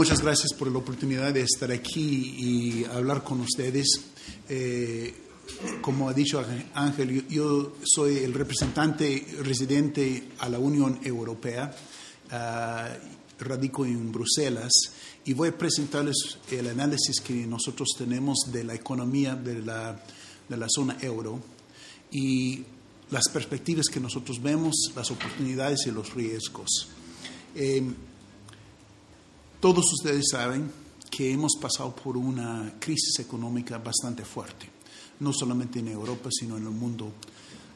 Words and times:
muchas 0.00 0.22
gracias 0.22 0.54
por 0.54 0.72
la 0.72 0.78
oportunidad 0.78 1.34
de 1.34 1.42
estar 1.42 1.70
aquí 1.70 2.34
y 2.38 2.84
hablar 2.86 3.22
con 3.22 3.42
ustedes. 3.42 4.00
Eh, 4.48 5.14
como 5.82 6.08
ha 6.08 6.14
dicho 6.14 6.42
Ángel, 6.72 7.28
yo, 7.28 7.74
soy 7.84 8.16
el 8.16 8.32
representante 8.32 9.26
residente 9.42 10.28
a 10.38 10.48
la 10.48 10.58
Unión 10.58 11.00
Europea, 11.02 11.76
ah, 12.30 12.88
radico 13.40 13.84
en 13.84 14.10
Bruselas 14.10 14.72
y 15.26 15.34
voy 15.34 15.50
a 15.50 15.58
presentarles 15.58 16.38
el 16.50 16.68
análisis 16.68 17.20
que 17.20 17.46
nosotros 17.46 17.88
tenemos 17.98 18.38
de 18.50 18.64
la 18.64 18.72
economía 18.72 19.34
de 19.34 19.60
la, 19.60 20.02
de 20.48 20.56
la 20.56 20.66
zona 20.70 20.96
euro 21.02 21.42
y 22.10 22.64
las 23.10 23.28
perspectivas 23.28 23.84
que 23.92 24.00
nosotros 24.00 24.40
vemos, 24.40 24.92
las 24.96 25.10
oportunidades 25.10 25.86
y 25.86 25.90
los 25.90 26.14
riesgos. 26.14 26.88
Eh, 27.54 27.82
todos 29.60 29.92
ustedes 29.92 30.24
saben 30.30 30.70
que 31.10 31.32
hemos 31.32 31.52
pasado 31.60 31.94
por 31.94 32.16
una 32.16 32.74
crisis 32.80 33.18
económica 33.18 33.78
bastante 33.78 34.24
fuerte, 34.24 34.66
no 35.20 35.32
solamente 35.32 35.80
en 35.80 35.88
Europa, 35.88 36.30
sino 36.32 36.56
en 36.56 36.64
el 36.64 36.70
mundo 36.70 37.12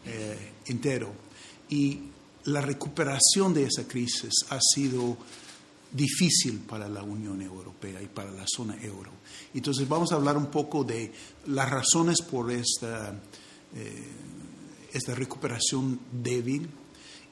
eh, 0.07 0.53
entero. 0.67 1.13
Y 1.69 2.01
la 2.45 2.61
recuperación 2.61 3.53
de 3.53 3.65
esa 3.65 3.87
crisis 3.87 4.33
ha 4.51 4.59
sido 4.61 5.17
difícil 5.93 6.61
para 6.61 6.89
la 6.89 7.03
Unión 7.03 7.41
Europea 7.43 8.03
y 8.03 8.07
para 8.07 8.31
la 8.31 8.45
zona 8.47 8.77
euro. 8.83 9.11
Entonces 9.53 9.89
vamos 9.89 10.11
a 10.13 10.17
hablar 10.17 10.37
un 10.37 10.47
poco 10.47 10.85
de 10.85 11.13
las 11.47 11.71
razones 11.71 12.23
por 12.23 12.51
esta, 12.51 13.15
eh, 13.75 14.09
esta 14.93 15.15
recuperación 15.15 16.01
débil 16.11 16.69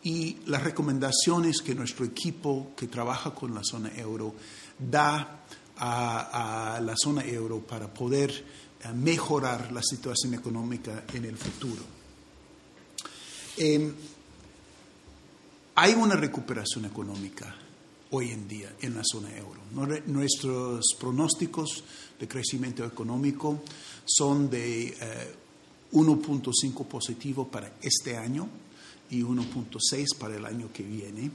y 0.05 0.39
las 0.47 0.63
recomendaciones 0.63 1.63
que 1.63 1.75
nuestro 1.75 2.05
equipo 2.05 2.73
que 2.77 2.89
trabaja 2.89 3.35
con 3.35 3.55
la 3.55 3.63
zona 3.63 3.93
euro 3.97 4.35
da 4.79 5.45
a, 5.77 6.81
la 6.83 6.95
zona 6.97 7.25
euro 7.25 7.61
para 7.61 7.93
poder 7.93 8.31
eh, 8.31 8.93
mejorar 8.95 9.73
la 9.73 9.83
situación 9.83 10.35
económica 10.35 11.05
en 11.13 11.25
el 11.25 11.37
futuro. 11.37 11.83
Eh, 13.57 13.93
hay 15.75 15.95
una 15.95 16.17
recuperación 16.17 16.85
económica 16.85 17.55
hoy 18.11 18.31
en 18.31 18.47
día 18.47 18.75
en 18.81 18.95
la 18.95 19.03
zona 19.05 19.35
euro. 19.37 19.61
Nuestros 20.07 20.85
pronósticos 20.99 21.85
de 22.19 22.29
crecimiento 22.29 22.85
económico 22.85 23.63
son 24.05 24.51
de 24.51 24.89
eh, 24.89 25.35
1.5 25.93 26.87
positivo 26.87 27.49
para 27.49 27.75
este 27.81 28.17
año 28.17 28.49
y 29.13 29.23
1.6 29.23 30.17
para 30.19 30.37
el 30.37 30.45
año 30.45 30.71
que 30.73 30.83
viene. 30.83 31.31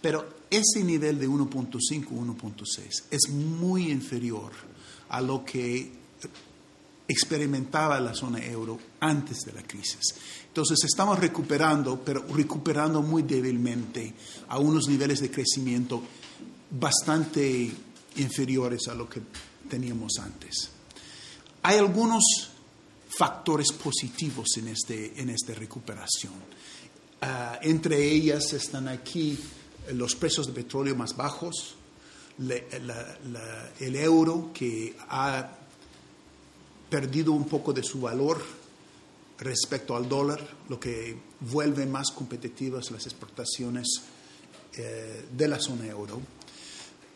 Pero 0.00 0.40
ese 0.48 0.82
nivel 0.82 1.18
de 1.18 1.28
1.5, 1.28 2.08
1.6 2.08 3.02
es 3.10 3.28
muy 3.30 3.90
inferior 3.90 4.52
a 5.10 5.20
lo 5.20 5.44
que 5.44 5.92
experimentaba 7.06 7.98
la 8.00 8.14
zona 8.14 8.44
euro 8.44 8.78
antes 9.00 9.40
de 9.40 9.52
la 9.52 9.62
crisis. 9.62 10.14
Entonces 10.46 10.78
estamos 10.84 11.18
recuperando, 11.18 12.00
pero 12.04 12.24
recuperando 12.32 13.02
muy 13.02 13.22
débilmente 13.22 14.14
a 14.48 14.58
unos 14.58 14.88
niveles 14.88 15.20
de 15.20 15.30
crecimiento 15.30 16.02
bastante 16.70 17.70
inferiores 18.16 18.86
a 18.88 18.94
lo 18.94 19.08
que 19.08 19.20
teníamos 19.68 20.18
antes. 20.18 20.70
Hay 21.62 21.78
algunos 21.78 22.50
factores 23.08 23.72
positivos 23.72 24.56
en, 24.56 24.68
este, 24.68 25.20
en 25.20 25.30
esta 25.30 25.52
recuperación. 25.54 26.32
Uh, 27.22 27.58
entre 27.62 28.02
ellas 28.02 28.52
están 28.54 28.88
aquí 28.88 29.38
los 29.92 30.14
precios 30.14 30.46
de 30.46 30.52
petróleo 30.54 30.96
más 30.96 31.16
bajos, 31.16 31.76
la, 32.38 33.70
el 33.78 33.96
euro 33.96 34.50
que 34.54 34.96
ha 35.08 35.50
perdido 36.88 37.32
un 37.32 37.46
poco 37.46 37.72
de 37.72 37.82
su 37.82 38.00
valor 38.00 38.42
respecto 39.38 39.96
al 39.96 40.08
dólar, 40.08 40.40
lo 40.68 40.78
que 40.78 41.16
vuelve 41.40 41.86
más 41.86 42.10
competitivas 42.10 42.90
las 42.90 43.06
exportaciones 43.06 44.02
eh, 44.76 45.26
de 45.36 45.48
la 45.48 45.58
zona 45.58 45.86
euro. 45.86 46.20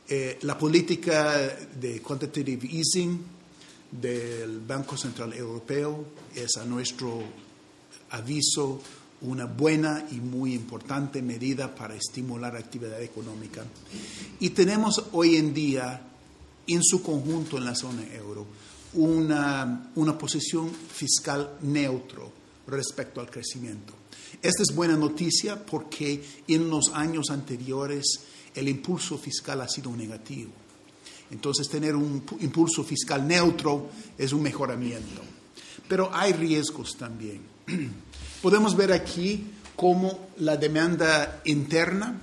Eh, 0.09 0.39
la 0.43 0.59
política 0.59 1.57
de 1.81 2.01
quantitative 2.01 2.69
easing 2.71 3.25
del 3.91 4.61
Banco 4.61 4.97
Central 4.97 5.33
Europeo 5.33 6.05
es 6.35 6.57
a 6.57 6.65
nuestro 6.65 7.23
aviso 8.11 8.81
una 9.25 9.47
buena 9.47 10.07
y 10.11 10.17
muy 10.17 10.55
importante 10.55 11.23
medida 11.23 11.75
para 11.75 11.95
estimular 11.95 12.53
la 12.53 12.61
actividad 12.61 13.03
económica. 13.03 13.65
Y 14.41 14.51
tenemos 14.51 15.03
hoy 15.13 15.37
en 15.37 15.55
día, 15.55 16.01
en 16.67 16.83
su 16.83 17.03
conjunto 17.03 17.57
en 17.57 17.65
la 17.65 17.75
zona 17.75 18.05
euro, 18.13 18.47
una, 18.95 19.91
una 19.97 20.17
posición 20.17 20.71
fiscal 20.71 21.59
neutro 21.63 22.31
respecto 22.67 23.21
al 23.21 23.31
crecimiento. 23.31 23.95
Esta 24.43 24.63
es 24.63 24.75
buena 24.75 24.97
noticia 24.97 25.65
porque 25.65 26.23
en 26.47 26.69
los 26.69 26.91
años 26.93 27.31
anteriores 27.31 28.21
el 28.55 28.69
impulso 28.69 29.17
fiscal 29.19 29.61
ha 29.63 29.69
sido 29.69 29.91
negativo. 29.97 30.51
Entonces 31.31 31.69
tener 31.69 31.97
un 31.97 32.23
impulso 32.41 32.85
fiscal 32.85 33.27
neutro 33.27 33.89
es 34.19 34.33
un 34.33 34.43
mejoramiento. 34.43 35.23
Pero 35.89 36.11
hay 36.13 36.33
riesgos 36.33 36.97
también. 36.97 37.54
Podemos 38.43 38.77
ver 38.77 38.93
aquí 38.93 39.47
cómo 39.77 40.29
la 40.39 40.57
demanda 40.57 41.41
interna 41.45 42.21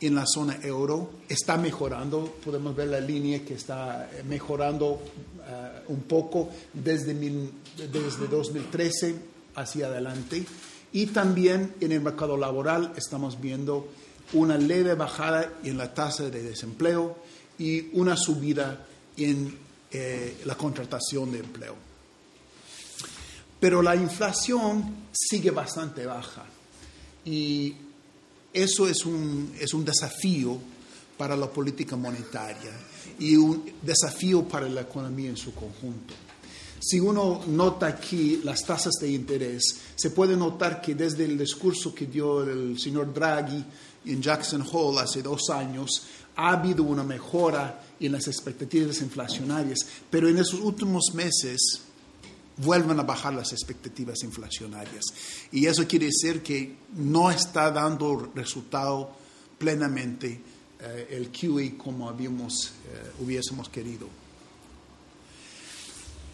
en 0.00 0.14
la 0.14 0.24
zona 0.26 0.58
euro 0.62 1.10
está 1.28 1.56
mejorando. 1.56 2.38
Podemos 2.44 2.74
ver 2.74 2.88
la 2.88 3.00
línea 3.00 3.44
que 3.44 3.54
está 3.54 4.10
mejorando 4.28 4.92
uh, 4.92 5.92
un 5.92 6.02
poco 6.02 6.50
desde, 6.72 7.14
mil, 7.14 7.50
desde 7.76 8.28
2013 8.28 9.14
hacia 9.56 9.86
adelante. 9.86 10.44
Y 10.92 11.06
también 11.06 11.74
en 11.80 11.92
el 11.92 12.00
mercado 12.00 12.36
laboral 12.36 12.92
estamos 12.96 13.40
viendo 13.40 13.88
una 14.32 14.56
leve 14.56 14.94
bajada 14.94 15.52
en 15.64 15.78
la 15.78 15.92
tasa 15.94 16.30
de 16.30 16.42
desempleo 16.42 17.16
y 17.58 17.88
una 17.92 18.16
subida 18.16 18.86
en 19.16 19.58
eh, 19.90 20.42
la 20.44 20.54
contratación 20.54 21.32
de 21.32 21.38
empleo. 21.40 21.87
Pero 23.60 23.82
la 23.82 23.96
inflación 23.96 25.08
sigue 25.12 25.50
bastante 25.50 26.06
baja 26.06 26.46
y 27.24 27.74
eso 28.52 28.88
es 28.88 29.04
un, 29.04 29.52
es 29.58 29.74
un 29.74 29.84
desafío 29.84 30.58
para 31.16 31.36
la 31.36 31.50
política 31.50 31.96
monetaria 31.96 32.70
y 33.18 33.36
un 33.36 33.72
desafío 33.82 34.46
para 34.46 34.68
la 34.68 34.82
economía 34.82 35.30
en 35.30 35.36
su 35.36 35.52
conjunto. 35.52 36.14
Si 36.80 37.00
uno 37.00 37.40
nota 37.48 37.86
aquí 37.88 38.40
las 38.44 38.64
tasas 38.64 38.94
de 39.00 39.10
interés, 39.10 39.62
se 39.96 40.10
puede 40.10 40.36
notar 40.36 40.80
que 40.80 40.94
desde 40.94 41.24
el 41.24 41.36
discurso 41.36 41.92
que 41.92 42.06
dio 42.06 42.44
el 42.44 42.78
señor 42.78 43.12
Draghi 43.12 43.64
en 44.06 44.22
Jackson 44.22 44.64
Hole 44.72 45.00
hace 45.00 45.20
dos 45.20 45.50
años, 45.50 46.02
ha 46.36 46.52
habido 46.52 46.84
una 46.84 47.02
mejora 47.02 47.82
en 47.98 48.12
las 48.12 48.28
expectativas 48.28 49.02
inflacionarias, 49.02 49.78
pero 50.08 50.28
en 50.28 50.38
esos 50.38 50.60
últimos 50.60 51.12
meses 51.14 51.82
vuelven 52.58 52.98
a 53.00 53.02
bajar 53.02 53.34
las 53.34 53.52
expectativas 53.52 54.22
inflacionarias. 54.22 55.04
Y 55.52 55.66
eso 55.66 55.86
quiere 55.86 56.06
decir 56.06 56.42
que 56.42 56.76
no 56.96 57.30
está 57.30 57.70
dando 57.70 58.30
resultado 58.34 59.10
plenamente 59.58 60.40
eh, 60.80 61.08
el 61.10 61.30
QE 61.30 61.76
como 61.76 62.08
habíamos, 62.08 62.72
eh, 62.86 63.12
hubiésemos 63.20 63.68
querido. 63.68 64.06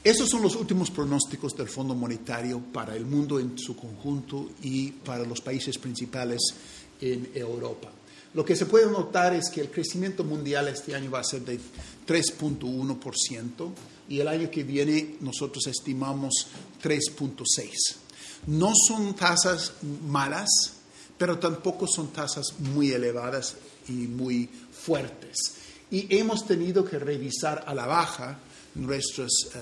Esos 0.03 0.29
son 0.29 0.43
los 0.43 0.55
últimos 0.56 0.91
pronósticos 0.91 1.56
del 1.56 1.69
Fondo 1.69 1.94
Monetario 1.94 2.61
para 2.61 2.94
el 2.94 3.06
mundo 3.06 3.41
en 3.41 3.56
su 3.59 3.75
conjunto 3.75 4.50
y 4.62 4.91
para 4.91 5.25
los 5.25 5.41
países 5.41 5.79
principales 5.79 6.43
en 7.00 7.31
Europa. 7.35 7.91
Lo 8.35 8.44
que 8.44 8.55
se 8.55 8.67
puede 8.67 8.91
notar 8.91 9.32
es 9.32 9.49
que 9.49 9.62
el 9.62 9.70
crecimiento 9.70 10.23
mundial 10.23 10.69
este 10.69 10.94
año 10.94 11.11
va 11.11 11.20
a 11.20 11.25
ser 11.25 11.43
de 11.43 11.59
3.1% 12.06 13.70
y 14.09 14.21
el 14.21 14.29
año 14.29 14.51
que 14.51 14.65
viene 14.65 15.17
nosotros 15.21 15.67
estimamos 15.67 16.49
3.6%. 16.83 17.71
No 18.47 18.73
son 18.75 19.15
tasas 19.15 19.73
malas, 20.06 20.49
pero 21.17 21.39
tampoco 21.39 21.87
son 21.87 22.09
tasas 22.09 22.55
muy 22.59 22.91
elevadas 22.91 23.56
y 23.89 23.93
muy 23.93 24.49
fuertes. 24.73 25.37
Y 25.91 26.15
hemos 26.17 26.47
tenido 26.47 26.85
que 26.85 26.99
revisar 26.99 27.65
a 27.67 27.75
la 27.75 27.87
baja 27.87 28.39
nuestros, 28.75 29.49
eh, 29.55 29.59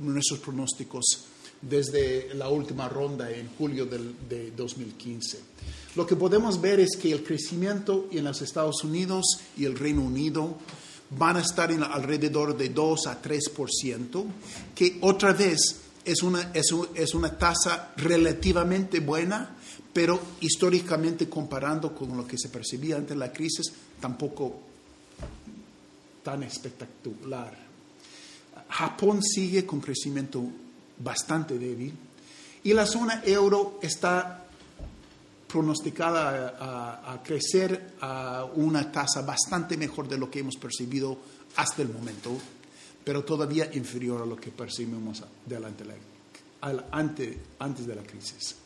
nuestros 0.00 0.40
pronósticos 0.40 1.04
desde 1.62 2.34
la 2.34 2.48
última 2.48 2.88
ronda 2.88 3.30
en 3.30 3.48
julio 3.56 3.86
del, 3.86 4.14
de 4.28 4.50
2015. 4.50 5.40
Lo 5.94 6.06
que 6.06 6.16
podemos 6.16 6.60
ver 6.60 6.80
es 6.80 6.96
que 7.00 7.12
el 7.12 7.24
crecimiento 7.24 8.08
en 8.12 8.24
los 8.24 8.42
Estados 8.42 8.84
Unidos 8.84 9.40
y 9.56 9.64
el 9.64 9.78
Reino 9.78 10.02
Unido 10.02 10.58
van 11.10 11.36
a 11.36 11.40
estar 11.40 11.70
en 11.70 11.82
alrededor 11.82 12.56
de 12.56 12.70
2 12.70 13.06
a 13.06 13.22
3%, 13.22 14.24
que 14.74 14.98
otra 15.02 15.32
vez 15.32 15.58
es 16.04 16.22
una, 16.22 16.50
es, 16.52 16.74
es 16.94 17.14
una 17.14 17.36
tasa 17.36 17.92
relativamente 17.96 19.00
buena, 19.00 19.56
pero 19.92 20.20
históricamente 20.40 21.28
comparando 21.28 21.94
con 21.94 22.16
lo 22.16 22.26
que 22.26 22.38
se 22.38 22.48
percibía 22.48 22.96
antes 22.96 23.10
de 23.10 23.16
la 23.16 23.32
crisis, 23.32 23.72
tampoco 24.00 24.60
tan 26.22 26.42
espectacular. 26.42 27.56
Japón 28.68 29.22
sigue 29.22 29.64
con 29.64 29.80
crecimiento 29.80 30.42
bastante 30.98 31.58
débil 31.58 31.94
y 32.64 32.72
la 32.72 32.86
zona 32.86 33.22
euro 33.24 33.78
está 33.80 34.45
pronosticada 35.46 37.12
a, 37.12 37.22
crecer 37.22 37.94
a 38.00 38.44
una 38.54 38.90
tasa 38.90 39.22
bastante 39.22 39.76
mejor 39.76 40.08
de 40.08 40.18
lo 40.18 40.30
que 40.30 40.40
hemos 40.40 40.56
percibido 40.56 41.18
hasta 41.56 41.82
el 41.82 41.88
momento, 41.88 42.36
pero 43.04 43.24
todavía 43.24 43.70
inferior 43.74 44.22
a 44.22 44.26
lo 44.26 44.36
que 44.36 44.50
percibimos 44.50 45.22
delante, 45.44 45.84
antes, 46.60 47.86
de 47.86 47.94
la 47.94 48.02
crisis. 48.02 48.56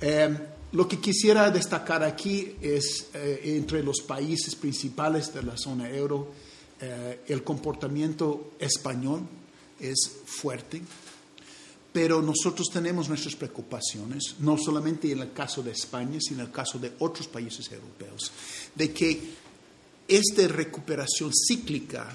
Eh, 0.00 0.36
lo 0.72 0.88
que 0.88 0.98
quisiera 0.98 1.50
destacar 1.50 2.02
aquí 2.02 2.56
es, 2.60 3.10
eh, 3.14 3.40
entre 3.56 3.82
los 3.82 4.00
países 4.00 4.56
principales 4.56 5.32
de 5.32 5.42
la 5.44 5.56
zona 5.56 5.88
euro, 5.88 6.32
eh, 6.80 7.20
el 7.28 7.44
comportamiento 7.44 8.54
español 8.58 9.22
es 9.78 10.10
fuerte, 10.26 10.82
pero 11.94 12.20
nosotros 12.20 12.66
tenemos 12.72 13.08
nuestras 13.08 13.36
preocupaciones, 13.36 14.34
no 14.40 14.58
solamente 14.58 15.12
en 15.12 15.20
el 15.20 15.32
caso 15.32 15.62
de 15.62 15.70
España, 15.70 16.18
sino 16.20 16.40
en 16.40 16.46
el 16.48 16.52
caso 16.52 16.76
de 16.76 16.94
otros 16.98 17.28
países 17.28 17.70
europeos, 17.70 18.32
de 18.74 18.92
que 18.92 19.20
esta 20.08 20.48
recuperación 20.48 21.30
cíclica 21.32 22.12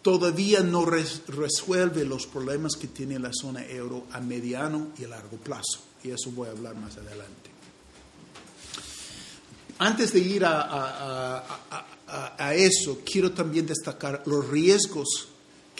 todavía 0.00 0.62
no 0.62 0.86
resuelve 0.86 2.06
los 2.06 2.26
problemas 2.26 2.74
que 2.76 2.88
tiene 2.88 3.18
la 3.18 3.32
zona 3.34 3.66
euro 3.66 4.06
a 4.12 4.20
mediano 4.22 4.92
y 4.98 5.04
a 5.04 5.08
largo 5.08 5.36
plazo. 5.36 5.84
Y 6.02 6.08
eso 6.08 6.30
voy 6.30 6.48
a 6.48 6.52
hablar 6.52 6.76
más 6.76 6.96
adelante. 6.96 7.50
Antes 9.76 10.14
de 10.14 10.20
ir 10.20 10.46
a, 10.46 11.44
a 12.08 12.54
eso, 12.54 13.02
quiero 13.04 13.32
también 13.32 13.66
destacar 13.66 14.22
los 14.24 14.48
riesgos 14.48 15.29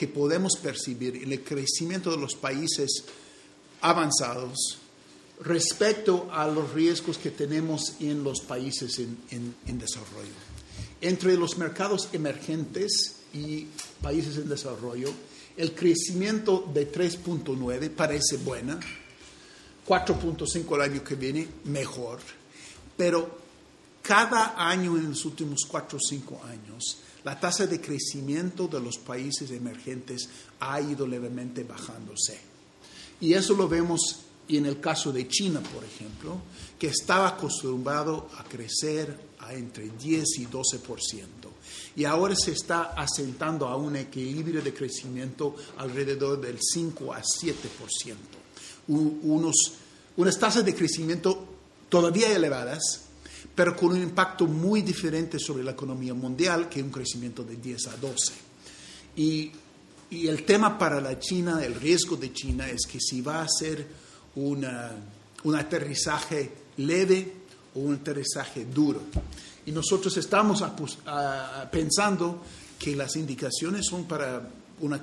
que 0.01 0.09
podemos 0.09 0.57
percibir 0.57 1.17
en 1.17 1.31
el 1.31 1.45
crecimiento 1.45 2.11
de 2.11 2.17
los 2.17 2.35
países 2.35 3.05
avanzados 3.83 4.79
respecto 5.43 6.27
a 6.33 6.49
los 6.49 6.73
riesgos 6.73 7.19
que 7.19 7.31
tenemos 7.31 7.97
en 8.01 8.25
los 8.25 8.41
países 8.41 8.99
en, 8.99 9.19
en, 9.31 9.55
en 9.67 9.79
desarrollo. 9.79 10.33
Entre 11.03 11.37
los 11.37 11.59
mercados 11.59 12.09
emergentes 12.15 13.17
y 13.35 13.67
países 14.01 14.39
en 14.39 14.49
desarrollo, 14.49 15.13
el 15.59 15.75
crecimiento 15.75 16.67
de 16.73 16.91
3.9 16.91 17.91
parece 17.91 18.39
buena, 18.39 18.81
4.5 19.87 20.77
el 20.77 20.81
año 20.81 21.05
que 21.05 21.15
viene 21.15 21.47
mejor, 21.65 22.21
pero 22.97 23.39
cada 24.01 24.55
año 24.57 24.97
en 24.97 25.11
los 25.11 25.27
últimos 25.27 25.67
4 25.69 25.99
o 25.99 26.01
5 26.01 26.41
años, 26.45 27.01
la 27.25 27.39
tasa 27.39 27.67
de 27.67 27.81
crecimiento 27.81 28.67
de 28.69 28.81
los 28.81 28.99
países 28.99 29.51
emergentes 29.51 30.29
ha 30.61 30.81
ido 30.81 31.07
levemente 31.07 31.65
bajándose. 31.65 32.39
Y 33.21 33.35
eso 33.35 33.55
lo 33.55 33.69
vemos 33.69 34.21
en 34.49 34.67
el 34.67 34.81
caso 34.81 35.13
de 35.13 35.29
China, 35.29 35.61
por 35.61 35.85
ejemplo, 35.85 36.41
que 36.79 36.89
estaba 36.89 37.29
acostumbrado 37.29 38.29
a 38.39 38.45
crecer 38.45 39.31
a 39.39 39.55
entre 39.55 39.89
10 39.91 40.39
y 40.39 40.47
12% 40.47 41.51
y 41.97 42.05
ahora 42.05 42.35
se 42.37 42.53
está 42.53 42.95
asentando 42.97 43.67
a 43.69 43.77
un 43.77 43.97
equilibrio 43.97 44.63
de 44.63 44.73
crecimiento 44.73 45.57
alrededor 45.79 46.41
del 46.41 46.59
5 46.61 47.13
a 47.13 47.23
7%. 47.23 48.15
Unos, 48.89 49.55
unas 50.17 50.39
tasas 50.39 50.65
de 50.65 50.75
crecimiento 50.75 51.47
todavía 51.89 52.35
elevadas, 52.35 53.03
pero 53.61 53.77
con 53.77 53.91
un 53.91 54.01
impacto 54.01 54.47
muy 54.47 54.81
diferente 54.81 55.39
sobre 55.39 55.63
la 55.63 55.73
economía 55.73 56.15
mundial 56.15 56.67
que 56.67 56.83
un 56.83 56.89
crecimiento 56.89 57.45
de 57.45 57.57
10 57.57 57.89
a 57.89 57.97
12. 57.99 58.33
Y, 59.17 59.53
y 60.09 60.29
el 60.29 60.47
tema 60.47 60.79
para 60.79 60.99
la 60.99 61.19
China, 61.19 61.63
el 61.63 61.75
riesgo 61.75 62.17
de 62.17 62.33
China 62.33 62.71
es 62.71 62.87
que 62.91 62.99
si 62.99 63.21
va 63.21 63.43
a 63.43 63.47
ser 63.47 63.87
una, 64.37 64.93
un 65.45 65.55
aterrizaje 65.57 66.51
leve 66.79 67.35
o 67.75 67.81
un 67.81 67.97
aterrizaje 67.97 68.65
duro. 68.65 69.03
Y 69.67 69.73
nosotros 69.73 70.17
estamos 70.17 70.65
pensando 71.71 72.43
que 72.79 72.97
las 72.97 73.15
indicaciones 73.17 73.85
son 73.85 74.05
para 74.07 74.41
un 74.81 74.95
eh, 74.95 75.01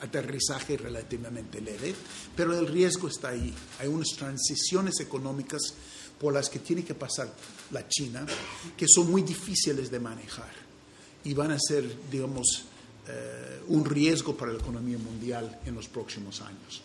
aterrizaje 0.00 0.78
relativamente 0.78 1.60
leve, 1.60 1.94
pero 2.34 2.58
el 2.58 2.66
riesgo 2.66 3.08
está 3.08 3.28
ahí. 3.28 3.52
Hay 3.78 3.88
unas 3.88 4.08
transiciones 4.16 5.00
económicas 5.00 5.60
por 6.22 6.32
las 6.32 6.48
que 6.48 6.60
tiene 6.60 6.84
que 6.84 6.94
pasar 6.94 7.28
la 7.72 7.86
China 7.88 8.24
que 8.76 8.86
son 8.88 9.10
muy 9.10 9.22
difíciles 9.22 9.90
de 9.90 9.98
manejar 9.98 10.52
y 11.24 11.34
van 11.34 11.50
a 11.50 11.58
ser, 11.58 11.84
digamos, 12.10 12.64
eh, 13.08 13.60
un 13.66 13.84
riesgo 13.84 14.36
para 14.36 14.52
la 14.52 14.60
economía 14.60 14.98
mundial 14.98 15.60
en 15.66 15.74
los 15.74 15.88
próximos 15.88 16.40
años. 16.40 16.82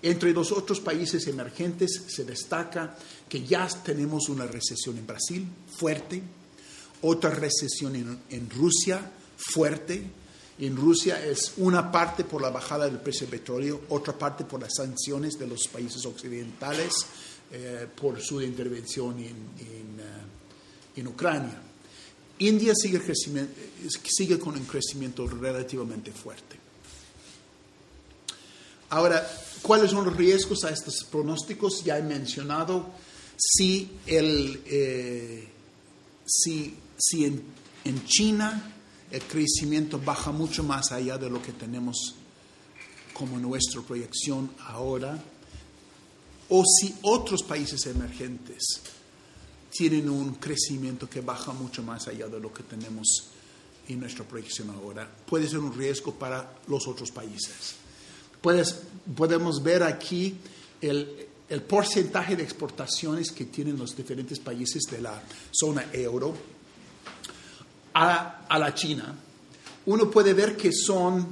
Entre 0.00 0.32
los 0.32 0.52
otros 0.52 0.78
países 0.78 1.26
emergentes 1.26 2.04
se 2.06 2.24
destaca 2.24 2.96
que 3.28 3.44
ya 3.44 3.66
tenemos 3.84 4.28
una 4.28 4.46
recesión 4.46 4.96
en 4.96 5.06
Brasil 5.06 5.44
fuerte, 5.76 6.22
otra 7.02 7.30
recesión 7.30 8.20
en, 8.30 8.50
Rusia 8.50 9.10
fuerte. 9.36 10.02
En 10.60 10.76
Rusia 10.76 11.24
es 11.24 11.52
una 11.58 11.90
parte 11.92 12.24
por 12.24 12.42
la 12.42 12.50
bajada 12.50 12.86
del 12.86 12.98
precio 12.98 13.26
del 13.26 13.38
petróleo, 13.38 13.82
otra 13.90 14.16
parte 14.16 14.44
por 14.44 14.60
las 14.60 14.74
sanciones 14.74 15.38
de 15.38 15.46
los 15.46 15.68
países 15.68 16.04
occidentales 16.04 16.92
eh, 17.52 17.86
por 18.00 18.20
su 18.20 18.42
intervención 18.42 19.18
en, 19.18 19.36
en 20.96 21.06
eh, 21.06 21.08
Ucrania. 21.08 21.62
India 22.40 22.72
sigue, 22.74 24.38
con 24.38 24.54
un 24.54 24.64
crecimiento 24.64 25.26
relativamente 25.26 26.12
fuerte. 26.12 26.56
Ahora, 28.90 29.28
¿Cuáles 29.62 29.90
son 29.90 30.04
los 30.04 30.16
riesgos 30.16 30.64
a 30.64 30.70
estos 30.70 31.04
pronósticos? 31.10 31.84
Ya 31.84 31.98
he 31.98 32.02
mencionado 32.02 32.86
si, 33.36 33.90
el, 34.06 34.62
eh, 34.66 35.48
si, 36.24 36.74
si 36.96 37.24
en, 37.24 37.42
en, 37.84 38.04
China 38.06 38.77
el 39.10 39.22
crecimiento 39.22 39.98
baja 39.98 40.32
mucho 40.32 40.62
más 40.62 40.92
allá 40.92 41.16
de 41.18 41.30
lo 41.30 41.42
que 41.42 41.52
tenemos 41.52 42.14
como 43.12 43.38
nuestra 43.38 43.82
proyección 43.82 44.50
ahora, 44.60 45.18
o 46.50 46.64
si 46.64 46.94
otros 47.02 47.42
países 47.42 47.84
emergentes 47.86 48.80
tienen 49.70 50.08
un 50.08 50.34
crecimiento 50.34 51.08
que 51.08 51.20
baja 51.20 51.52
mucho 51.52 51.82
más 51.82 52.08
allá 52.08 52.28
de 52.28 52.40
lo 52.40 52.52
que 52.52 52.62
tenemos 52.62 53.28
en 53.88 54.00
nuestra 54.00 54.24
proyección 54.24 54.70
ahora, 54.70 55.10
puede 55.26 55.48
ser 55.48 55.58
un 55.58 55.76
riesgo 55.76 56.14
para 56.14 56.58
los 56.68 56.86
otros 56.86 57.10
países. 57.10 57.74
Podemos 58.40 59.62
ver 59.62 59.82
aquí 59.82 60.36
el, 60.80 61.26
porcentaje 61.66 62.36
de 62.36 62.42
exportaciones 62.42 63.32
que 63.32 63.46
tienen 63.46 63.78
los 63.78 63.96
diferentes 63.96 64.38
países 64.38 64.82
de 64.90 65.00
la 65.00 65.22
zona 65.50 65.86
euro 65.92 66.34
a, 67.98 68.58
la 68.58 68.74
China. 68.74 69.14
Uno 69.86 70.10
puede 70.10 70.34
ver 70.34 70.56
que 70.56 70.70
son 70.72 71.26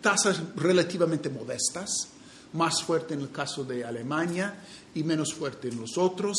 tasas 0.00 0.40
relativamente 0.56 1.30
modestas, 1.30 2.08
más 2.52 2.82
fuerte 2.82 3.14
en 3.14 3.20
el 3.20 3.30
caso 3.30 3.64
de 3.64 3.84
Alemania 3.84 4.62
y 4.94 5.02
menos 5.02 5.34
fuerte 5.34 5.68
en 5.68 5.80
los 5.80 5.96
otros, 5.98 6.36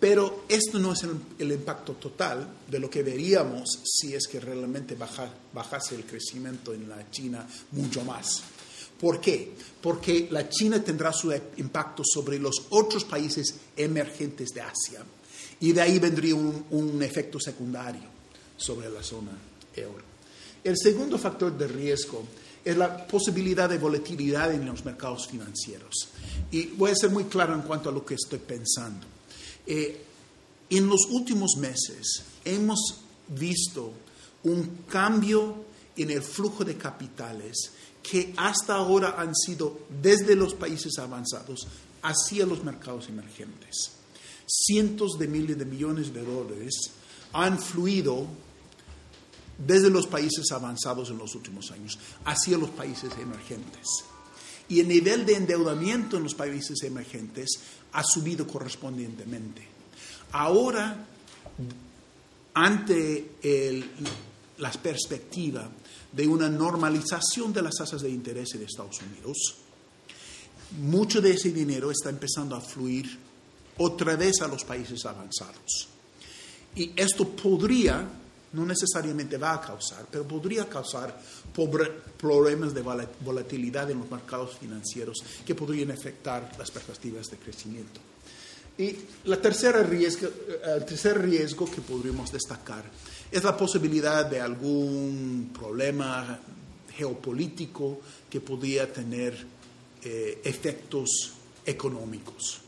pero 0.00 0.44
esto 0.48 0.78
no 0.78 0.92
es 0.92 1.06
el, 1.38 1.52
impacto 1.52 1.94
total 1.94 2.48
de 2.68 2.78
lo 2.78 2.90
que 2.90 3.02
veríamos 3.02 3.80
si 3.84 4.14
es 4.14 4.26
que 4.26 4.40
realmente 4.40 4.94
baja, 4.94 5.30
bajase 5.52 5.94
el 5.94 6.04
crecimiento 6.04 6.74
en 6.74 6.88
la 6.88 7.10
China 7.10 7.46
mucho 7.72 8.04
más. 8.04 8.42
¿Por 9.00 9.20
qué? 9.20 9.52
Porque 9.80 10.28
la 10.30 10.48
China 10.48 10.82
tendrá 10.82 11.12
su 11.12 11.32
impacto 11.56 12.02
sobre 12.04 12.38
los 12.38 12.66
otros 12.70 13.04
países 13.04 13.54
emergentes 13.76 14.50
de 14.50 14.60
Asia 14.62 15.04
y 15.60 15.72
de 15.72 15.80
ahí 15.80 15.98
vendría 15.98 16.34
un, 16.34 17.02
efecto 17.02 17.38
secundario 17.38 18.02
sobre 18.56 18.90
la 18.90 19.02
zona 19.02 19.32
euro. 19.74 20.02
El 20.62 20.76
segundo 20.78 21.18
factor 21.18 21.56
de 21.56 21.68
riesgo 21.68 22.24
es 22.64 22.76
la 22.76 23.06
posibilidad 23.06 23.68
de 23.68 23.78
volatilidad 23.78 24.52
en 24.52 24.64
los 24.64 24.84
mercados 24.84 25.28
financieros. 25.28 26.08
Y 26.50 26.66
voy 26.68 26.90
a 26.90 26.94
ser 26.94 27.10
muy 27.10 27.24
claro 27.24 27.54
en 27.54 27.62
cuanto 27.62 27.90
a 27.90 27.92
lo 27.92 28.04
que 28.04 28.14
estoy 28.14 28.38
pensando. 28.38 29.06
Eh, 29.66 30.02
en 30.70 30.88
los 30.88 31.06
últimos 31.10 31.56
meses 31.58 32.22
hemos 32.44 33.00
visto 33.28 33.92
un 34.44 34.84
cambio 34.88 35.64
en 35.96 36.10
el 36.10 36.22
flujo 36.22 36.64
de 36.64 36.76
capitales 36.76 37.70
que 38.02 38.34
hasta 38.36 38.74
ahora 38.74 39.14
han 39.18 39.34
sido 39.34 39.78
desde 40.02 40.34
los 40.34 40.54
países 40.54 40.98
avanzados 40.98 41.66
hacia 42.02 42.44
los 42.44 42.62
mercados 42.62 43.08
emergentes. 43.08 43.92
Cientos 44.46 45.18
de 45.18 45.28
miles 45.28 45.58
de 45.58 45.64
millones 45.64 46.12
de 46.12 46.22
dólares 46.22 46.90
han 47.32 47.58
fluido 47.58 48.26
desde 49.58 49.90
los 49.90 50.06
países 50.06 50.50
avanzados 50.52 51.10
en 51.10 51.18
los 51.18 51.34
últimos 51.34 51.70
años 51.70 51.98
hacia 52.24 52.58
los 52.58 52.70
países 52.70 53.12
emergentes. 53.20 53.86
Y 54.68 54.80
el 54.80 54.88
nivel 54.88 55.26
de 55.26 55.36
endeudamiento 55.36 56.16
en 56.16 56.22
los 56.22 56.34
países 56.34 56.82
emergentes 56.82 57.60
ha 57.92 58.02
subido 58.02 58.46
correspondientemente. 58.46 59.62
Ahora, 60.32 61.06
ante 62.54 63.30
la 64.58 64.72
perspectiva 64.72 65.68
de 66.12 66.26
una 66.26 66.48
normalización 66.48 67.52
de 67.52 67.62
las 67.62 67.74
tasas 67.74 68.02
de 68.02 68.10
interés 68.10 68.54
en 68.54 68.62
Estados 68.62 69.00
Unidos, 69.02 69.56
mucho 70.80 71.20
de 71.20 71.32
ese 71.32 71.50
dinero 71.50 71.90
está 71.90 72.10
empezando 72.10 72.56
a 72.56 72.60
fluir 72.60 73.18
otra 73.78 74.16
vez 74.16 74.40
a 74.42 74.48
los 74.48 74.64
países 74.64 75.04
avanzados. 75.04 75.88
Y 76.76 76.92
esto 76.96 77.28
podría, 77.28 78.06
no 78.52 78.66
necesariamente 78.66 79.36
va 79.36 79.54
a 79.54 79.60
causar, 79.60 80.06
pero 80.10 80.26
podría 80.26 80.68
causar 80.68 81.20
problemas 82.18 82.74
de 82.74 82.82
volatilidad 83.20 83.90
en 83.90 84.00
los 84.00 84.10
mercados 84.10 84.56
financieros 84.58 85.18
que 85.46 85.54
podrían 85.54 85.90
afectar 85.90 86.52
las 86.58 86.70
perspectivas 86.70 87.26
de 87.30 87.36
crecimiento. 87.36 88.00
Y 88.76 88.96
la 89.26 89.40
tercera 89.40 89.84
riesgo, 89.84 90.28
el 90.64 90.84
tercer 90.84 91.22
riesgo 91.22 91.70
que 91.70 91.80
podríamos 91.80 92.32
destacar 92.32 92.84
es 93.30 93.44
la 93.44 93.56
posibilidad 93.56 94.26
de 94.26 94.40
algún 94.40 95.52
problema 95.56 96.40
geopolítico 96.96 98.00
que 98.28 98.40
podría 98.40 98.92
tener 98.92 99.46
eh, 100.02 100.40
efectos 100.44 101.34
económicos. 101.64 102.63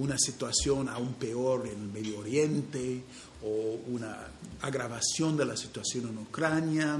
Una 0.00 0.16
situación 0.18 0.88
aún 0.88 1.12
peor 1.14 1.66
en 1.66 1.78
el 1.78 1.88
Medio 1.92 2.20
Oriente 2.20 3.02
o 3.42 3.80
una 3.88 4.16
agravación 4.62 5.36
de 5.36 5.44
la 5.44 5.56
situación 5.56 6.08
en 6.08 6.16
Ucrania, 6.18 6.98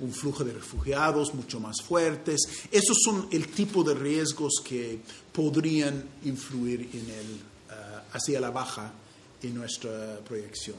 un 0.00 0.12
flujo 0.12 0.42
de 0.42 0.52
refugiados 0.52 1.32
mucho 1.32 1.60
más 1.60 1.80
fuertes. 1.80 2.40
Esos 2.72 2.98
son 3.04 3.28
el 3.30 3.52
tipo 3.52 3.84
de 3.84 3.94
riesgos 3.94 4.54
que 4.64 5.00
podrían 5.32 6.02
influir 6.24 6.90
en 6.92 7.10
el, 7.10 7.26
uh, 7.70 8.16
hacia 8.16 8.40
la 8.40 8.50
baja 8.50 8.92
en 9.42 9.54
nuestra 9.54 10.18
proyección. 10.26 10.76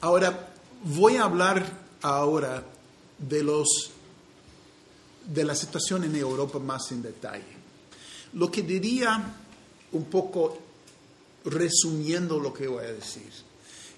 Ahora, 0.00 0.54
voy 0.82 1.16
a 1.16 1.24
hablar 1.24 1.66
ahora 2.00 2.64
de, 3.18 3.42
los, 3.42 3.90
de 5.26 5.44
la 5.44 5.54
situación 5.54 6.04
en 6.04 6.16
Europa 6.16 6.58
más 6.58 6.90
en 6.90 7.02
detalle. 7.02 7.58
Lo 8.32 8.50
que 8.50 8.62
diría 8.62 9.34
un 9.92 10.04
poco 10.04 10.58
resumiendo 11.44 12.38
lo 12.38 12.52
que 12.52 12.66
voy 12.66 12.84
a 12.84 12.92
decir 12.92 13.30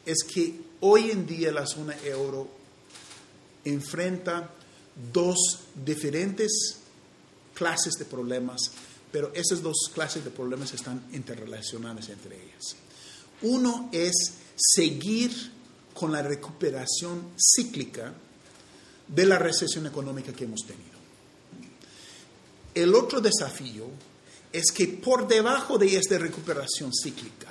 es 0.06 0.22
que 0.22 0.60
hoy 0.80 1.10
en 1.10 1.26
día 1.26 1.52
la 1.52 1.66
zona 1.66 1.96
euro 2.04 2.48
enfrenta 3.64 4.50
dos 5.12 5.60
diferentes 5.74 6.78
clases 7.54 7.94
de 7.94 8.04
problemas, 8.04 8.70
pero 9.12 9.32
esas 9.34 9.62
dos 9.62 9.90
clases 9.92 10.24
de 10.24 10.30
problemas 10.30 10.72
están 10.72 11.04
interrelacionadas 11.12 12.08
entre 12.08 12.36
ellas. 12.36 12.76
Uno 13.42 13.88
es 13.92 14.34
seguir 14.56 15.32
con 15.94 16.12
la 16.12 16.22
recuperación 16.22 17.32
cíclica 17.38 18.12
de 19.08 19.26
la 19.26 19.38
recesión 19.38 19.86
económica 19.86 20.32
que 20.32 20.44
hemos 20.44 20.60
tenido. 20.66 20.98
El 22.74 22.94
otro 22.94 23.20
desafío 23.20 23.86
es 24.52 24.72
que 24.72 24.88
por 24.88 25.28
debajo 25.28 25.78
de 25.78 25.96
esta 25.96 26.18
recuperación 26.18 26.90
cíclica 26.92 27.48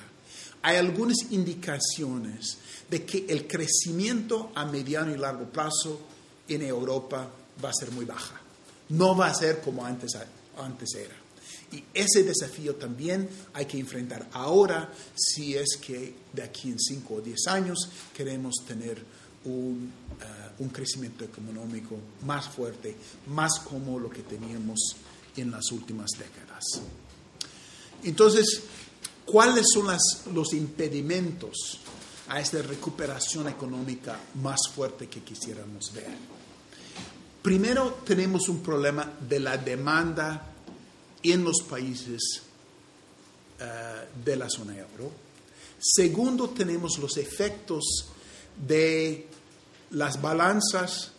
hay 0.61 0.77
algunas 0.77 1.17
indicaciones 1.31 2.57
de 2.89 3.05
que 3.05 3.25
el 3.29 3.47
crecimiento 3.47 4.51
a 4.55 4.65
mediano 4.65 5.13
y 5.13 5.17
largo 5.17 5.45
plazo 5.45 6.01
en 6.47 6.63
Europa 6.63 7.29
va 7.63 7.69
a 7.69 7.73
ser 7.73 7.91
muy 7.91 8.05
baja. 8.05 8.41
No 8.89 9.15
va 9.15 9.27
a 9.27 9.33
ser 9.33 9.61
como 9.61 9.85
antes, 9.85 10.17
antes 10.57 10.95
era. 10.95 11.15
Y 11.71 11.83
ese 11.93 12.23
desafío 12.23 12.75
también 12.75 13.29
hay 13.53 13.65
que 13.65 13.79
enfrentar 13.79 14.27
ahora 14.33 14.91
si 15.15 15.55
es 15.55 15.77
que 15.79 16.15
de 16.33 16.41
aquí 16.41 16.69
en 16.69 16.79
5 16.79 17.13
o 17.13 17.21
10 17.21 17.47
años 17.47 17.89
queremos 18.15 18.55
tener 18.67 19.03
un, 19.45 19.91
uh, 20.19 20.63
un, 20.63 20.69
crecimiento 20.69 21.23
económico 21.23 21.95
más 22.25 22.49
fuerte, 22.49 22.95
más 23.27 23.59
como 23.59 23.99
lo 23.99 24.09
que 24.09 24.23
teníamos 24.23 24.95
en 25.37 25.51
las 25.51 25.71
últimas 25.71 26.09
décadas. 26.17 26.48
Entonces, 28.03 28.61
¿cuáles 29.25 29.67
son 29.73 29.87
los 30.33 30.53
impedimentos 30.53 31.79
a 32.27 32.39
esta 32.39 32.61
recuperación 32.61 33.47
económica 33.47 34.19
más 34.35 34.59
fuerte 34.73 35.07
que 35.07 35.21
quisiéramos 35.21 35.91
ver? 35.93 36.07
Primero 37.41 38.01
tenemos 38.05 38.49
un 38.49 38.61
problema 38.61 39.11
de 39.27 39.39
la 39.39 39.57
demanda 39.57 40.45
en 41.23 41.43
los 41.43 41.61
países 41.61 42.41
uh, 43.59 44.23
de 44.23 44.35
la 44.35 44.49
zona 44.49 44.77
euro. 44.77 45.11
Segundo, 45.79 46.49
tenemos 46.49 46.97
los 46.99 47.15
efectos 47.17 48.07
de 48.67 49.27
las 49.91 50.21
balanzas 50.21 51.11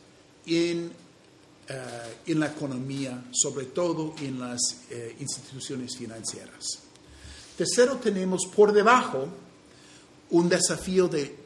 en, 0.46 0.92
uh, 1.70 1.72
en 2.26 2.40
la 2.40 2.46
economía, 2.48 3.24
sobre 3.32 3.66
todo 3.66 4.14
en 4.20 4.40
las 4.40 4.60
uh, 4.90 4.94
instituciones 5.20 5.96
financieras. 5.96 6.80
Tercero, 7.56 7.96
tenemos 7.96 8.46
por 8.54 8.72
debajo 8.72 9.28
un 10.30 10.48
desafío 10.48 11.08
de 11.08 11.36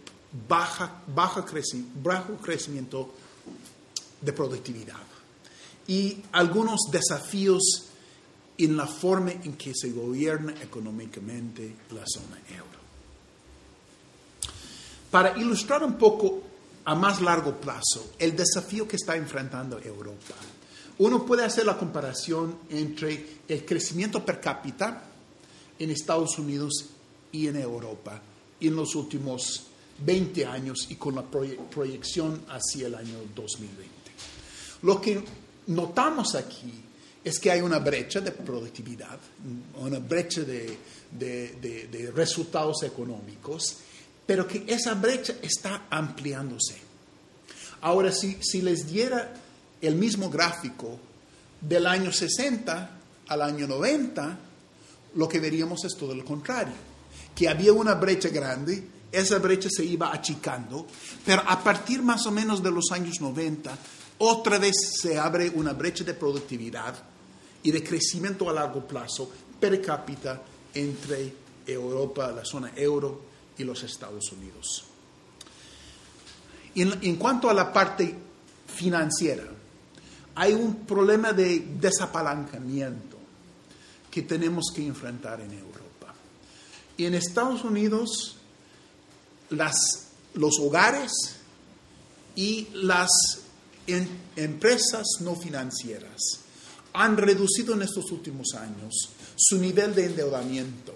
baja, 0.49 1.03
baja 1.07 1.45
creci 1.45 1.87
bajo 2.03 2.35
crecimiento 2.37 3.13
de 4.21 4.33
productividad 4.33 5.03
y 5.87 6.23
algunos 6.33 6.81
desafíos 6.91 7.87
en 8.57 8.77
la 8.77 8.87
forma 8.87 9.33
en 9.33 9.55
que 9.55 9.73
se 9.75 9.91
gobierna 9.91 10.55
económicamente 10.63 11.75
la 11.91 12.05
zona 12.07 12.39
euro. 12.51 12.79
Para 15.11 15.37
ilustrar 15.39 15.83
un 15.85 15.95
poco 15.95 16.43
a 16.85 16.95
más 16.95 17.21
largo 17.21 17.61
plazo 17.61 18.13
el 18.19 18.37
desafío 18.37 18.87
que 18.87 18.97
está 18.97 19.17
enfrentando 19.17 19.79
Europa, 19.79 20.35
uno 20.99 21.25
puede 21.25 21.45
hacer 21.45 21.67
la 21.67 21.77
comparación 21.77 22.59
entre 22.71 23.41
el 23.49 23.65
crecimiento 23.65 24.25
per 24.25 24.41
cápita 24.41 25.03
en 25.79 25.91
Estados 25.91 26.39
Unidos 26.39 26.87
y 27.33 27.49
en 27.49 27.57
Europa 27.57 28.21
en 28.61 28.77
los 28.77 28.95
últimos 28.95 29.67
20 30.05 30.47
años 30.47 30.87
y 30.89 30.97
con 30.97 31.15
la 31.15 31.23
proyección 31.23 32.45
hacia 32.49 32.87
el 32.87 32.95
año 32.95 33.19
2020. 33.35 33.89
Lo 34.83 35.01
que 35.01 35.23
notamos 35.69 36.35
aquí 36.35 36.73
es 37.23 37.39
que 37.39 37.51
hay 37.51 37.61
una 37.61 37.79
brecha 37.79 38.21
de 38.21 38.33
productividad, 38.33 39.19
una 39.81 39.99
brecha 39.99 40.43
de, 40.43 40.77
resultados 42.15 42.83
económicos, 42.83 43.79
pero 44.27 44.47
que 44.47 44.65
esa 44.67 44.95
brecha 44.95 45.35
está 45.43 45.87
ampliándose. 45.91 46.77
Ahora, 47.83 48.13
si, 48.13 48.39
si 48.43 48.63
les 48.63 48.87
diera 48.87 49.35
el 49.81 49.97
mismo 49.97 50.31
gráfico 50.31 50.99
del 51.61 51.87
año 51.87 52.13
60 52.13 52.91
al 53.29 53.43
año 53.43 53.67
90, 53.67 54.39
lo 55.17 55.29
que 55.29 55.41
veríamos 55.41 55.85
es 55.85 55.97
todo 55.97 56.15
lo 56.15 56.25
contrario, 56.25 56.75
que 57.35 57.49
había 57.49 57.73
una 57.73 57.95
brecha 57.95 58.29
grande, 58.29 58.89
esa 59.13 59.39
brecha 59.39 59.69
se 59.71 59.85
iba 59.85 60.13
achicando, 60.13 60.87
pero 61.25 61.43
a 61.47 61.63
partir 61.63 62.03
más 62.03 62.27
o 62.27 62.31
menos 62.31 62.63
de 62.63 62.71
los 62.71 62.91
años 62.91 63.21
90, 63.21 63.77
otra 64.19 64.59
vez 64.59 64.75
se 65.01 65.19
abre 65.19 65.51
una 65.51 65.73
brecha 65.73 66.05
de 66.05 66.15
productividad 66.15 66.95
y 67.63 67.71
de 67.71 67.83
crecimiento 67.83 68.49
a 68.49 68.53
largo 68.53 68.87
plazo 68.87 69.31
per 69.61 69.81
cápita 69.81 70.43
entre 70.75 71.33
Europa, 71.67 72.31
la 72.33 72.45
zona 72.45 72.73
euro 72.77 73.34
y 73.59 73.65
los 73.65 73.83
Estados 73.83 74.33
Unidos. 74.33 74.85
En, 76.75 77.17
cuanto 77.17 77.49
a 77.49 77.55
la 77.55 77.73
parte 77.73 78.15
financiera, 78.67 79.45
hay 80.35 80.53
un 80.53 80.85
problema 80.87 81.33
de 81.33 81.61
desapalancamiento 81.81 83.17
que 84.11 84.23
tenemos 84.23 84.73
que 84.75 84.85
enfrentar 84.85 85.41
en 85.41 85.53
Europa. 85.53 86.15
En 86.99 87.15
Estados 87.15 87.63
Unidos, 87.63 88.37
las, 89.51 90.09
los 90.35 90.59
hogares 90.59 91.13
y 92.35 92.69
las 92.75 93.11
empresas 93.87 95.07
no 95.21 95.37
financieras 95.37 96.41
han 96.95 97.17
reducido 97.17 97.75
en 97.75 97.83
estos 97.83 98.11
últimos 98.11 98.55
años 98.55 99.11
su 99.37 99.59
nivel 99.59 99.95
de 99.95 100.07
endeudamiento 100.07 100.95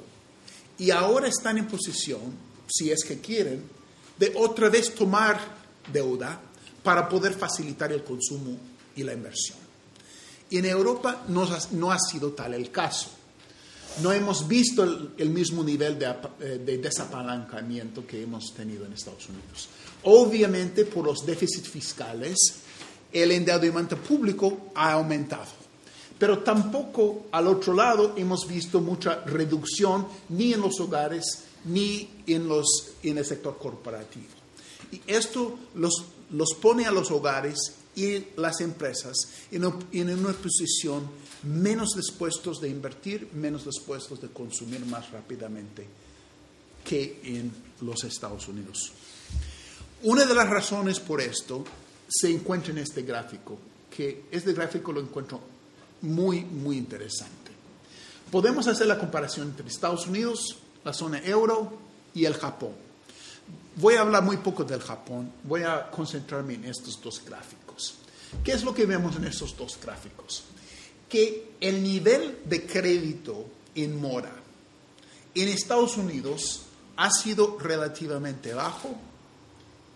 y 0.79 0.93
ahora 0.93 1.27
están 1.27 1.59
en 1.59 1.67
posición, 1.67 2.21
si 2.69 2.91
es 2.91 3.05
que 3.05 3.21
quieren, 3.21 3.63
de 4.19 4.33
otra 4.37 4.69
vez 4.69 4.95
tomar 4.95 5.39
deuda 5.93 6.41
para 6.83 7.09
poder 7.09 7.35
facilitar 7.35 7.93
el 7.93 8.05
consumo 8.05 8.57
y 8.97 9.03
la 9.03 9.13
inversión. 9.13 9.59
Y 10.51 10.59
en 10.59 10.65
Europa 10.65 11.25
no, 11.29 11.49
no 11.73 11.93
ha 11.93 11.99
sido 11.99 12.33
tal 12.33 12.55
el 12.55 12.71
caso. 12.71 13.11
No 14.03 14.13
hemos 14.13 14.47
visto 14.47 14.85
el, 14.85 15.11
el 15.19 15.31
mismo 15.31 15.63
nivel 15.63 15.99
de, 15.99 16.07
eh, 16.41 16.63
de, 16.65 16.79
desapalancamiento 16.79 18.07
que 18.07 18.23
hemos 18.23 18.55
tenido 18.55 18.87
en 18.87 18.93
Estados 18.93 19.29
Unidos. 19.29 19.69
Obviamente, 20.05 20.85
por 20.85 21.05
los 21.05 21.27
déficits 21.27 21.69
fiscales, 21.69 22.37
el 23.13 23.33
endeudamiento 23.33 23.97
público 23.97 24.71
ha 24.75 24.93
aumentado. 24.93 25.59
Pero 26.19 26.41
tampoco 26.41 27.27
al 27.33 27.47
otro 27.47 27.75
lado 27.75 28.15
hemos 28.17 28.47
visto 28.47 28.81
mucha 28.81 29.25
reducción 29.25 30.07
ni 30.31 30.53
en 30.53 30.61
los 30.61 30.81
hogares 30.81 31.45
ni 31.65 32.09
en, 32.27 32.49
los, 32.49 32.93
en 33.03 33.19
el 33.19 33.25
sector 33.25 33.59
corporativo. 33.59 34.27
Y 34.93 35.01
esto 35.07 35.59
los, 35.75 36.05
los 36.31 36.55
pone 36.61 36.87
a 36.87 36.91
los 36.91 37.11
hogares 37.11 37.75
y 37.95 38.25
las 38.37 38.61
empresas 38.61 39.17
en, 39.51 39.65
en 39.93 40.19
una 40.19 40.33
posición 40.33 41.09
menos 41.43 41.91
dispuestos 41.97 42.61
de 42.61 42.69
invertir, 42.69 43.29
menos 43.35 43.65
dispuestos 43.65 44.21
de 44.21 44.29
consumir 44.29 44.85
más 44.87 45.11
rápidamente 45.11 45.87
que 46.85 47.21
en 47.25 47.53
los 47.81 48.05
Estados 48.05 48.49
Unidos. 48.49 48.93
Una 50.03 50.25
de 50.25 50.35
las 50.35 50.49
razones 50.49 51.01
por 51.01 51.21
esto 51.21 51.65
se 52.09 52.31
encuentra 52.31 52.73
en 52.73 52.79
este 52.79 53.03
gráfico, 53.03 53.59
que 53.95 54.25
este 54.31 54.53
gráfico 54.53 54.93
lo 54.93 55.01
encuentro 55.01 55.41
muy, 56.03 56.43
muy 56.43 56.79
interesante. 56.79 57.51
Podemos 58.31 58.67
hacer 58.69 58.87
la 58.87 58.99
comparación 58.99 59.49
entre 59.49 59.67
Estados 59.67 60.07
Unidos, 60.07 60.57
la 60.89 60.95
zona 60.95 61.21
euro 61.23 61.71
y 62.15 62.25
el 62.25 62.33
Japón. 62.33 62.73
Voy 63.77 63.97
a 63.97 64.01
hablar 64.01 64.23
muy 64.23 64.39
poco 64.39 64.65
del 64.65 64.81
Japón, 64.81 65.31
voy 65.45 65.63
a 65.63 65.91
concentrarme 65.91 66.55
en 66.55 66.65
estos 66.65 66.99
dos 67.03 67.23
gráficos. 67.27 67.97
¿Qué 68.43 68.53
es 68.53 68.65
lo 68.65 68.73
que 68.73 68.87
vemos 68.87 69.15
en 69.17 69.25
estos 69.25 69.55
dos 69.55 69.79
gráficos? 69.83 70.45
Que 71.07 71.57
el 71.61 71.83
nivel 71.83 72.39
de 72.47 72.65
crédito 72.65 73.45
en 73.75 74.01
mora 74.01 74.33
en 75.35 75.49
Estados 75.49 75.99
Unidos 75.99 76.63
ha 76.97 77.11
sido 77.11 77.59
relativamente 77.59 78.55
bajo 78.55 78.97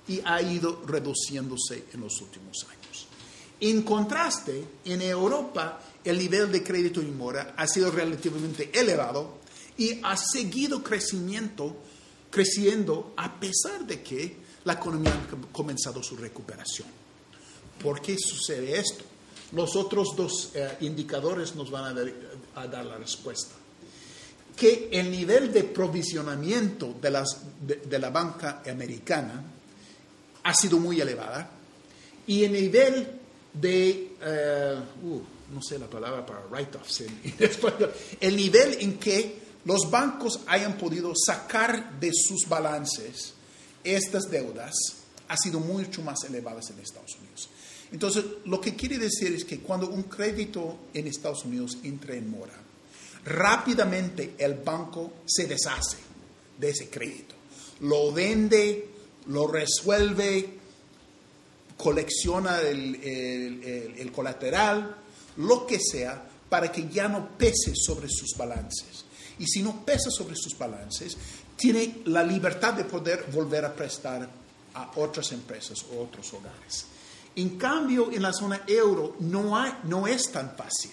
y 0.07 0.21
ha 0.27 0.43
ido 0.43 0.83
reduciéndose 0.87 1.87
en 1.95 2.03
los 2.03 2.21
últimos 2.21 2.67
años. 2.69 3.07
En 3.61 3.83
contraste, 3.83 4.63
en 4.85 5.01
Europa 5.01 5.81
el 6.05 6.19
nivel 6.19 6.53
de 6.53 6.63
crédito 6.63 7.01
en 7.01 7.17
mora 7.17 7.55
ha 7.57 7.67
sido 7.67 7.91
relativamente 7.91 8.79
elevado 8.79 9.41
y 9.83 9.99
ha 10.05 10.17
seguido 10.17 10.81
crecimiento, 10.81 11.77
creciendo 12.31 13.15
a 13.17 13.41
pesar 13.41 13.85
de 13.85 14.01
que 14.01 14.37
la 14.65 14.75
economía 14.75 15.13
ha 15.13 15.53
comenzado 15.53 16.03
su 16.03 16.17
recuperación. 16.17 16.87
¿Por 17.83 18.01
qué 18.01 18.17
sucede 18.17 18.79
esto? 18.79 19.05
Los 19.51 19.75
otros 19.75 20.15
dos 20.17 20.51
eh, 20.55 20.77
indicadores 20.83 21.57
nos 21.57 21.69
van 21.69 21.85
a 21.87 21.93
dar, 21.93 22.13
a 22.55 22.67
dar, 22.69 22.85
la 22.85 22.97
respuesta. 22.97 23.57
Que 24.57 24.89
el 24.93 25.11
nivel 25.11 25.53
de 25.53 25.65
provisionamiento 25.65 26.95
de, 27.03 27.11
las, 27.11 27.39
de, 27.61 27.77
de 27.77 27.99
la 27.99 28.11
banca 28.11 28.63
americana 28.71 29.43
ha 30.45 30.55
sido 30.55 30.79
muy 30.79 31.01
elevada 31.01 31.51
y 32.29 32.45
el 32.45 32.53
nivel 32.53 33.21
de, 33.53 34.13
uh, 35.03 35.09
uh, 35.09 35.23
no 35.53 35.61
sé 35.61 35.79
la 35.79 35.89
palabra 35.89 36.25
para 36.25 36.47
write-offs 36.47 37.01
en, 37.01 37.21
en 37.25 37.35
español, 37.39 37.93
el 38.21 38.37
nivel 38.37 38.77
en 38.81 38.99
que 38.99 39.42
los 39.65 39.91
bancos 39.91 40.41
hayan 40.47 40.77
podido 40.77 41.13
sacar 41.15 41.99
de 42.01 42.11
sus 42.13 42.49
balances 42.49 43.35
estas 43.85 44.31
deudas 44.31 44.75
ha 45.29 45.37
sido 45.37 45.61
mucho 45.61 46.03
más 46.03 46.25
elevadas 46.25 46.71
en 46.71 46.81
Estados 46.81 47.17
Unidos. 47.17 47.49
Entonces, 47.91 48.25
lo 48.45 48.61
que 48.61 48.75
quiere 48.75 48.99
decir 48.99 49.33
es 49.35 49.45
que 49.45 49.61
cuando 49.61 49.89
un 49.89 50.05
crédito 50.05 50.79
en 50.95 51.07
Estados 51.07 51.45
Unidos 51.45 51.79
entra 51.83 52.15
en 52.15 52.31
mora, 52.31 52.55
rápidamente 53.25 54.35
el 54.39 54.55
banco 54.55 55.13
se 55.27 55.47
deshace 55.47 55.99
de 56.59 56.71
ese 56.71 56.89
crédito, 56.89 57.35
lo 57.81 58.13
vende, 58.13 58.89
lo 59.27 59.47
resuelve, 59.47 60.59
colecciona 61.77 62.61
el, 62.61 62.95
el, 63.03 64.13
colateral, 64.13 64.97
lo 65.37 65.67
que 65.67 65.79
sea, 65.81 66.29
para 66.49 66.71
que 66.71 66.89
ya 66.89 67.09
no 67.09 67.37
pese 67.37 67.73
sobre 67.75 68.09
sus 68.09 68.37
balances. 68.37 69.05
Y 69.39 69.47
si 69.47 69.63
no 69.63 69.85
pesa 69.85 70.11
sobre 70.11 70.37
sus 70.37 70.57
balances, 70.57 71.17
tiene 71.57 72.03
la 72.07 72.23
libertad 72.23 72.75
de 72.75 72.85
poder 72.85 73.27
volver 73.33 73.65
a 73.65 73.75
prestar 73.75 74.29
a 74.75 74.91
otras 74.97 75.33
empresas 75.33 75.85
o 75.93 76.03
otros 76.03 76.33
hogares. 76.33 76.87
En 77.37 77.57
cambio, 77.57 78.11
en 78.13 78.23
la 78.23 78.33
zona 78.33 78.63
euro 78.67 79.17
no, 79.21 80.07
es 80.07 80.31
tan 80.31 80.55
fácil 80.57 80.91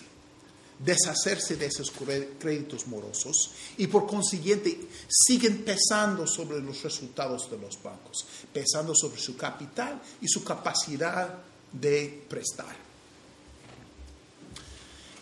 deshacerse 0.80 1.58
de 1.58 1.66
esos 1.66 1.92
créditos 1.92 2.88
morosos 2.88 3.52
y 3.78 3.88
por 3.88 4.08
consiguiente 4.08 4.88
siguen 5.10 5.66
pesando 5.66 6.26
sobre 6.26 6.62
los 6.62 6.82
resultados 6.84 7.52
de 7.52 7.58
los 7.58 7.82
bancos, 7.84 8.26
pesando 8.54 8.94
sobre 8.96 9.20
su 9.20 9.36
capital 9.36 10.02
y 10.22 10.28
su 10.30 10.42
capacidad 10.44 11.38
de 11.74 12.24
prestar. 12.30 12.76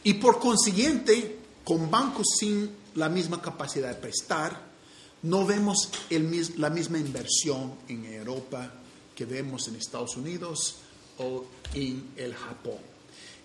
Y 0.04 0.14
por 0.14 0.40
consiguiente, 0.40 1.40
con 1.64 1.90
bancos 1.90 2.28
sin 2.40 2.70
la 2.98 3.10
misma 3.10 3.40
capacidad 3.42 3.90
de 3.90 4.02
prestar, 4.02 4.60
no 5.24 5.46
vemos 5.46 5.92
la 6.58 6.70
misma 6.70 6.98
inversión 6.98 7.76
en 7.88 8.06
Europa 8.06 8.72
que 9.16 9.26
vemos 9.26 9.68
en 9.68 9.76
Estados 9.76 10.18
Unidos 10.18 10.78
o 11.20 11.46
en 11.74 12.12
el 12.18 12.34
Japón. 12.34 12.80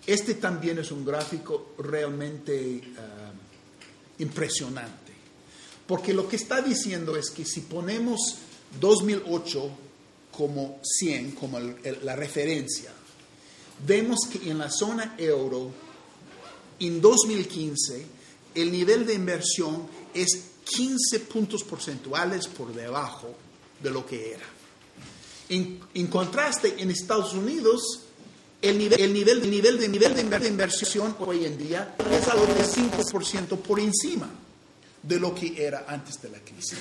Este 0.05 0.35
también 0.35 0.79
es 0.79 0.91
un 0.91 1.05
gráfico 1.05 1.73
realmente 1.77 2.81
uh, 2.81 4.21
impresionante, 4.21 5.13
porque 5.87 6.13
lo 6.13 6.27
que 6.27 6.35
está 6.35 6.61
diciendo 6.61 7.15
es 7.15 7.29
que 7.29 7.45
si 7.45 7.61
ponemos 7.61 8.37
2008 8.81 9.69
como 10.35 10.79
100, 10.83 11.31
como 11.33 11.59
la 11.59 12.15
referencia, 12.15 12.91
vemos 13.85 14.21
que 14.31 14.49
en 14.49 14.57
la 14.57 14.71
zona 14.71 15.15
euro, 15.17 15.71
en 16.79 16.99
2015, 16.99 18.22
el 18.55 18.71
nivel 18.71 19.05
de 19.05 19.13
inversión 19.13 19.87
es 20.13 20.43
15 20.63 21.19
puntos 21.21 21.63
porcentuales 21.63 22.47
por 22.47 22.73
debajo 22.73 23.35
de 23.81 23.89
lo 23.89 24.05
que 24.05 24.33
era. 24.33 24.45
En, 25.49 26.07
contraste, 26.07 26.75
en 26.77 26.89
Estados 26.89 27.33
Unidos, 27.33 28.01
el 28.61 28.77
nivel, 28.77 29.01
el 29.01 29.13
nivel, 29.13 29.41
el 29.41 29.51
nivel, 29.51 29.79
de, 29.79 29.87
nivel 29.87 30.15
de 30.15 30.47
inversión 30.47 31.15
hoy 31.19 31.45
en 31.45 31.57
día 31.57 31.95
es 32.11 32.27
algo 32.27 32.45
de 32.45 32.63
5% 32.63 33.57
por 33.57 33.79
encima 33.79 34.29
de 35.03 35.19
lo 35.19 35.35
que 35.35 35.63
era 35.63 35.85
antes 35.87 36.21
de 36.21 36.29
la 36.29 36.39
crisis. 36.39 36.79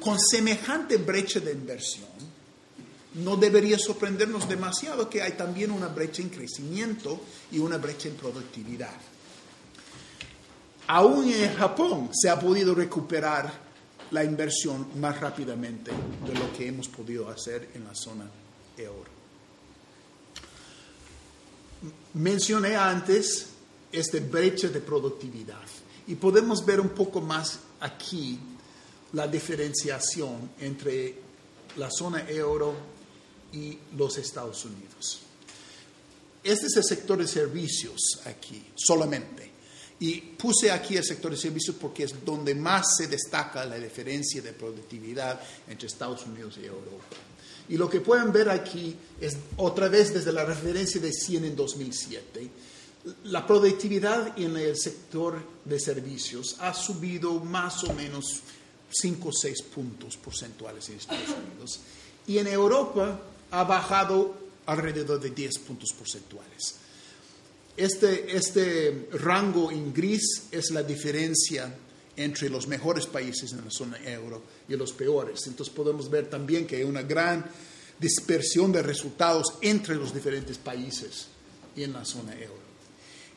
Con 0.00 0.18
semejante 0.18 0.96
brecha 0.96 1.40
de 1.40 1.52
inversión, 1.52 2.06
no 3.14 3.36
debería 3.36 3.78
sorprendernos 3.78 4.48
demasiado 4.48 5.10
que 5.10 5.20
hay 5.20 5.32
también 5.32 5.70
una 5.70 5.88
brecha 5.88 6.22
en 6.22 6.30
crecimiento 6.30 7.20
y 7.50 7.58
una 7.58 7.76
brecha 7.76 8.08
en 8.08 8.14
productividad. 8.14 8.94
Aún 10.88 11.28
en 11.30 11.54
Japón 11.54 12.10
se 12.12 12.28
ha 12.28 12.38
podido 12.38 12.74
recuperar 12.74 13.52
la 14.10 14.24
inversión 14.24 14.88
más 15.00 15.20
rápidamente 15.20 15.90
de 16.26 16.34
lo 16.34 16.52
que 16.52 16.68
hemos 16.68 16.88
podido 16.88 17.28
hacer 17.28 17.70
en 17.74 17.84
la 17.84 17.94
zona 17.94 18.30
euro. 18.76 19.10
Mencioné 22.14 22.76
antes 22.76 23.46
este 23.90 24.20
brecha 24.20 24.68
de 24.68 24.80
productividad 24.80 25.62
y 26.06 26.14
podemos 26.14 26.64
ver 26.64 26.80
un 26.80 26.90
poco 26.90 27.20
más 27.20 27.58
aquí 27.80 28.38
la 29.14 29.26
diferenciación 29.26 30.50
entre 30.60 31.18
la 31.76 31.90
zona 31.90 32.28
euro 32.28 32.74
y 33.52 33.78
los 33.96 34.16
Estados 34.18 34.64
Unidos. 34.64 35.20
este 36.42 36.66
es 36.66 36.76
el 36.76 36.84
sector 36.84 37.18
de 37.18 37.26
servicios 37.26 38.20
aquí, 38.24 38.64
solamente. 38.74 39.51
Y 40.02 40.20
puse 40.20 40.68
aquí 40.68 40.96
el 40.96 41.04
sector 41.04 41.30
de 41.30 41.36
servicios 41.36 41.76
porque 41.80 42.02
es 42.02 42.24
donde 42.24 42.56
más 42.56 42.96
se 42.96 43.06
destaca 43.06 43.64
la 43.64 43.78
diferencia 43.78 44.42
de 44.42 44.52
productividad 44.52 45.40
entre 45.68 45.86
Estados 45.86 46.26
Unidos 46.26 46.58
y 46.60 46.66
Europa. 46.66 47.04
Y 47.68 47.76
lo 47.76 47.88
que 47.88 48.00
pueden 48.00 48.32
ver 48.32 48.50
aquí 48.50 48.96
es 49.20 49.36
otra 49.58 49.86
vez 49.86 50.12
desde 50.12 50.32
la 50.32 50.44
referencia 50.44 51.00
de 51.00 51.12
100 51.12 51.44
en 51.44 51.54
2007. 51.54 52.50
La 53.26 53.46
productividad 53.46 54.36
en 54.36 54.56
el 54.56 54.76
sector 54.76 55.40
de 55.64 55.78
servicios 55.78 56.56
ha 56.58 56.74
subido 56.74 57.34
más 57.34 57.84
o 57.84 57.92
menos 57.94 58.40
5 58.90 59.28
o 59.28 59.32
6 59.32 59.62
puntos 59.72 60.16
porcentuales 60.16 60.88
en 60.88 60.96
Estados 60.96 61.28
Unidos. 61.28 61.78
Y 62.26 62.38
en 62.38 62.48
Europa 62.48 63.20
ha 63.52 63.62
bajado 63.62 64.34
alrededor 64.66 65.20
de 65.20 65.30
10 65.30 65.58
puntos 65.60 65.92
porcentuales. 65.92 66.81
Este, 67.76 68.36
este 68.36 69.08
rango 69.12 69.70
en 69.70 69.94
gris 69.94 70.48
es 70.50 70.70
la 70.70 70.82
diferencia 70.82 71.74
entre 72.16 72.50
los 72.50 72.66
mejores 72.66 73.06
países 73.06 73.52
en 73.52 73.64
la 73.64 73.70
zona 73.70 73.98
euro 74.04 74.42
y 74.68 74.76
los 74.76 74.92
peores. 74.92 75.46
Entonces 75.46 75.74
podemos 75.74 76.10
ver 76.10 76.28
también 76.28 76.66
que 76.66 76.76
hay 76.76 76.84
una 76.84 77.02
gran 77.02 77.44
dispersión 77.98 78.72
de 78.72 78.82
resultados 78.82 79.54
entre 79.62 79.94
los 79.94 80.12
diferentes 80.12 80.58
países 80.58 81.28
en 81.76 81.92
la 81.92 82.04
zona 82.04 82.34
euro. 82.34 82.62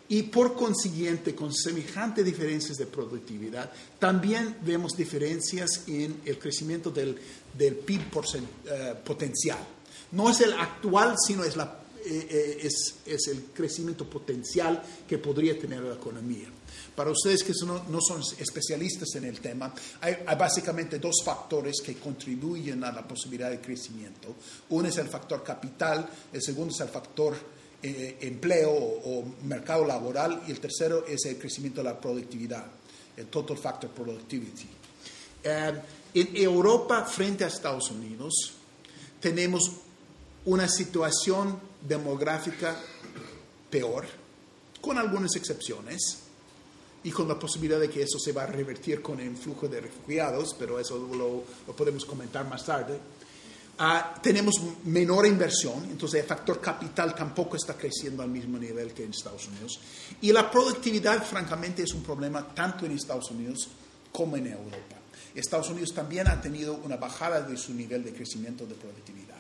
Y 0.08 0.24
por 0.24 0.54
consiguiente, 0.54 1.34
con 1.34 1.52
semejantes 1.52 2.24
diferencias 2.24 2.78
de 2.78 2.86
productividad, 2.86 3.72
también 3.98 4.58
vemos 4.64 4.96
diferencias 4.96 5.84
en 5.88 6.22
el 6.26 6.38
crecimiento 6.38 6.92
del, 6.92 7.18
del 7.58 7.76
PIB 7.76 8.02
eh, 8.12 8.94
potencial. 9.04 9.58
No 10.12 10.30
es 10.30 10.42
el 10.42 10.54
actual, 10.54 11.16
sino 11.18 11.44
es, 11.44 11.56
la, 11.56 11.85
eh, 12.06 12.28
eh, 12.30 12.70
es, 13.06 13.28
el 13.28 13.46
crecimiento 13.54 14.08
potencial 14.08 14.82
que 15.08 15.18
podría 15.18 15.58
tener 15.58 15.82
la 15.82 15.96
economía. 15.96 16.48
Para 16.96 17.10
ustedes 17.10 17.44
que 17.44 17.54
no 17.64 18.00
son 18.00 18.22
especialistas 18.38 19.16
en 19.16 19.26
el 19.26 19.40
tema, 19.40 19.74
hay, 20.02 20.18
básicamente 20.38 21.00
dos 21.00 21.24
factores 21.24 21.82
que 21.84 21.96
contribuyen 21.96 22.84
a 22.84 22.92
la 22.92 23.08
posibilidad 23.08 23.50
de 23.50 23.60
crecimiento. 23.60 24.36
Uno 24.70 24.88
es 24.88 24.98
el 24.98 25.08
factor 25.08 25.44
capital, 25.44 26.08
el 26.32 26.42
segundo 26.42 26.74
es 26.74 26.80
el 26.82 26.90
factor 26.90 27.36
eh, 27.82 28.18
empleo 28.22 28.72
o, 28.72 29.26
mercado 29.44 29.84
laboral 29.84 30.44
y 30.48 30.52
el 30.52 30.60
tercero 30.60 31.06
es 31.08 31.26
el 31.26 31.38
crecimiento 31.38 31.82
de 31.82 31.90
la 31.90 32.00
productividad, 32.00 32.66
el 33.18 33.28
total 33.28 33.58
factor 33.58 33.90
productivity. 33.90 34.68
en 35.44 35.82
Europa, 36.14 37.04
frente 37.06 37.44
a 37.44 37.48
Estados 37.48 37.92
Unidos, 37.92 38.54
tenemos 39.20 39.72
una 40.46 40.68
situación 40.68 41.60
demográfica 41.88 42.76
peor, 43.70 44.06
con 44.82 44.98
algunas 44.98 45.36
excepciones, 45.36 46.26
y 47.06 47.12
con 47.12 47.28
la 47.28 47.38
posibilidad 47.38 47.80
de 47.80 47.88
que 47.88 48.02
eso 48.02 48.18
se 48.18 48.32
va 48.32 48.44
a 48.44 48.48
revertir 48.48 49.00
con 49.00 49.20
el 49.20 49.38
flujo 49.38 49.68
de 49.68 49.80
refugiados, 49.80 50.56
pero 50.58 50.80
eso 50.80 50.98
lo, 50.98 51.44
podemos 51.74 52.04
comentar 52.04 52.48
más 52.50 52.66
tarde. 52.66 52.98
Uh, 53.78 54.20
tenemos 54.24 54.56
menor 54.86 55.28
inversión, 55.28 55.84
entonces 55.84 56.22
el 56.22 56.28
factor 56.28 56.60
capital 56.60 57.14
tampoco 57.14 57.58
está 57.58 57.76
creciendo 57.76 58.24
al 58.24 58.30
mismo 58.30 58.58
nivel 58.58 58.92
que 58.92 59.04
en 59.04 59.12
Estados 59.12 59.48
Unidos. 59.48 59.80
Y 60.22 60.32
la 60.32 60.50
productividad, 60.50 61.24
francamente, 61.24 61.84
es 61.84 61.94
un 61.94 62.02
problema 62.02 62.56
tanto 62.56 62.88
en 62.88 62.94
Estados 62.94 63.30
Unidos 63.30 63.68
como 64.12 64.36
en 64.38 64.48
Europa. 64.48 64.96
Estados 65.36 65.70
Unidos 65.70 65.94
también 65.94 66.28
ha 66.28 66.42
tenido 66.42 66.74
una 66.74 66.96
bajada 66.96 67.42
de 67.42 67.56
su 67.56 67.72
nivel 67.76 68.04
de 68.04 68.14
crecimiento 68.14 68.66
de 68.66 68.74
productividad. 68.74 69.35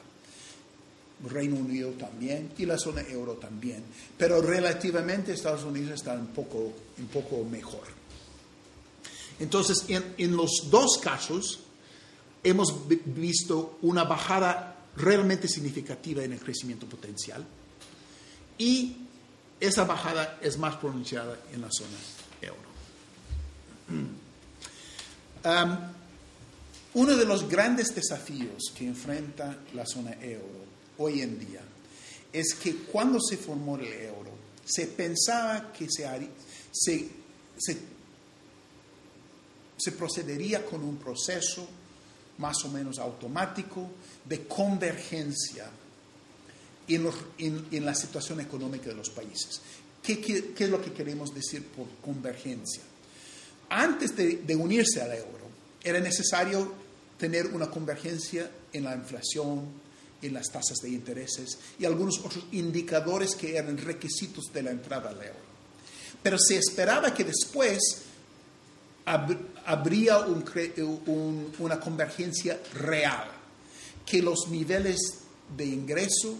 Reino 1.24 1.56
Unido 1.56 1.92
también 1.92 2.52
y 2.58 2.66
la 2.66 2.78
zona 2.78 3.02
euro 3.02 3.34
también. 3.34 3.84
Pero 4.18 4.42
relativamente 4.42 5.34
Estados 5.34 5.64
Unidos 5.64 5.94
está 5.94 6.14
un 6.14 6.28
poco, 6.28 6.74
un 6.98 7.08
poco 7.08 7.44
mejor. 7.44 7.84
Entonces, 9.40 9.86
en, 9.90 10.36
los 10.36 10.70
dos 10.70 10.98
casos 11.02 11.60
hemos 12.44 12.74
visto 13.06 13.80
una 13.82 14.04
bajada 14.04 14.78
realmente 14.96 15.48
significativa 15.48 16.24
en 16.24 16.34
el 16.34 16.40
crecimiento 16.40 16.86
potencial 16.88 17.46
y 18.58 18.96
esa 19.60 19.84
bajada 19.84 20.40
es 20.42 20.58
más 20.58 20.76
pronunciada 20.78 21.38
en 21.54 21.62
la 21.62 21.70
zona 21.72 21.98
euro. 22.42 22.66
Um, 25.46 25.78
uno 26.96 27.16
de 27.16 27.24
los 27.24 27.48
grandes 27.48 27.94
desafíos 27.94 28.74
que 28.76 28.88
enfrenta 28.88 29.60
la 29.76 29.86
zona 29.86 30.14
euro 30.20 30.65
hoy 30.98 31.22
en 31.22 31.40
día 31.40 31.62
es 32.32 32.54
que 32.56 32.76
cuando 32.76 33.20
se 33.22 33.38
formó 33.38 33.78
el 33.78 33.92
euro, 33.94 34.32
se 34.66 34.88
pensaba 34.88 35.72
que 35.72 35.88
se, 35.90 37.10
se, 39.78 39.92
procedería 39.94 40.66
con 40.66 40.84
un 40.84 40.98
proceso 40.98 41.68
más 42.40 42.66
o 42.66 42.70
menos 42.70 43.00
automático 43.00 43.90
de 44.26 44.46
convergencia 44.48 45.70
en, 46.88 47.10
en, 47.72 47.86
la 47.86 47.96
situación 47.96 48.42
económica 48.42 48.90
de 48.90 48.96
los 48.96 49.10
países. 49.10 49.62
¿Qué, 50.04 50.20
¿Qué, 50.20 50.54
qué, 50.54 50.66
es 50.66 50.70
lo 50.70 50.82
que 50.82 50.92
queremos 50.92 51.34
decir 51.34 51.66
por 51.68 51.88
convergencia? 52.04 52.84
Antes 53.70 54.16
de, 54.16 54.38
de 54.38 54.56
unirse 54.56 55.02
al 55.02 55.14
euro, 55.14 55.46
era 55.82 56.00
necesario 56.00 56.74
tener 57.18 57.48
una 57.48 57.70
convergencia 57.70 58.52
en 58.74 58.84
la 58.84 58.96
inflación, 58.96 59.85
en 60.26 60.34
las 60.34 60.52
tasas 60.52 60.78
de 60.82 60.90
intereses 60.90 61.58
y 61.80 61.86
algunos 61.86 62.20
otros 62.20 62.46
indicadores 62.52 63.36
que 63.36 63.58
eran 63.58 63.78
requisitos 63.78 64.52
de 64.54 64.64
la 64.64 64.72
entrada 64.72 65.10
al 65.10 65.22
euro. 65.22 65.46
Pero 66.22 66.38
se 66.38 66.58
esperaba 66.58 67.14
que 67.14 67.24
después 67.24 68.04
habría 69.06 70.20
un, 70.20 70.44
un, 71.06 71.54
una 71.60 71.80
convergencia 71.80 72.60
real, 72.74 73.30
que 74.06 74.22
los 74.22 74.48
niveles 74.50 74.98
de 75.56 75.66
ingreso, 75.66 76.36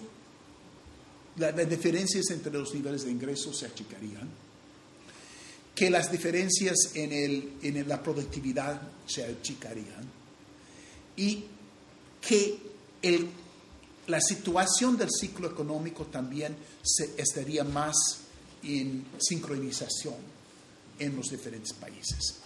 las 1.38 1.56
la 1.56 1.66
diferencias 1.66 2.30
entre 2.32 2.52
los 2.52 2.74
niveles 2.74 3.06
de 3.06 3.12
ingreso 3.12 3.54
se 3.54 3.68
achicarían, 3.68 4.30
que 5.76 5.90
las 5.90 6.12
diferencias 6.12 6.76
en, 6.94 7.12
el, 7.12 7.54
en 7.62 7.88
la 7.88 8.02
productividad 8.02 8.82
se 9.06 9.26
achicarían 9.26 10.10
y 11.18 11.44
que 12.22 12.58
el 13.02 13.30
la 14.08 14.22
situación 14.22 14.98
del 14.98 15.10
ciclo 15.12 15.50
económico 15.50 16.06
también 16.06 16.56
se, 16.84 17.16
estaría 17.18 17.64
más 17.64 17.96
en 18.64 19.06
sincronización 19.20 20.16
en 21.00 21.16
los 21.16 21.30
diferentes 21.30 21.74
países. 21.74 22.40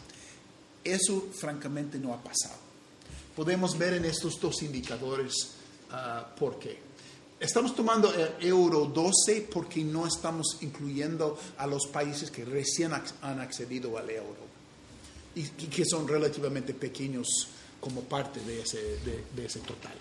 Eso 0.83 1.27
francamente 1.33 1.99
no 1.99 2.13
ha 2.13 2.23
pasado. 2.23 2.55
Podemos 3.35 3.77
ver 3.77 3.93
en 3.93 4.05
estos 4.05 4.39
dos 4.39 4.61
indicadores 4.63 5.51
uh, 5.91 6.37
por 6.37 6.59
qué. 6.59 6.79
Estamos 7.39 7.75
tomando 7.75 8.13
el 8.13 8.47
euro 8.47 8.85
12 8.85 9.47
porque 9.51 9.81
no 9.83 10.05
estamos 10.05 10.57
incluyendo 10.61 11.39
a 11.57 11.67
los 11.67 11.87
países 11.87 12.31
que 12.31 12.43
recién 12.43 12.91
han 12.93 13.39
accedido 13.39 13.97
al 13.97 14.09
euro 14.09 14.49
y, 15.35 15.43
que 15.43 15.85
son 15.85 16.05
relativamente 16.05 16.73
pequeños 16.73 17.27
como 17.79 18.01
parte 18.01 18.41
de 18.41 18.61
ese, 18.61 18.99
de 19.33 19.45
ese 19.45 19.59
total. 19.59 19.95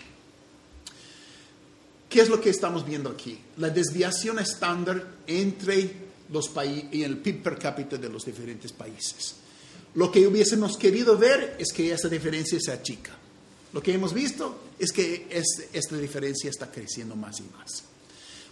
¿Qué 2.09 2.21
es 2.21 2.29
lo 2.29 2.41
que 2.41 2.49
estamos 2.49 2.85
viendo 2.85 3.09
aquí? 3.09 3.39
La 3.57 3.69
desviación 3.69 4.39
estándar 4.39 5.05
entre 5.27 6.09
los 6.31 6.49
países 6.49 6.85
y 6.91 7.03
el 7.03 7.17
PIB 7.17 7.43
per 7.43 7.59
cápita 7.59 7.97
de 7.97 8.09
los 8.09 8.25
diferentes 8.25 8.71
países. 8.71 9.35
Lo 9.93 10.11
que 10.11 10.25
hubiésemos 10.25 10.75
querido 10.75 11.17
ver 11.17 11.55
es 11.59 11.71
que 11.71 11.91
esa 11.91 12.09
diferencia 12.09 12.59
se 12.59 12.71
achica. 12.71 13.11
Lo 13.73 13.81
que 13.81 13.93
hemos 13.93 14.13
visto 14.13 14.59
es 14.79 14.91
que 14.91 15.27
es, 15.29 15.69
esta 15.71 15.97
diferencia 15.97 16.49
está 16.49 16.71
creciendo 16.71 17.15
más 17.15 17.39
y 17.39 17.43
más. 17.43 17.83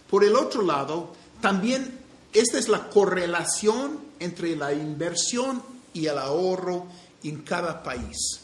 Por 0.08 0.22
el 0.24 0.36
otro 0.36 0.62
lado, 0.62 1.12
también 1.40 1.98
esta 2.32 2.58
es 2.58 2.68
la 2.68 2.88
correlación 2.88 3.98
entre 4.20 4.54
la 4.54 4.72
inversión 4.72 5.62
y 5.92 6.06
el 6.06 6.18
ahorro 6.18 6.86
en 7.24 7.42
cada 7.42 7.82
país. 7.82 8.40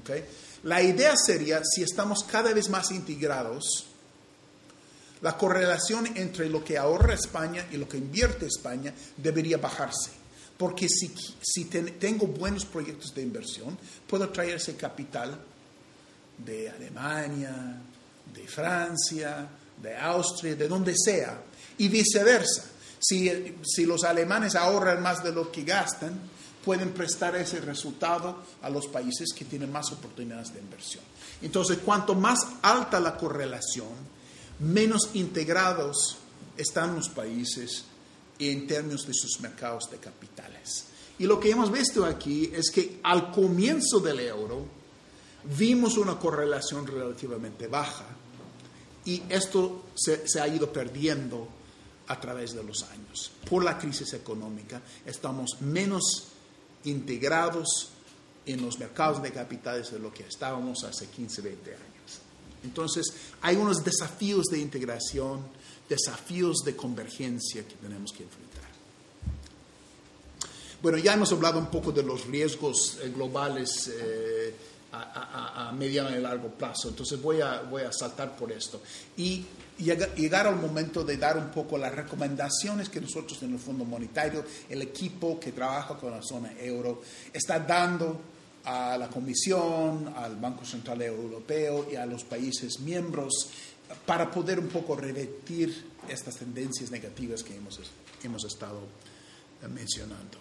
¿Okay? 0.00 0.24
La 0.62 0.82
idea 0.82 1.14
sería, 1.16 1.62
si 1.64 1.82
estamos 1.82 2.24
cada 2.24 2.52
vez 2.52 2.68
más 2.70 2.90
integrados, 2.90 3.85
la 5.22 5.36
correlación 5.36 6.06
entre 6.16 6.48
lo 6.48 6.64
que 6.64 6.78
ahorra 6.78 7.14
España 7.14 7.66
y 7.70 7.76
lo 7.76 7.88
que 7.88 7.98
invierte 7.98 8.46
España 8.46 8.92
debería 9.16 9.58
bajarse. 9.58 10.10
Porque 10.56 10.88
si, 10.88 11.14
si 11.42 11.66
ten, 11.66 11.98
tengo 11.98 12.26
buenos 12.26 12.64
proyectos 12.64 13.14
de 13.14 13.22
inversión, 13.22 13.76
puedo 14.06 14.28
traer 14.30 14.56
ese 14.56 14.74
capital 14.76 15.38
de 16.38 16.70
Alemania, 16.70 17.76
de 18.34 18.48
Francia, 18.48 19.48
de 19.82 19.96
Austria, 19.96 20.54
de 20.56 20.68
donde 20.68 20.94
sea, 20.96 21.40
y 21.78 21.88
viceversa. 21.88 22.64
Si, 22.98 23.56
si 23.62 23.84
los 23.84 24.04
alemanes 24.04 24.54
ahorran 24.54 25.02
más 25.02 25.22
de 25.22 25.32
lo 25.32 25.52
que 25.52 25.64
gastan, 25.64 26.18
pueden 26.64 26.90
prestar 26.92 27.36
ese 27.36 27.60
resultado 27.60 28.42
a 28.62 28.70
los 28.70 28.88
países 28.88 29.32
que 29.36 29.44
tienen 29.44 29.70
más 29.70 29.92
oportunidades 29.92 30.52
de 30.52 30.60
inversión. 30.60 31.04
Entonces, 31.42 31.78
cuanto 31.84 32.14
más 32.14 32.44
alta 32.62 32.98
la 32.98 33.16
correlación, 33.16 34.15
menos 34.60 35.10
integrados 35.14 36.18
están 36.56 36.94
los 36.94 37.08
países 37.08 37.84
en 38.38 38.66
términos 38.66 39.06
de 39.06 39.14
sus 39.14 39.40
mercados 39.40 39.90
de 39.90 39.98
capitales. 39.98 40.86
Y 41.18 41.24
lo 41.26 41.40
que 41.40 41.50
hemos 41.50 41.72
visto 41.72 42.04
aquí 42.04 42.50
es 42.52 42.70
que 42.70 43.00
al 43.02 43.30
comienzo 43.30 44.00
del 44.00 44.20
euro 44.20 44.66
vimos 45.56 45.96
una 45.96 46.18
correlación 46.18 46.86
relativamente 46.86 47.68
baja 47.68 48.04
y 49.04 49.22
esto 49.28 49.84
se, 49.94 50.40
ha 50.40 50.48
ido 50.48 50.72
perdiendo 50.72 51.48
a 52.08 52.20
través 52.20 52.54
de 52.54 52.62
los 52.62 52.82
años. 52.84 53.30
Por 53.48 53.64
la 53.64 53.78
crisis 53.78 54.12
económica 54.12 54.82
estamos 55.06 55.60
menos 55.60 56.28
integrados 56.84 57.90
en 58.44 58.62
los 58.62 58.78
mercados 58.78 59.22
de 59.22 59.32
capitales 59.32 59.90
de 59.90 59.98
lo 59.98 60.12
que 60.12 60.24
estábamos 60.24 60.84
hace 60.84 61.06
15, 61.06 61.42
20 61.42 61.74
años. 61.74 61.95
Entonces, 62.66 63.06
hay 63.42 63.56
unos 63.56 63.84
desafíos 63.84 64.46
de 64.46 64.58
integración, 64.58 65.40
desafíos 65.88 66.58
de 66.64 66.74
convergencia 66.74 67.66
que 67.66 67.74
tenemos 67.76 68.12
que 68.12 68.24
enfrentar. 68.24 68.64
Bueno, 70.82 70.98
ya 70.98 71.14
hemos 71.14 71.32
hablado 71.32 71.58
un 71.58 71.66
poco 71.66 71.90
de 71.92 72.02
los 72.02 72.26
riesgos 72.26 72.98
eh, 73.02 73.10
globales 73.14 73.90
eh, 73.94 74.54
a, 74.92 75.72
mediano 75.76 76.16
y 76.16 76.20
largo 76.20 76.48
plazo, 76.48 76.88
entonces 76.88 77.20
voy 77.20 77.40
a, 77.40 77.62
voy 77.62 77.82
a 77.82 77.92
saltar 77.92 78.36
por 78.36 78.50
esto. 78.50 78.80
Y 79.16 79.44
llegar 79.78 80.46
al 80.46 80.56
momento 80.56 81.04
de 81.04 81.16
dar 81.16 81.36
un 81.36 81.50
poco 81.50 81.76
las 81.76 81.94
recomendaciones 81.94 82.88
que 82.88 83.00
nosotros 83.00 83.42
en 83.42 83.52
el 83.52 83.58
Fondo 83.58 83.84
Monetario, 83.84 84.44
el 84.68 84.82
equipo 84.82 85.38
que 85.38 85.52
trabaja 85.52 85.96
con 85.96 86.12
la 86.12 86.22
zona 86.22 86.52
euro, 86.58 87.02
está 87.32 87.58
dando 87.58 88.20
a 88.66 88.98
la 88.98 89.08
Comisión, 89.08 90.12
al 90.16 90.36
Banco 90.36 90.64
Central 90.64 91.02
Europeo 91.02 91.88
y 91.90 91.96
a 91.96 92.04
los 92.04 92.24
países 92.24 92.80
miembros 92.80 93.48
para 94.04 94.30
poder 94.30 94.58
un 94.58 94.68
poco 94.68 94.96
revertir 94.96 95.90
estas 96.08 96.36
tendencias 96.36 96.90
negativas 96.90 97.42
que 97.42 97.56
hemos, 97.56 97.80
hemos 98.22 98.44
estado 98.44 98.80
eh, 99.62 99.68
mencionando. 99.68 100.38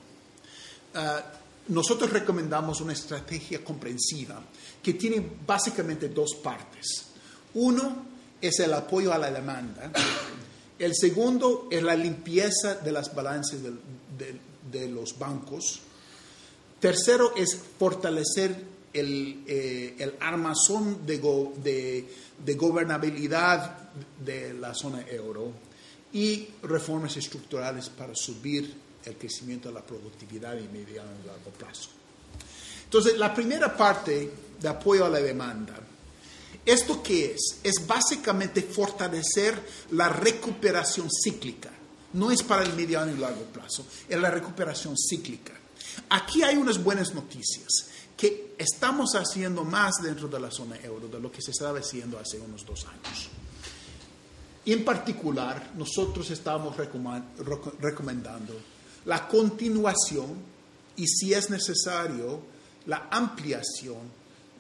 Ah, 0.95 1.23
nosotros 1.67 2.11
recomendamos 2.11 2.81
una 2.81 2.93
estrategia 2.93 3.63
comprensiva 3.63 4.41
que 4.83 4.93
tiene 4.93 5.23
básicamente 5.45 6.09
dos 6.09 6.35
partes. 6.35 7.07
Uno 7.55 8.05
es 8.39 8.59
el 8.59 8.73
apoyo 8.73 9.11
a 9.13 9.17
la 9.17 9.31
demanda. 9.31 9.91
El 10.77 10.93
segundo 10.93 11.67
es 11.71 11.81
la 11.81 11.95
limpieza 11.95 12.75
de 12.75 12.91
las 12.91 13.13
balances 13.15 13.61
de, 13.63 14.89
los 14.89 15.17
bancos. 15.17 15.79
Tercero 16.79 17.33
es 17.35 17.57
fortalecer 17.79 18.75
el, 18.95 19.43
eh, 19.47 20.17
armazón 20.19 21.05
de, 21.05 21.17
gobernabilidad 22.55 23.77
de 24.23 24.53
la 24.53 24.73
zona 24.73 25.05
euro 25.07 25.51
y 26.13 26.47
reformas 26.63 27.17
estructurales 27.17 27.89
para 27.89 28.15
subir 28.15 28.73
el 29.03 29.15
crecimiento 29.17 29.67
de 29.69 29.75
la 29.75 29.85
productividad 29.85 30.57
y 30.57 30.67
mediano 30.67 31.11
y 31.23 31.27
largo 31.27 31.51
plazo. 31.51 31.89
Entonces, 32.85 33.17
la 33.17 33.33
primera 33.33 33.75
parte 33.75 34.31
de 34.59 34.67
apoyo 34.67 35.05
a 35.05 35.09
la 35.09 35.19
demanda, 35.19 35.75
¿esto 36.65 37.03
qué 37.03 37.33
es? 37.33 37.59
Es 37.63 37.85
básicamente 37.85 38.61
fortalecer 38.61 39.59
la 39.91 40.09
recuperación 40.09 41.09
cíclica. 41.11 41.71
No 42.13 42.31
es 42.31 42.43
para 42.43 42.63
el 42.63 42.73
mediano 42.73 43.11
y 43.11 43.17
largo 43.17 43.43
plazo, 43.43 43.85
es 44.07 44.17
la 44.17 44.31
recuperación 44.31 44.95
cíclica. 44.97 45.53
Aquí 46.10 46.43
hay 46.43 46.58
unas 46.58 46.84
buenas 46.84 47.13
noticias, 47.13 47.69
que 48.15 48.55
estamos 48.58 49.15
haciendo 49.15 49.63
más 49.63 49.95
dentro 50.01 50.27
de 50.27 50.39
la 50.39 50.49
zona 50.49 50.77
euro 50.77 51.08
de 51.08 51.19
lo 51.19 51.31
que 51.31 51.41
se 51.41 51.51
estaba 51.51 51.79
haciendo 51.79 52.17
hace 52.17 52.39
unos 52.39 52.65
dos 52.65 52.86
años. 52.86 53.29
En 54.65 54.84
particular, 54.84 55.71
nosotros 55.75 56.29
estamos 56.31 56.75
recomendando 56.77 58.53
la 59.05 59.27
continuación 59.27 60.55
y, 60.95 61.05
si 61.08 61.34
es 61.34 61.49
necesario, 61.49 62.39
la 62.88 63.08
ampliación 63.12 63.97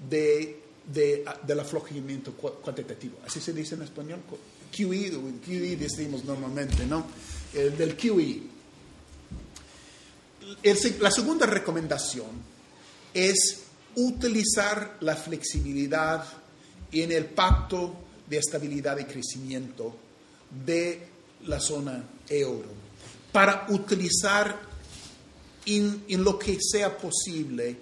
de, 0.09 0.61
de, 0.93 1.25
del 1.47 1.59
aflojamiento 1.59 2.33
cuantitativo. 2.33 3.17
Así 3.25 3.39
se 3.39 3.53
dice 3.53 3.75
en 3.75 3.81
español, 3.81 4.19
QE, 4.75 5.11
QE 5.43 5.75
decimos 5.77 6.23
normalmente, 6.23 6.85
¿no? 6.85 7.05
El 7.53 7.75
del 7.77 7.95
QE. 7.95 8.54
La 10.99 11.11
segunda 11.11 11.45
recomendación 11.45 12.27
es 13.13 13.63
utilizar 13.95 14.97
la 15.01 15.15
flexibilidad 15.15 16.25
en 16.91 17.11
el 17.11 17.25
pacto 17.25 17.95
de 18.27 18.37
estabilidad 18.37 18.97
y 18.97 19.05
crecimiento 19.05 19.95
de 20.65 21.07
la 21.45 21.59
zona 21.59 22.03
euro 22.29 22.69
para 23.31 23.65
utilizar 23.69 24.59
en, 25.65 26.03
lo 26.23 26.37
que 26.37 26.57
sea 26.61 26.95
posible 26.97 27.77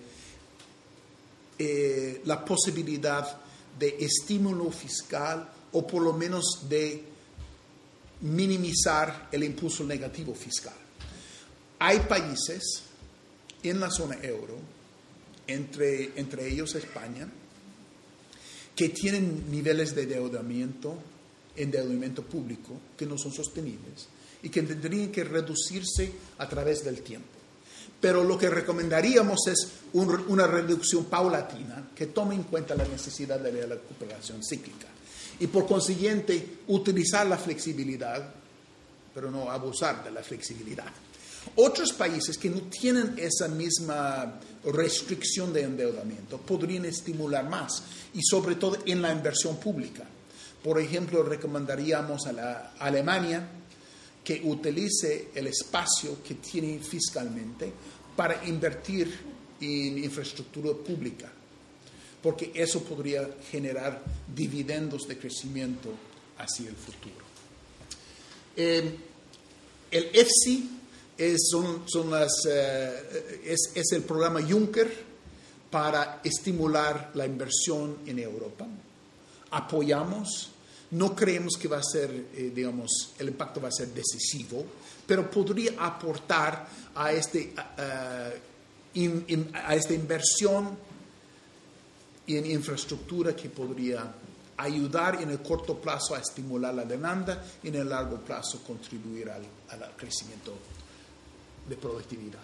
eh, 1.60 2.22
la 2.26 2.44
posibilidad 2.44 3.40
de 3.78 3.98
estímulo 4.00 4.72
fiscal 4.72 5.50
o 5.72 5.86
por 5.86 6.02
lo 6.02 6.14
menos 6.14 6.68
de 6.68 7.04
minimizar 8.22 9.28
el 9.32 9.44
impulso 9.44 9.84
negativo 9.84 10.34
fiscal. 10.34 10.83
Hay 11.86 12.00
países 12.00 12.82
en 13.62 13.82
la 13.82 13.92
zona 13.92 14.16
euro, 14.22 14.56
entre, 15.46 16.18
entre 16.18 16.48
ellos 16.48 16.76
España, 16.76 17.28
que 18.74 18.88
tienen 18.88 19.52
niveles 19.52 19.94
de 19.94 20.04
endeudamiento, 20.04 20.96
endeudamiento 21.58 22.24
público 22.24 22.80
que 22.96 23.06
no 23.06 23.18
son 23.18 23.34
sostenibles 23.34 24.08
y 24.44 24.48
que 24.48 24.64
tendrían 24.64 25.12
que 25.12 25.26
reducirse 25.26 26.10
a 26.38 26.48
través 26.48 26.86
del 26.86 27.02
tiempo. 27.02 27.28
Pero 28.00 28.24
lo 28.24 28.38
que 28.38 28.50
recomendaríamos 28.50 29.46
es 29.48 29.68
una 29.92 30.48
reducción 30.48 31.04
paulatina 31.04 31.90
que 31.94 32.08
tome 32.08 32.36
en 32.36 32.44
cuenta 32.44 32.76
la 32.76 32.88
necesidad 32.88 33.42
de 33.42 33.68
la 33.68 33.76
recuperación 33.76 34.42
cíclica 34.42 34.88
y 35.38 35.48
por 35.48 35.68
consiguiente 35.68 36.60
utilizar 36.68 37.28
la 37.28 37.38
flexibilidad, 37.38 38.34
pero 39.14 39.30
no 39.30 39.52
abusar 39.52 40.02
de 40.02 40.12
la 40.12 40.24
flexibilidad. 40.24 41.03
Otros 41.56 41.94
países 41.94 42.38
que 42.38 42.50
no 42.50 42.62
tienen 42.62 43.16
esa 43.18 43.48
misma 43.48 44.40
restricción 44.66 45.54
de 45.54 45.64
endeudamiento 45.64 46.38
podrían 46.38 46.86
estimular 46.86 47.48
más 47.48 47.84
y 48.14 48.22
sobre 48.24 48.56
todo 48.56 48.78
en 48.86 49.02
la 49.02 49.12
inversión 49.12 49.58
pública. 49.58 50.04
Por 50.64 50.80
ejemplo, 50.80 51.22
recomendaríamos 51.24 52.26
a 52.28 52.74
Alemania 52.80 53.48
que 54.24 54.42
utilice 54.46 55.30
el 55.36 55.48
espacio 55.48 56.24
que 56.24 56.36
tiene 56.36 56.80
fiscalmente 56.80 57.72
para 58.16 58.46
invertir 58.48 59.14
en 59.60 60.04
infraestructura 60.04 60.74
pública, 60.74 61.32
porque 62.22 62.52
eso 62.54 62.82
podría 62.84 63.28
generar 63.52 64.02
dividendos 64.34 65.08
de 65.08 65.18
crecimiento 65.18 65.90
hacia 66.38 66.70
el 66.70 66.76
futuro. 66.76 67.26
Eh, 68.56 68.98
el 69.92 70.10
EFSI 70.14 70.70
es, 71.18 71.50
son, 71.50 72.10
las, 72.10 72.32
eh, 72.50 73.42
es, 73.46 73.72
es 73.76 73.92
el 73.92 74.04
programa 74.04 74.42
Juncker 74.42 75.14
para 75.70 76.22
estimular 76.24 77.12
la 77.14 77.26
inversión 77.26 77.98
en 78.06 78.20
Europa. 78.20 78.68
Apoyamos 79.52 80.54
no 80.94 81.16
creemos 81.16 81.58
que 81.58 81.68
va 81.68 81.78
a 81.78 81.84
ser, 81.84 82.12
eh, 82.12 82.52
digamos, 82.54 83.14
el 83.18 83.30
impacto 83.30 83.60
va 83.60 83.70
a 83.70 83.72
ser 83.72 83.88
decisivo, 83.90 84.64
pero 85.08 85.30
podría 85.30 85.74
aportar 85.80 86.68
a, 86.94 87.12
este, 87.12 87.54
a 87.58 88.32
esta 89.76 89.94
inversión 89.94 90.78
en 92.28 92.46
infraestructura 92.46 93.36
que 93.36 93.50
podría 93.50 94.14
ayudar 94.58 95.22
en 95.22 95.32
el 95.32 95.40
corto 95.42 95.78
plazo 95.80 96.16
a 96.16 96.20
estimular 96.20 96.74
la 96.74 96.86
demanda 96.86 97.44
y 97.64 97.70
en 97.70 97.76
el 97.76 97.90
largo 97.90 98.18
plazo 98.18 98.62
contribuir 98.64 99.32
al, 99.32 99.44
al 99.70 99.96
crecimiento 99.98 100.54
de 101.68 101.76
productividad. 101.76 102.40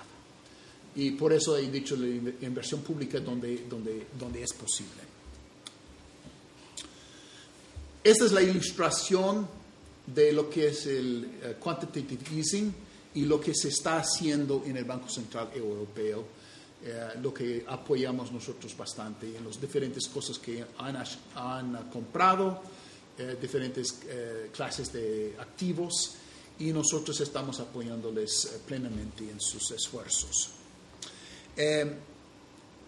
Y 0.95 1.11
por 1.11 1.33
eso 1.33 1.57
he 1.57 1.69
dicho 1.69 1.95
la 1.95 2.07
inversión 2.07 2.81
pública 2.81 3.19
donde, 3.19 3.65
donde, 3.69 4.07
donde 4.17 4.43
es 4.43 4.53
posible. 4.53 5.09
Esta 8.03 8.25
es 8.25 8.31
la 8.31 8.41
ilustración 8.41 9.47
de 10.05 10.31
lo 10.31 10.49
que 10.49 10.69
es 10.69 10.85
el 10.87 11.39
eh, 11.43 11.55
quantitative 11.61 12.23
easing 12.35 12.73
y 13.13 13.25
lo 13.25 13.39
que 13.39 13.53
se 13.53 13.69
está 13.69 13.97
haciendo 13.97 14.63
en 14.65 14.77
el 14.77 14.85
Banco 14.85 15.09
Central 15.09 15.49
Europeo, 15.53 16.25
eh, 16.83 17.09
lo 17.21 17.33
que 17.33 17.65
apoyamos 17.67 18.31
nosotros 18.31 18.75
bastante 18.75 19.35
en 19.35 19.45
las 19.45 19.59
diferentes 19.59 20.07
cosas 20.07 20.39
que 20.39 20.63
han, 20.77 21.89
comprado, 21.91 22.61
eh, 23.17 23.37
diferentes 23.39 23.99
clases 24.53 24.93
de 24.93 25.35
activos 25.37 26.15
y 26.59 26.71
nosotros 26.71 27.19
estamos 27.21 27.59
apoyándoles 27.59 28.59
plenamente 28.67 29.29
en 29.29 29.39
sus 29.39 29.71
esfuerzos. 29.71 30.51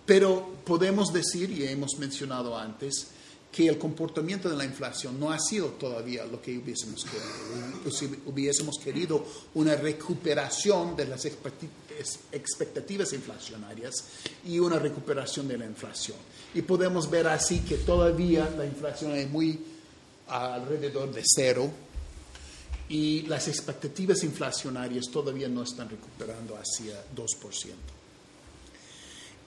pero 0.05 0.55
podemos 0.65 1.13
decir, 1.13 1.49
y 1.51 1.65
hemos 1.65 1.97
mencionado 1.97 2.57
antes, 2.57 3.07
que 3.51 3.67
el 3.67 3.77
comportamiento 3.77 4.49
de 4.49 4.55
la 4.55 4.63
inflación 4.63 5.19
no 5.19 5.29
ha 5.31 5.37
sido 5.37 5.67
todavía 5.71 6.25
lo 6.25 6.41
que 6.41 6.57
hubiésemos 6.57 7.03
querido. 7.03 7.91
Si 7.91 8.09
hubiésemos 8.25 8.79
querido 8.79 9.25
una 9.55 9.75
recuperación 9.75 10.95
de 10.95 11.05
las 11.05 11.25
expectativas 11.25 13.11
inflacionarias 13.11 13.93
y 14.45 14.57
una 14.57 14.79
recuperación 14.79 15.49
de 15.49 15.57
la 15.57 15.65
inflación. 15.65 16.17
Y 16.53 16.61
podemos 16.61 17.09
ver 17.09 17.27
así 17.27 17.59
que 17.59 17.75
todavía 17.77 18.49
la 18.57 18.65
inflación 18.65 19.17
es 19.17 19.29
muy 19.29 19.59
alrededor 20.27 21.13
de 21.13 21.21
cero 21.25 21.69
y 22.91 23.21
las 23.21 23.47
expectativas 23.47 24.21
inflacionarias 24.25 25.05
todavía 25.09 25.47
no 25.47 25.63
están 25.63 25.89
recuperando 25.89 26.57
hacia 26.57 27.01
2%. 27.15 27.71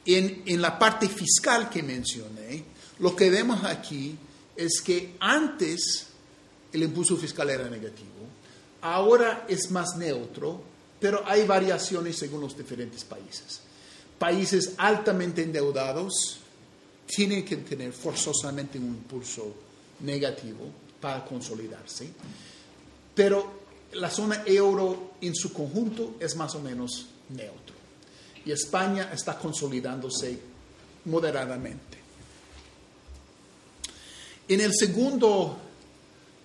En, 0.07 0.43
en 0.47 0.63
la 0.63 0.79
parte 0.79 1.09
fiscal 1.09 1.69
que 1.69 1.83
mencioné, 1.83 2.65
lo 3.01 3.15
que 3.15 3.29
vemos 3.29 3.63
aquí 3.65 4.17
es 4.57 4.81
que 4.81 5.17
antes 5.21 6.07
el 6.73 6.85
impulso 6.85 7.19
fiscal 7.19 7.51
era 7.51 7.69
negativo, 7.69 8.09
ahora 8.81 9.45
es 9.47 9.71
más 9.71 9.95
neutro, 9.99 10.63
pero 10.99 11.23
hay 11.27 11.47
variaciones 11.47 12.17
según 12.17 12.41
los 12.41 12.57
diferentes 12.57 13.05
países. 13.05 13.61
Países 14.19 14.73
altamente 14.79 15.43
endeudados 15.43 16.39
tienen 17.05 17.45
que 17.45 17.59
tener 17.59 17.93
forzosamente 17.93 18.79
un 18.79 18.87
impulso 18.87 19.55
negativo 20.01 20.67
para 20.99 21.23
consolidarse, 21.27 22.09
pero 23.15 23.65
la 23.93 24.11
zona 24.11 24.43
euro 24.47 25.13
en 25.21 25.35
su 25.35 25.53
conjunto 25.53 26.17
es 26.19 26.37
más 26.37 26.55
o 26.55 26.61
menos 26.61 27.07
neutro. 27.31 27.75
Y 28.45 28.53
España 28.53 29.11
está 29.13 29.39
consolidándose 29.39 30.39
moderadamente. 31.07 31.99
En 34.49 34.61
el 34.61 34.73
segundo, 34.75 35.57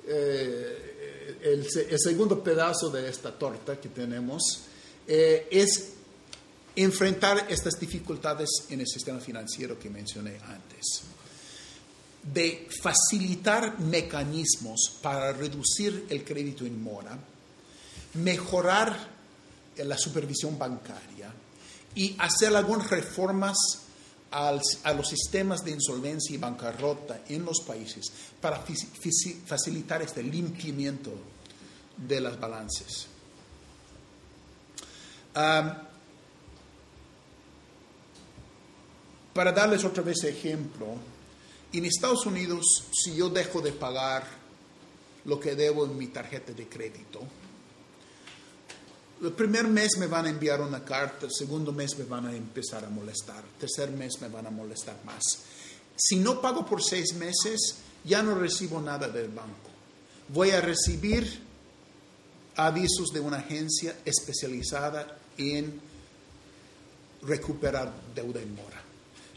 eh, 0.08 1.38
el, 1.42 2.00
segundo 2.00 2.42
pedazo 2.42 2.90
de 2.90 3.10
esta 3.10 3.38
torta 3.38 3.80
que 3.80 3.90
tenemos 3.90 4.62
eh, 5.06 5.48
es 5.52 5.94
enfrentar 6.76 7.48
estas 7.50 7.78
dificultades 7.78 8.50
en 8.70 8.80
el 8.80 8.88
sistema 8.88 9.20
financiero 9.20 9.78
que 9.78 9.90
mencioné 9.90 10.38
antes, 10.46 11.02
de 12.24 12.68
facilitar 12.82 13.80
mecanismos 13.80 15.00
para 15.02 15.32
reducir 15.32 16.06
el 16.10 16.24
crédito 16.24 16.66
en 16.66 16.82
mora, 16.82 17.18
mejorar 18.16 18.96
la 19.78 19.98
supervisión 19.98 20.58
bancaria 20.58 21.32
y 21.96 22.16
hacer 22.20 22.56
algunas 22.56 22.90
reformas 22.90 23.58
a 24.32 24.94
los 24.94 25.08
sistemas 25.08 25.64
de 25.64 25.72
insolvencia 25.72 26.36
y 26.36 26.38
bancarrota 26.38 27.22
en 27.30 27.46
los 27.46 27.62
países 27.62 28.12
para 28.40 28.64
facilitar 29.46 30.02
este 30.02 30.22
limpiamiento 30.22 31.12
de 31.98 32.22
las 32.22 32.40
balances. 32.40 33.08
para 39.34 39.52
darles 39.54 39.86
otra 39.86 40.04
vez 40.04 40.24
ejemplo, 40.26 40.98
en 41.78 41.86
Estados 41.86 42.26
Unidos, 42.26 42.66
si 42.92 43.16
yo 43.16 43.30
dejo 43.30 43.62
de 43.62 43.72
pagar 43.72 44.26
lo 45.26 45.40
que 45.40 45.56
debo 45.56 45.86
en 45.86 45.98
mi 45.98 46.08
tarjeta 46.08 46.52
de 46.54 46.68
crédito, 46.68 47.22
el 49.22 49.34
primer 49.34 49.68
mes 49.68 49.98
me 49.98 50.08
van 50.08 50.26
a 50.26 50.30
enviar 50.30 50.62
una 50.62 50.84
carta, 50.84 51.26
el 51.26 51.34
segundo 51.34 51.74
mes 51.74 51.98
me 51.98 52.06
van 52.06 52.28
a 52.28 52.36
empezar 52.36 52.86
a 52.86 52.90
molestar, 52.90 53.44
el 53.44 53.60
tercer 53.60 53.92
mes 53.92 54.14
me 54.22 54.30
van 54.30 54.48
a 54.48 54.50
molestar 54.50 54.98
más. 55.06 55.22
Si 55.96 56.16
no 56.16 56.42
pago 56.42 56.66
por 56.66 56.82
seis 56.82 57.14
meses, 57.16 57.76
ya 58.06 58.24
no 58.24 58.36
recibo 58.36 58.80
nada 58.80 59.10
del 59.10 59.28
banco. 59.28 59.70
Voy 60.30 60.52
a 60.52 60.62
recibir 60.62 61.42
avisos 62.56 63.10
de 63.14 63.20
una 63.20 63.38
agencia 63.38 63.98
especializada 64.06 65.18
en 65.38 65.82
recuperar 67.24 67.94
deuda 68.16 68.42
en 68.42 68.56
mora. 68.56 68.89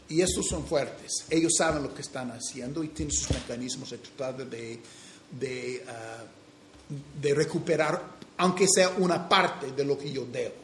Y 0.09 0.21
estos 0.21 0.47
son 0.47 0.65
fuertes. 0.65 1.25
Ellos 1.29 1.53
saben 1.57 1.83
lo 1.83 1.93
que 1.93 2.01
están 2.01 2.31
haciendo 2.31 2.83
y 2.83 2.89
tienen 2.89 3.13
sus 3.13 3.31
mecanismos 3.31 3.89
de 3.89 3.97
tratar 3.97 4.47
de, 4.49 4.79
de, 5.39 5.85
ah, 5.87 6.23
de 7.21 7.33
recuperar 7.33 8.23
aunque 8.37 8.65
sea 8.67 8.89
una 8.97 9.27
parte 9.27 9.71
de 9.71 9.85
lo 9.85 9.97
que 9.97 10.11
yo 10.11 10.25
debo. 10.25 10.55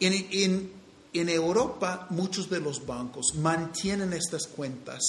En, 0.00 0.74
Europa, 1.12 2.06
muchos 2.10 2.50
de 2.50 2.60
los 2.60 2.84
bancos 2.84 3.34
mantienen 3.36 4.12
estas 4.12 4.46
cuentas 4.46 5.02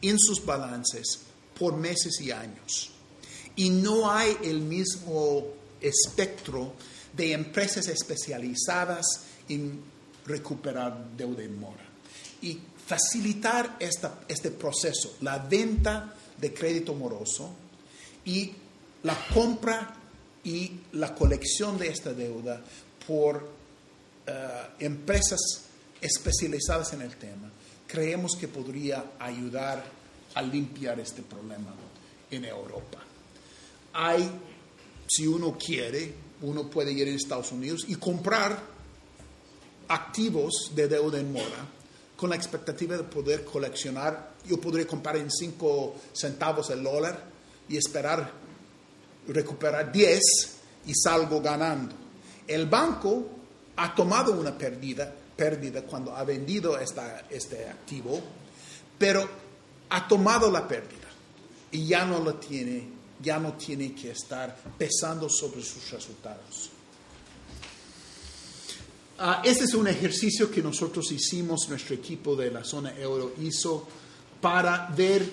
en 0.00 0.16
sus 0.18 0.44
balances 0.44 1.20
por 1.58 1.76
meses 1.76 2.20
y 2.20 2.30
años. 2.30 2.90
Y 3.56 3.70
no 3.70 4.10
hay 4.10 4.36
el 4.44 4.60
mismo 4.60 5.44
espectro 5.80 6.72
de 7.16 7.32
empresas 7.32 7.88
especializadas 7.88 9.04
en 9.48 9.82
recuperar 10.28 11.16
deuda 11.16 11.42
en 11.42 11.58
mora. 11.58 11.84
Y 12.42 12.58
facilitar 12.86 13.76
este 13.80 14.50
proceso, 14.50 15.16
la 15.22 15.38
venta 15.38 16.14
de 16.36 16.54
crédito 16.54 16.94
moroso 16.94 17.50
y 18.24 18.52
la 19.02 19.16
compra 19.34 19.94
y 20.44 20.72
la 20.92 21.14
colección 21.14 21.76
de 21.78 21.88
esta 21.88 22.12
deuda 22.12 22.62
por 23.06 23.48
eh, 24.26 24.62
empresas 24.78 25.40
especializadas 26.00 26.92
en 26.92 27.02
el 27.02 27.16
tema, 27.16 27.50
creemos 27.86 28.36
que 28.36 28.46
podría 28.46 29.12
ayudar 29.18 29.84
a 30.34 30.42
limpiar 30.42 31.00
este 31.00 31.22
problema 31.22 31.74
en 32.30 32.44
Europa. 32.44 32.98
Hay, 33.94 34.30
si 35.08 35.26
uno 35.26 35.58
quiere, 35.58 36.14
uno 36.42 36.68
puede 36.70 36.92
ir 36.92 37.08
a 37.08 37.10
Estados 37.10 37.50
Unidos 37.50 37.84
y 37.88 37.96
comprar 37.96 38.77
activos 39.88 40.72
de 40.74 40.88
deuda 40.88 41.18
en 41.18 41.32
mora 41.32 41.66
con 42.16 42.30
la 42.30 42.36
expectativa 42.36 42.96
de 42.96 43.04
poder 43.04 43.44
coleccionar. 43.44 44.34
Yo 44.44 44.60
podría 44.60 44.86
comprar 44.86 45.16
en 45.16 45.30
5 45.30 45.94
centavos 46.12 46.68
el 46.70 46.82
dólar 46.82 47.22
y 47.68 47.76
esperar 47.76 48.32
recuperar 49.28 49.92
10 49.92 50.20
y 50.86 50.94
salgo 50.94 51.40
ganando. 51.40 51.94
El 52.46 52.66
banco 52.66 53.28
ha 53.76 53.94
tomado 53.94 54.32
una 54.32 54.56
pérdida, 54.56 55.14
pérdida 55.36 55.82
cuando 55.82 56.16
ha 56.16 56.24
vendido 56.24 56.78
esta, 56.78 57.24
este 57.30 57.68
activo, 57.68 58.20
pero 58.98 59.28
ha 59.90 60.08
tomado 60.08 60.50
la 60.50 60.66
pérdida 60.66 61.08
y 61.70 61.86
ya 61.86 62.04
no 62.04 62.18
lo 62.18 62.34
tiene, 62.34 62.88
ya 63.22 63.38
no 63.38 63.52
tiene 63.52 63.94
que 63.94 64.10
estar 64.10 64.56
pesando 64.76 65.28
sobre 65.28 65.62
sus 65.62 65.90
resultados. 65.90 66.70
Este 69.42 69.64
es 69.64 69.74
un 69.74 69.88
ejercicio 69.88 70.48
que 70.48 70.62
nosotros 70.62 71.10
hicimos, 71.10 71.68
nuestro 71.68 71.96
equipo 71.96 72.36
de 72.36 72.52
la 72.52 72.62
zona 72.62 72.96
euro 72.96 73.34
hizo, 73.40 73.86
para 74.40 74.88
ver 74.96 75.28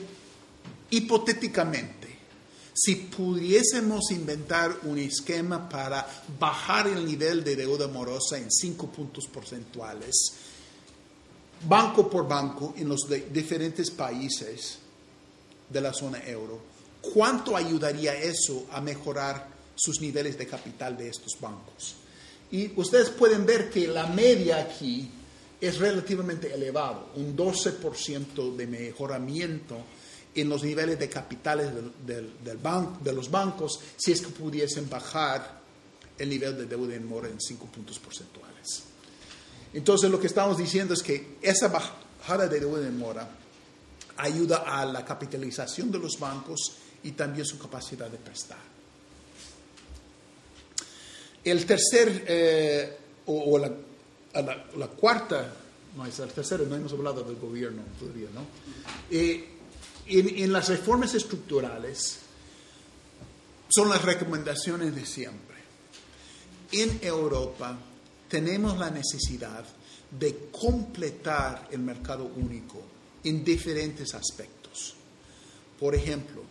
hipotéticamente 0.89 2.05
si 2.73 2.95
pudiésemos 2.95 4.11
inventar 4.11 4.79
un 4.83 4.97
esquema 4.97 5.69
para 5.69 6.05
bajar 6.39 6.87
el 6.87 7.05
nivel 7.05 7.43
de 7.43 7.55
deuda 7.55 7.87
morosa 7.87 8.37
en 8.37 8.51
cinco 8.51 8.87
puntos 8.87 9.27
porcentuales, 9.27 10.33
banco 11.67 12.09
por 12.09 12.27
banco, 12.27 12.73
en 12.75 12.89
los 12.89 13.07
diferentes 13.31 13.91
países 13.91 14.79
de 15.69 15.81
la 15.81 15.93
zona 15.93 16.21
euro, 16.25 16.59
¿cuánto 17.01 17.55
ayudaría 17.55 18.15
eso 18.15 18.65
a 18.71 18.81
mejorar 18.81 19.47
sus 19.75 20.01
niveles 20.01 20.37
de 20.37 20.47
capital 20.47 20.97
de 20.97 21.09
estos 21.09 21.39
bancos? 21.39 21.95
Y 22.51 22.71
ustedes 22.79 23.09
pueden 23.09 23.45
ver 23.45 23.69
que 23.69 23.87
la 23.87 24.07
media 24.07 24.57
aquí 24.57 25.09
es 25.59 25.79
relativamente 25.79 26.53
elevado, 26.53 27.09
un 27.15 27.35
12% 27.35 28.55
de 28.55 28.67
mejoramiento 28.67 29.77
en 30.35 30.49
los 30.49 30.63
niveles 30.63 30.99
de 30.99 31.09
capitales 31.09 31.71
del, 32.05 32.31
de 32.43 33.13
los 33.13 33.31
bancos 33.31 33.79
si 33.95 34.11
es 34.11 34.21
que 34.21 34.27
pudiesen 34.27 34.89
bajar 34.89 35.61
el 36.17 36.29
nivel 36.29 36.57
de 36.57 36.65
deuda 36.65 36.95
en 36.95 37.07
mora 37.07 37.29
en 37.29 37.39
5 37.39 37.65
puntos 37.67 37.99
porcentuales. 37.99 38.83
Entonces 39.73 40.09
lo 40.09 40.19
que 40.19 40.27
estamos 40.27 40.57
diciendo 40.57 40.93
es 40.93 41.01
que 41.01 41.37
esa 41.41 41.69
bajada 41.69 42.47
de 42.47 42.59
deuda 42.59 42.87
en 42.87 42.97
mora 42.97 43.29
ayuda 44.17 44.63
a 44.65 44.85
la 44.85 45.03
capitalización 45.03 45.91
de 45.91 45.99
los 45.99 46.19
bancos 46.19 46.77
y 47.03 47.11
también 47.11 47.45
su 47.45 47.57
capacidad 47.57 48.09
de 48.09 48.17
prestar. 48.17 48.74
El 51.45 51.63
tercer, 51.63 52.25
eh, 52.27 52.97
o, 53.27 53.59
la, 53.59 54.87
cuarta, 54.99 55.53
no 55.95 56.03
es 56.03 56.17
el 56.17 56.29
tercero, 56.29 56.65
no 56.65 56.75
hemos 56.75 56.91
hablado 56.91 57.23
del 57.23 57.35
gobierno 57.35 57.83
todavía, 57.99 58.29
¿no? 58.33 58.41
Eh, 59.11 59.49
en, 60.07 60.51
las 60.51 60.69
reformas 60.69 61.13
estructurales 61.13 62.17
son 63.69 63.89
las 63.89 64.01
recomendaciones 64.01 64.95
de 64.95 65.05
siempre. 65.05 65.55
En 66.71 66.99
Europa 67.03 67.77
tenemos 68.27 68.77
la 68.79 68.89
necesidad 68.89 69.63
de 70.09 70.49
completar 70.51 71.67
el 71.71 71.79
mercado 71.79 72.25
único 72.25 72.81
en 73.23 73.43
diferentes 73.43 74.15
aspectos. 74.15 74.95
Por 75.79 75.93
ejemplo, 75.93 76.41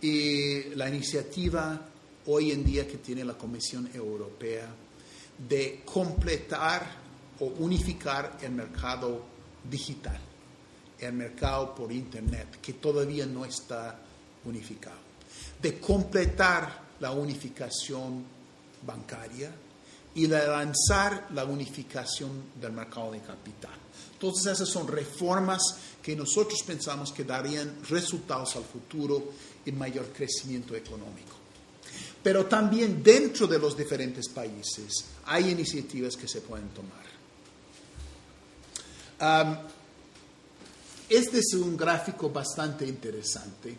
eh, 0.00 0.72
la 0.74 0.88
iniciativa 0.88 1.91
hoy 2.26 2.52
en 2.52 2.64
día 2.64 2.86
que 2.86 2.98
tiene 2.98 3.24
la 3.24 3.34
Comisión 3.34 3.88
Europea 3.92 4.68
de 5.48 5.82
completar 5.84 7.02
o 7.40 7.46
unificar 7.46 8.38
el 8.42 8.52
mercado 8.52 9.24
digital, 9.68 10.20
el 10.98 11.12
mercado 11.12 11.74
por 11.74 11.90
Internet, 11.90 12.60
que 12.60 12.74
todavía 12.74 13.26
no 13.26 13.44
está 13.44 13.98
unificado, 14.44 14.98
de 15.60 15.80
completar 15.80 16.82
la 17.00 17.10
unificación 17.12 18.24
bancaria 18.86 19.52
y 20.14 20.26
de 20.26 20.46
lanzar 20.46 21.28
la 21.32 21.44
unificación 21.44 22.44
del 22.60 22.72
mercado 22.72 23.12
de 23.12 23.20
capital. 23.20 23.74
Todas 24.18 24.46
esas 24.46 24.68
son 24.68 24.86
reformas 24.86 25.62
que 26.00 26.14
nosotros 26.14 26.62
pensamos 26.64 27.12
que 27.12 27.24
darían 27.24 27.78
resultados 27.88 28.54
al 28.56 28.64
futuro 28.64 29.32
y 29.64 29.72
mayor 29.72 30.12
crecimiento 30.12 30.76
económico. 30.76 31.41
Pero 32.22 32.46
también 32.46 33.02
dentro 33.02 33.46
de 33.46 33.58
los 33.58 33.76
diferentes 33.76 34.28
países 34.28 35.04
hay 35.26 35.50
iniciativas 35.50 36.16
que 36.16 36.28
se 36.28 36.40
pueden 36.40 36.68
tomar. 36.68 37.02
este 41.08 41.38
es 41.38 41.54
un 41.54 41.76
gráfico 41.76 42.30
bastante 42.30 42.84
interesante 42.84 43.78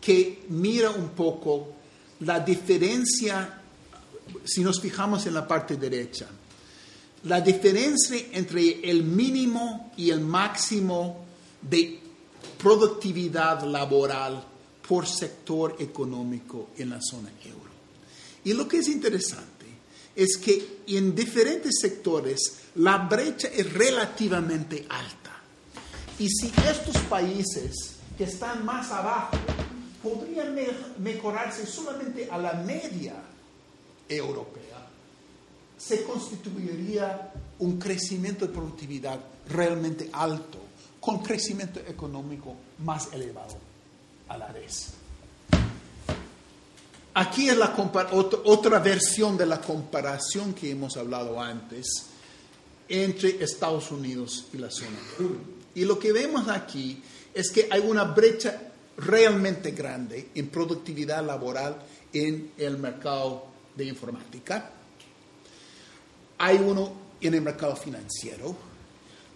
que 0.00 0.44
mira 0.50 0.90
un 0.90 1.08
poco 1.08 1.74
la 2.20 2.38
diferencia, 2.40 3.60
si 4.44 4.62
nos 4.62 4.80
fijamos 4.80 5.26
en 5.26 5.34
la 5.34 5.46
parte 5.46 5.76
derecha, 5.76 6.28
la 7.24 7.40
diferencia 7.40 8.16
entre 8.32 8.88
el 8.88 9.02
mínimo 9.02 9.92
y 9.96 10.10
el 10.10 10.20
máximo 10.20 11.24
de 11.60 11.98
productividad 12.62 13.64
laboral 13.64 14.44
por 14.86 15.06
sector 15.06 15.76
económico 15.80 16.70
en 16.78 16.90
la 16.90 17.00
zona 17.00 17.30
euro. 17.44 17.65
Y 18.46 18.54
lo 18.54 18.68
que 18.68 18.78
es 18.78 18.86
interesante 18.86 19.66
es 20.14 20.36
que 20.36 20.82
en 20.86 21.16
diferentes 21.16 21.80
sectores 21.80 22.58
la 22.76 22.96
brecha 22.98 23.48
es 23.48 23.72
relativamente 23.72 24.86
alta. 24.88 25.32
Y 26.20 26.28
si 26.28 26.52
estos 26.64 26.96
países 27.10 27.96
que 28.16 28.22
están 28.22 28.64
más 28.64 28.92
abajo 28.92 29.36
podrían 30.00 30.56
mejorarse 30.98 31.66
solamente 31.66 32.28
a 32.30 32.38
la 32.38 32.52
media 32.52 33.14
europea, 34.08 34.86
se 35.76 36.04
constituiría 36.04 37.32
un 37.58 37.80
crecimiento 37.80 38.46
de 38.46 38.52
productividad 38.52 39.18
realmente 39.48 40.08
alto, 40.12 40.60
con 41.00 41.18
crecimiento 41.18 41.80
económico 41.80 42.54
más 42.78 43.12
elevado 43.12 43.58
a 44.28 44.38
la 44.38 44.52
vez. 44.52 44.92
Aquí 47.18 47.48
es 47.48 47.56
la 47.56 47.74
otra 48.44 48.78
versión 48.78 49.38
de 49.38 49.46
la 49.46 49.58
comparación 49.58 50.52
que 50.52 50.72
hemos 50.72 50.98
hablado 50.98 51.40
antes 51.40 51.86
entre 52.86 53.42
Estados 53.42 53.90
Unidos 53.90 54.48
y 54.52 54.58
la 54.58 54.70
zona 54.70 54.98
euro. 55.18 55.36
Y 55.74 55.86
lo 55.86 55.98
que 55.98 56.12
vemos 56.12 56.46
aquí 56.48 57.02
es 57.32 57.50
que 57.50 57.68
hay 57.70 57.80
una 57.80 58.04
brecha 58.04 58.70
realmente 58.98 59.70
grande 59.70 60.28
en 60.34 60.48
productividad 60.48 61.24
laboral 61.24 61.78
en 62.12 62.52
el 62.58 62.76
mercado 62.76 63.46
de 63.74 63.86
informática. 63.86 64.72
Hay 66.36 66.58
uno 66.58 66.92
en 67.22 67.32
el 67.32 67.40
mercado 67.40 67.76
financiero. 67.76 68.54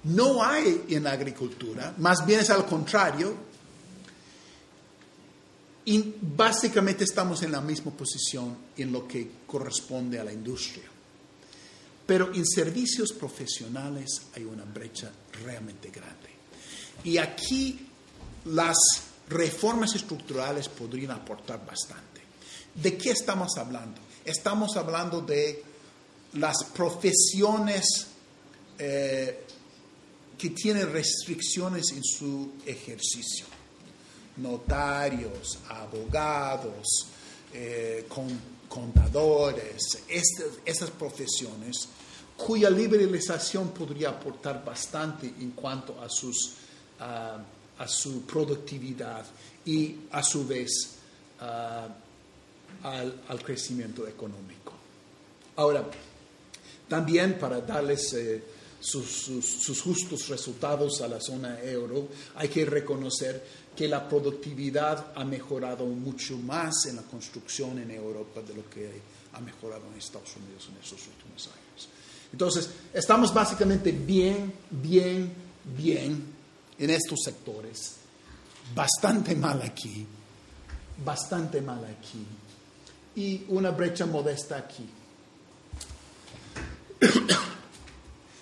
No 0.05 0.45
hay 0.45 0.85
en 0.91 1.05
la 1.05 1.13
agricultura, 1.13 1.95
más 1.97 2.27
bien 2.27 2.41
es 2.41 2.51
al 2.51 2.67
contrario. 2.67 3.50
Y 5.85 6.15
básicamente 6.21 7.05
estamos 7.05 7.43
en 7.43 7.53
la 7.53 7.61
misma 7.61 7.91
posición 7.93 8.57
en 8.77 8.93
lo 8.93 9.09
que 9.09 9.31
corresponde 9.47 10.19
a 10.19 10.25
la 10.25 10.33
industria. 10.33 10.85
Pero 12.07 12.35
en 12.35 12.47
servicios 12.47 13.13
profesionales 13.13 14.23
hay 14.35 14.45
una 14.45 14.65
brecha 14.65 15.11
realmente 15.45 15.91
grande. 15.91 16.29
Y 17.05 17.19
aquí 17.19 17.87
las 18.47 18.77
reformas 19.29 19.95
estructurales 19.95 20.69
podrían 20.69 21.13
aportar 21.13 21.65
bastante. 21.65 22.21
¿De 22.75 22.97
qué 22.97 23.13
estamos 23.13 23.57
hablando? 23.57 24.01
Estamos 24.25 24.77
hablando 24.77 25.21
de 25.23 25.63
las 26.35 26.65
profesiones 26.65 28.07
eh, 28.79 29.45
que 30.37 30.51
tienen 30.51 30.93
restricciones 30.93 31.93
en 31.93 32.03
su 32.03 32.53
ejercicio. 32.67 33.47
Notarios, 34.37 35.59
abogados, 35.69 37.07
eh, 37.53 38.07
contadores, 38.69 40.05
estas, 40.09 40.47
estas 40.65 40.91
profesiones 40.91 41.89
cuya 42.37 42.71
liberalización 42.71 43.71
podría 43.71 44.11
aportar 44.11 44.65
bastante 44.65 45.27
en 45.27 45.51
cuanto 45.51 46.01
a, 46.01 46.09
sus, 46.09 46.55
a 46.99 47.87
su 47.87 48.23
productividad 48.23 49.27
y 49.65 49.97
a 50.11 50.23
su 50.23 50.47
vez 50.47 50.97
al, 52.83 53.43
crecimiento 53.45 54.07
económico. 54.07 54.73
Ahora, 55.57 55.85
también 56.89 57.39
para 57.39 57.61
darles 57.61 58.13
eh, 58.15 58.43
sus, 58.81 59.81
justos 59.83 60.29
resultados 60.29 61.01
a 61.03 61.09
la 61.09 61.21
zona 61.21 61.61
euro, 61.61 62.09
hay 62.37 62.49
que 62.49 62.65
reconocer 62.65 63.45
que 63.77 63.87
la 63.87 64.09
productividad 64.09 65.13
ha 65.15 65.25
mejorado 65.25 65.87
mucho 65.87 66.37
más 66.39 66.87
en 66.87 66.97
la 66.97 67.03
construcción 67.03 67.79
en 67.79 67.91
Europa 67.91 68.41
de 68.43 68.55
lo 68.55 68.69
que 68.69 68.91
ha 69.33 69.41
mejorado 69.41 69.83
en 69.93 69.99
Estados 69.99 70.35
Unidos 70.37 70.69
en 70.71 70.77
estos 70.83 71.07
últimos 71.07 71.47
años. 71.47 71.89
Entonces, 72.33 72.71
estamos 72.93 73.33
básicamente 73.35 73.93
bien, 73.93 74.53
bien, 74.71 75.33
bien 75.77 76.25
en 76.79 76.91
estos 76.91 77.21
sectores. 77.25 77.97
Bastante 78.75 79.35
mal 79.35 79.61
aquí, 79.63 80.07
bastante 81.05 81.61
mal 81.61 81.85
aquí. 81.85 82.25
Y 83.17 83.45
una 83.49 83.71
brecha 83.71 84.07
modesta 84.07 84.57
aquí. 84.57 84.89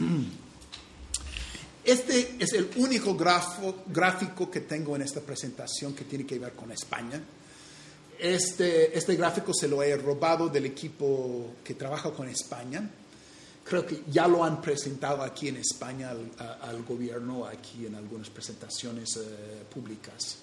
Este 1.84 2.36
es 2.38 2.52
el 2.52 2.68
único 2.76 3.16
gráfico 3.16 4.50
que 4.50 4.60
tengo 4.60 4.94
en 4.94 5.00
esta 5.00 5.22
presentación 5.22 5.94
que 5.94 6.04
tiene 6.04 6.26
que 6.26 6.38
ver 6.38 6.52
con 6.52 6.70
España. 6.70 7.18
Este, 8.18 8.96
este 8.98 9.16
gráfico 9.16 9.54
se 9.54 9.68
lo 9.68 9.82
he 9.82 9.96
robado 9.96 10.50
del 10.50 10.66
equipo 10.66 11.54
que 11.64 11.72
trabaja 11.72 12.10
con 12.10 12.28
España 12.28 12.90
creo 13.68 13.84
que 13.84 14.02
ya 14.10 14.26
lo 14.26 14.42
han 14.42 14.60
presentado 14.62 15.22
aquí 15.22 15.48
en 15.48 15.58
España 15.58 16.10
al, 16.10 16.82
gobierno, 16.84 17.44
aquí 17.44 17.86
en 17.86 17.94
algunas 17.94 18.30
presentaciones 18.30 19.16
eh, 19.16 19.64
públicas. 19.72 20.38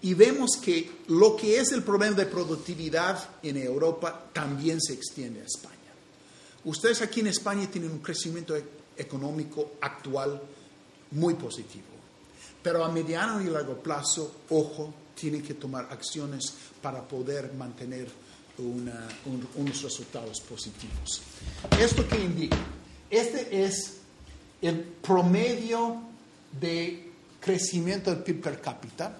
Y 0.00 0.14
vemos 0.14 0.52
que 0.62 0.90
lo 1.08 1.36
que 1.36 1.58
es 1.58 1.72
el 1.72 1.82
problema 1.82 2.16
de 2.16 2.26
productividad 2.26 3.28
en 3.42 3.58
Europa 3.58 4.30
también 4.32 4.80
se 4.80 4.94
extiende 4.94 5.42
a 5.42 5.44
España. 5.44 5.74
Ustedes 6.64 7.02
aquí 7.02 7.20
en 7.20 7.26
España 7.26 7.68
tienen 7.70 7.90
un 7.90 7.98
crecimiento 7.98 8.56
e-, 8.56 8.64
económico 8.98 9.72
actual 9.80 10.40
muy 11.12 11.34
positivo, 11.34 11.86
pero 12.62 12.84
a 12.84 12.90
mediano 12.90 13.40
y 13.40 13.46
largo 13.46 13.76
plazo, 13.76 14.42
ojo, 14.50 14.92
tienen 15.14 15.42
que 15.42 15.54
tomar 15.54 15.88
acciones 15.90 16.54
para 16.82 17.06
poder 17.06 17.52
mantener 17.54 18.08
unos 18.58 19.82
resultados 19.82 20.40
positivos. 20.40 21.22
¿Esto 21.78 22.06
qué 22.08 22.18
indica? 22.18 22.56
Este 23.08 23.64
es 23.64 23.98
el 24.60 24.80
promedio 24.80 26.02
de 26.60 27.10
crecimiento 27.40 28.10
del 28.10 28.22
PIB 28.22 28.42
per 28.42 28.60
cápita 28.60 29.16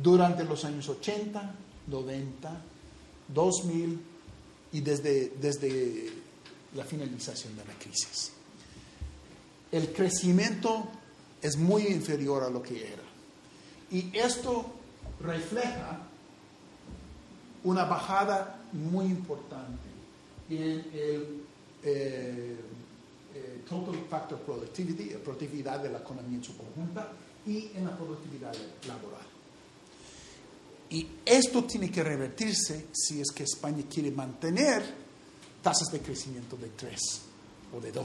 durante 0.00 0.44
los 0.44 0.64
años 0.64 0.88
80, 0.88 1.54
90, 1.86 2.62
2000 3.28 4.00
y 4.72 4.80
desde, 4.80 5.32
desde 5.40 6.12
la 6.74 6.84
finalización 6.84 7.56
de 7.56 7.64
la 7.64 7.74
crisis. 7.74 8.32
El 9.70 9.92
crecimiento 9.92 10.88
es 11.42 11.56
muy 11.56 11.86
inferior 11.86 12.42
a 12.42 12.50
lo 12.50 12.62
que 12.62 12.92
era. 12.92 13.02
Y 13.90 14.16
esto 14.16 14.66
refleja 15.20 16.00
una 17.64 17.84
bajada 17.84 18.60
muy 18.72 19.06
importante 19.06 19.88
en 20.50 20.62
el 20.92 21.42
eh, 21.82 22.56
eh, 23.34 23.62
total 23.68 23.94
factor 24.08 24.38
productivity, 24.40 25.14
productividad 25.22 25.80
de 25.80 25.90
la 25.90 25.98
economía 25.98 26.38
en 26.38 26.44
su 26.44 26.56
conjunta 26.56 27.12
y 27.46 27.70
en 27.74 27.84
la 27.84 27.96
productividad 27.96 28.54
laboral. 28.86 29.26
Y 30.90 31.06
esto 31.24 31.64
tiene 31.64 31.90
que 31.90 32.02
revertirse 32.02 32.86
si 32.92 33.20
es 33.20 33.30
que 33.30 33.42
España 33.42 33.84
quiere 33.92 34.10
mantener 34.10 34.82
tasas 35.62 35.88
de 35.92 36.00
crecimiento 36.00 36.56
de 36.56 36.68
3 36.70 37.27
o 37.76 37.80
de 37.80 37.92
2% 37.92 38.02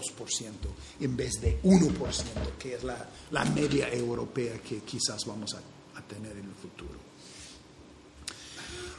en 0.99 1.15
vez 1.15 1.39
de 1.41 1.61
1%, 1.61 2.57
que 2.59 2.75
es 2.75 2.83
la, 2.83 3.09
la 3.31 3.45
media 3.45 3.91
europea 3.91 4.59
que 4.59 4.79
quizás 4.79 5.25
vamos 5.25 5.53
a, 5.53 5.99
a 5.99 6.01
tener 6.01 6.31
en 6.31 6.45
el 6.45 6.55
futuro. 6.55 6.99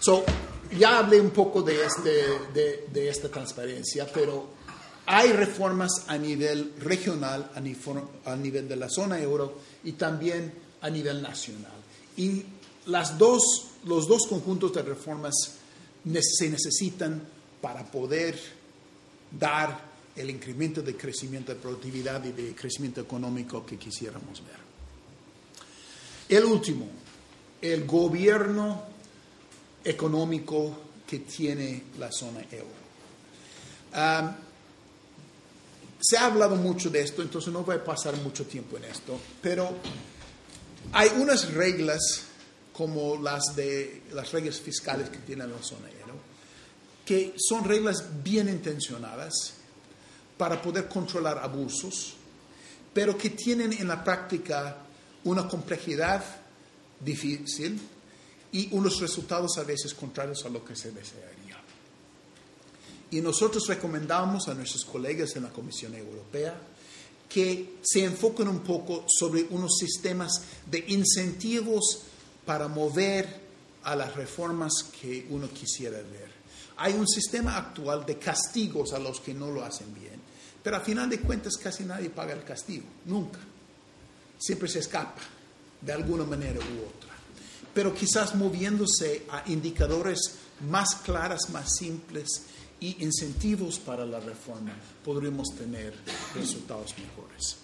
So, 0.00 0.24
ya 0.78 0.98
hablé 0.98 1.20
un 1.20 1.30
poco 1.30 1.62
de, 1.62 1.84
este, 1.84 2.10
de, 2.52 2.88
de, 2.92 3.08
esta 3.08 3.30
transparencia, 3.30 4.06
pero 4.12 4.48
hay 5.06 5.32
reformas 5.32 6.04
a 6.08 6.18
nivel 6.18 6.74
regional, 6.78 7.50
a 7.54 7.60
nivel, 7.60 8.02
a 8.24 8.36
nivel 8.36 8.68
de 8.68 8.76
la 8.76 8.90
zona 8.90 9.18
euro 9.18 9.58
y 9.82 9.92
también 9.92 10.52
a 10.82 10.90
nivel 10.90 11.22
nacional. 11.22 11.72
Y 12.16 12.42
las 12.86 13.16
dos, 13.16 13.68
los 13.84 14.06
dos 14.06 14.26
conjuntos 14.28 14.72
de 14.74 14.82
reformas 14.82 15.34
se 16.04 16.48
necesitan 16.50 17.26
para 17.60 17.90
poder 17.90 18.38
dar 19.30 19.83
el 20.16 20.30
incremento 20.30 20.82
de 20.82 20.96
crecimiento 20.96 21.52
de 21.52 21.60
productividad 21.60 22.24
y 22.24 22.32
de 22.32 22.54
crecimiento 22.54 23.00
económico 23.00 23.66
que 23.66 23.76
quisiéramos 23.76 24.42
ver. 24.44 24.56
El 26.28 26.44
último, 26.44 26.88
el 27.60 27.84
gobierno 27.84 28.84
económico 29.84 30.78
que 31.06 31.20
tiene 31.20 31.84
la 31.98 32.10
zona 32.10 32.44
euro. 32.50 32.84
Se 36.00 36.16
ha 36.16 36.26
hablado 36.26 36.56
mucho 36.56 36.90
de 36.90 37.02
esto, 37.02 37.22
entonces 37.22 37.52
no 37.52 37.62
voy 37.62 37.76
a 37.76 37.84
pasar 37.84 38.16
mucho 38.18 38.46
tiempo 38.46 38.76
en 38.76 38.84
esto, 38.84 39.18
pero 39.40 39.70
hay 40.92 41.08
unas 41.16 41.52
reglas 41.52 42.24
como 42.72 43.16
las 43.20 43.54
de 43.56 44.02
las 44.12 44.32
reglas 44.32 44.60
fiscales 44.60 45.08
que 45.08 45.18
tiene 45.18 45.46
la 45.46 45.62
zona 45.62 45.88
euro, 45.90 46.14
que 47.04 47.34
son 47.38 47.64
reglas 47.64 48.22
bien 48.22 48.48
intencionadas 48.48 49.63
para 50.36 50.60
poder 50.60 50.88
controlar 50.88 51.38
abusos, 51.38 52.14
pero 52.92 53.16
que 53.16 53.30
tienen 53.30 53.72
en 53.72 53.88
la 53.88 54.02
práctica 54.02 54.78
una 55.24 55.48
complejidad 55.48 56.24
difícil 57.00 57.80
y 58.52 58.68
unos 58.72 59.00
resultados 59.00 59.58
a 59.58 59.64
veces 59.64 59.94
contrarios 59.94 60.44
a 60.44 60.48
lo 60.48 60.64
que 60.64 60.76
se 60.76 60.92
desearía. 60.92 61.60
Y 63.10 63.20
nosotros 63.20 63.66
recomendamos 63.68 64.48
a 64.48 64.54
nuestros 64.54 64.84
colegas 64.84 65.36
en 65.36 65.44
la 65.44 65.50
Comisión 65.50 65.94
Europea 65.94 66.58
que 67.28 67.78
se 67.82 68.04
enfoquen 68.04 68.48
un 68.48 68.60
poco 68.60 69.06
sobre 69.08 69.46
unos 69.50 69.76
sistemas 69.78 70.42
de 70.70 70.84
incentivos 70.88 72.02
para 72.44 72.68
mover 72.68 73.43
a 73.84 73.94
las 73.94 74.14
reformas 74.14 74.72
que 75.00 75.26
uno 75.30 75.48
quisiera 75.50 75.98
ver. 75.98 76.32
Hay 76.76 76.94
un 76.94 77.06
sistema 77.06 77.56
actual 77.56 78.04
de 78.04 78.18
castigos 78.18 78.92
a 78.92 78.98
los 78.98 79.20
que 79.20 79.34
no 79.34 79.50
lo 79.50 79.64
hacen 79.64 79.94
bien, 79.94 80.20
pero 80.62 80.76
a 80.76 80.80
final 80.80 81.08
de 81.08 81.20
cuentas 81.20 81.56
casi 81.56 81.84
nadie 81.84 82.10
paga 82.10 82.32
el 82.32 82.42
castigo, 82.42 82.86
nunca. 83.04 83.38
Siempre 84.38 84.68
se 84.68 84.80
escapa 84.80 85.20
de 85.80 85.92
alguna 85.92 86.24
manera 86.24 86.58
u 86.58 86.88
otra. 86.88 87.10
Pero 87.72 87.94
quizás 87.94 88.34
moviéndose 88.34 89.26
a 89.30 89.42
indicadores 89.50 90.36
más 90.68 90.96
claros, 90.96 91.50
más 91.50 91.76
simples 91.76 92.42
y 92.80 93.04
incentivos 93.04 93.78
para 93.78 94.04
la 94.06 94.20
reforma, 94.20 94.72
podremos 95.04 95.48
tener 95.56 95.94
resultados 96.34 96.94
mejores. 96.98 97.56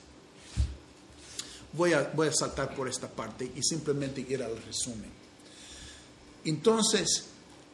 Voy 1.73 1.93
a, 1.93 2.11
voy 2.15 2.29
a 2.29 2.33
saltar 2.33 2.75
por 2.75 2.89
esta 2.89 3.09
parte 3.09 3.51
y 3.55 3.63
simplemente 3.63 4.21
ir 4.29 4.43
al 4.43 4.61
resumen. 4.63 5.20
Entonces, 6.45 7.27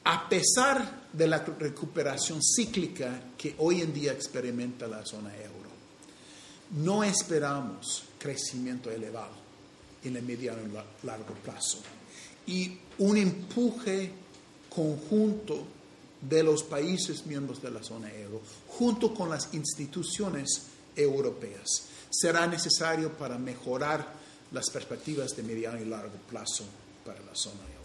a 0.04 0.28
pesar 0.28 1.08
de 1.12 1.26
la 1.26 1.38
recuperación 1.38 2.40
cíclica 2.42 3.20
que 3.36 3.54
hoy 3.58 3.80
en 3.80 3.92
día 3.92 4.12
experimenta 4.12 4.86
la 4.86 5.04
zona 5.04 5.34
euro, 5.36 5.70
no 6.76 7.04
esperamos 7.04 8.04
crecimiento 8.18 8.90
elevado 8.90 9.34
en 10.04 10.16
el 10.16 10.22
mediano 10.22 10.60
y 10.62 11.06
largo 11.06 11.34
plazo. 11.44 11.78
Y 12.46 12.78
un 12.98 13.16
empuje 13.16 14.12
conjunto 14.74 15.66
de 16.20 16.42
los 16.42 16.62
países 16.62 17.26
miembros 17.26 17.62
de 17.62 17.70
la 17.70 17.82
zona 17.82 18.12
euro, 18.12 18.40
junto 18.68 19.14
con 19.14 19.30
las 19.30 19.52
instituciones 19.54 20.66
europeas, 20.94 21.88
será 22.10 22.46
necesario 22.46 23.12
para 23.12 23.38
mejorar 23.38 24.14
las 24.52 24.70
perspectivas 24.70 25.36
de 25.36 25.42
mediano 25.42 25.80
y 25.80 25.84
largo 25.84 26.16
plazo 26.28 26.64
para 27.04 27.20
la 27.20 27.34
zona 27.34 27.60
euro. 27.62 27.75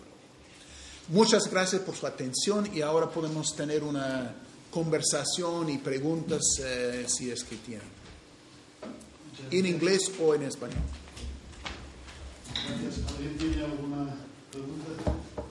Muchas 1.11 1.51
gracias 1.51 1.81
por 1.81 1.93
su 1.93 2.07
atención 2.07 2.73
y 2.73 2.81
ahora 2.81 3.09
podemos 3.09 3.53
tener 3.53 3.83
una 3.83 4.33
conversación 4.71 5.69
y 5.69 5.77
preguntas 5.77 6.39
eh, 6.63 7.03
si 7.05 7.29
es 7.29 7.43
que 7.43 7.57
tienen. 7.57 7.87
En 9.51 9.65
inglés 9.65 10.09
o 10.21 10.33
en 10.33 10.43
español. 10.43 10.79
Gracias. 12.53 13.11
¿Alguien 13.13 13.37
tiene 13.37 13.65
alguna 13.65 14.15
pregunta? 14.49 15.50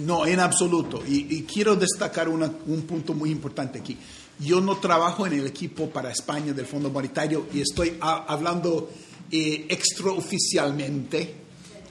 No, 0.00 0.26
en 0.26 0.40
absoluto. 0.40 1.02
Y, 1.06 1.42
quiero 1.42 1.76
destacar 1.76 2.28
un 2.28 2.82
punto 2.88 3.14
muy 3.14 3.30
importante 3.30 3.78
aquí. 3.78 3.96
Yo 4.38 4.60
no 4.60 4.76
trabajo 4.78 5.26
en 5.26 5.34
el 5.34 5.46
equipo 5.46 5.88
para 5.90 6.10
España 6.10 6.52
del 6.52 6.66
Fondo 6.66 6.90
Monetario 6.90 7.46
y 7.52 7.60
estoy 7.60 7.96
hablando 8.00 8.90
eh, 9.30 9.66
extraoficialmente 9.68 11.34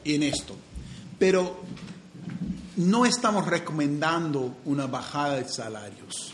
en 0.04 0.24
esto. 0.24 0.56
Pero 1.18 1.62
no 2.78 3.06
estamos 3.06 3.46
recomendando 3.46 4.58
una 4.66 4.88
bajada 4.88 5.36
de 5.36 5.48
salarios. 5.48 6.34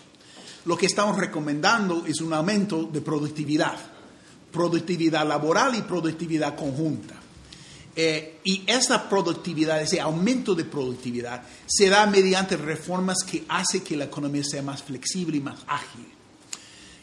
Lo 0.66 0.78
que 0.78 0.88
estamos 0.88 1.18
recomendando 1.18 2.06
es 2.06 2.20
un 2.20 2.34
aumento 2.34 2.84
de 2.84 3.02
productividad, 3.02 3.78
productividad 4.52 5.28
laboral 5.28 5.76
y 5.76 5.82
productividad 5.82 6.56
conjunta. 6.56 7.17
Eh, 8.00 8.42
y 8.44 8.64
esa 8.68 9.10
productividad, 9.10 9.82
ese 9.82 10.00
aumento 10.00 10.54
de 10.54 10.66
productividad, 10.66 11.42
se 11.66 11.90
da 11.90 12.06
mediante 12.06 12.56
reformas 12.56 13.24
que 13.24 13.44
hacen 13.50 13.82
que 13.82 13.98
la 13.98 14.06
economía 14.06 14.44
sea 14.44 14.62
más 14.62 14.84
flexible 14.84 15.38
y 15.38 15.42
más 15.42 15.62
ágil. 15.66 16.06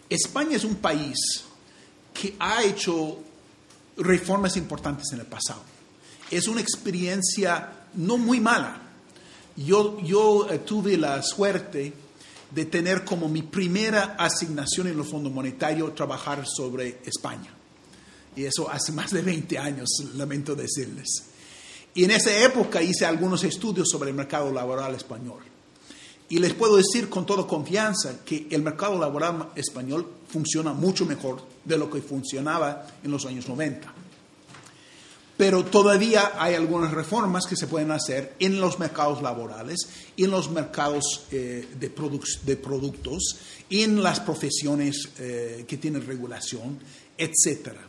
España 0.08 0.56
es 0.56 0.62
un 0.62 0.76
país 0.76 1.18
que 2.12 2.36
ha 2.38 2.62
hecho 2.62 3.18
reformas 3.96 4.56
importantes 4.56 5.12
en 5.12 5.18
el 5.18 5.26
pasado. 5.26 5.62
Es 6.30 6.46
una 6.46 6.60
experiencia 6.60 7.86
no 7.94 8.16
muy 8.16 8.38
mala. 8.38 8.80
Yo, 9.56 9.98
yo 9.98 10.48
eh, 10.48 10.60
tuve 10.60 10.96
la 10.96 11.20
suerte 11.22 11.92
de 12.52 12.64
tener 12.66 13.04
como 13.04 13.28
mi 13.28 13.42
primera 13.42 14.14
asignación 14.16 14.86
en 14.86 14.96
el 14.96 15.04
Fondo 15.04 15.28
Monetario 15.28 15.92
trabajar 15.92 16.44
sobre 16.46 17.00
España 17.04 17.53
y 18.36 18.44
eso 18.44 18.70
hace 18.70 18.92
más 18.92 19.10
de 19.10 19.22
20 19.22 19.58
años, 19.58 19.88
lamento 20.14 20.54
decirles. 20.54 21.24
Y 21.94 22.04
en 22.04 22.10
esa 22.10 22.36
época 22.44 22.82
hice 22.82 23.06
algunos 23.06 23.44
estudios 23.44 23.88
sobre 23.88 24.10
el 24.10 24.16
mercado 24.16 24.52
laboral 24.52 24.94
español. 24.94 25.40
Y 26.28 26.38
les 26.38 26.54
puedo 26.54 26.76
decir 26.76 27.08
con 27.08 27.26
toda 27.26 27.46
confianza 27.46 28.24
que 28.24 28.48
el 28.50 28.62
mercado 28.62 28.98
laboral 28.98 29.50
español 29.54 30.10
funciona 30.28 30.72
mucho 30.72 31.06
mejor 31.06 31.42
de 31.64 31.78
lo 31.78 31.90
que 31.90 32.02
funcionaba 32.02 32.86
en 33.04 33.10
los 33.10 33.26
años 33.26 33.48
90. 33.48 33.92
Pero 35.36 35.64
todavía 35.64 36.32
hay 36.38 36.54
algunas 36.54 36.92
reformas 36.92 37.44
que 37.46 37.56
se 37.56 37.66
pueden 37.66 37.90
hacer 37.90 38.34
en 38.38 38.60
los 38.60 38.78
mercados 38.78 39.20
laborales, 39.20 39.80
en 40.16 40.30
los 40.30 40.50
mercados 40.50 41.26
eh, 41.30 41.68
de, 41.78 41.88
de, 41.88 42.56
productos, 42.56 43.36
en 43.68 44.02
las 44.02 44.20
profesiones 44.20 45.10
eh, 45.18 45.64
que 45.66 45.76
tienen 45.76 46.06
regulación, 46.06 46.78
etcétera. 47.18 47.80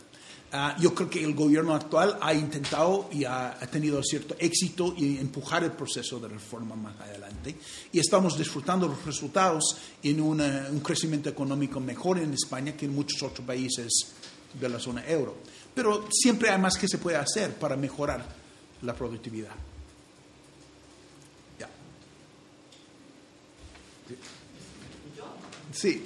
Ah, 0.58 0.74
yo 0.80 0.96
creo 0.96 1.10
que 1.10 1.22
el 1.22 1.34
gobierno 1.36 1.76
actual 1.76 2.18
ha 2.22 2.34
intentado 2.34 3.10
y 3.12 3.26
ha, 3.26 3.60
tenido 3.70 4.02
cierto 4.02 4.38
éxito 4.40 4.96
en 4.98 5.18
empujar 5.18 5.66
el 5.66 5.74
proceso 5.74 6.18
de 6.18 6.30
reforma 6.30 6.78
más 6.78 6.98
adelante 7.02 7.58
y 7.92 8.00
estamos 8.00 8.38
disfrutando 8.38 8.88
los 8.88 9.04
resultados 9.06 9.76
en 10.02 10.22
un 10.22 10.80
crecimiento 10.80 11.28
económico 11.28 11.82
mejor 11.82 12.20
en 12.20 12.34
España 12.34 12.72
que 12.72 12.86
en 12.86 12.96
muchos 12.96 13.22
otros 13.24 13.46
países 13.46 14.14
de 14.58 14.70
la 14.70 14.80
zona 14.80 15.06
euro. 15.06 15.36
Pero 15.74 16.08
siempre 16.10 16.50
hay 16.50 16.58
más 16.58 16.78
que 16.78 16.88
se 16.88 17.00
puede 17.00 17.18
hacer 17.18 17.56
para 17.56 17.76
mejorar 17.76 18.26
la 18.82 18.96
productividad. 18.96 19.52
Sí. 25.74 26.06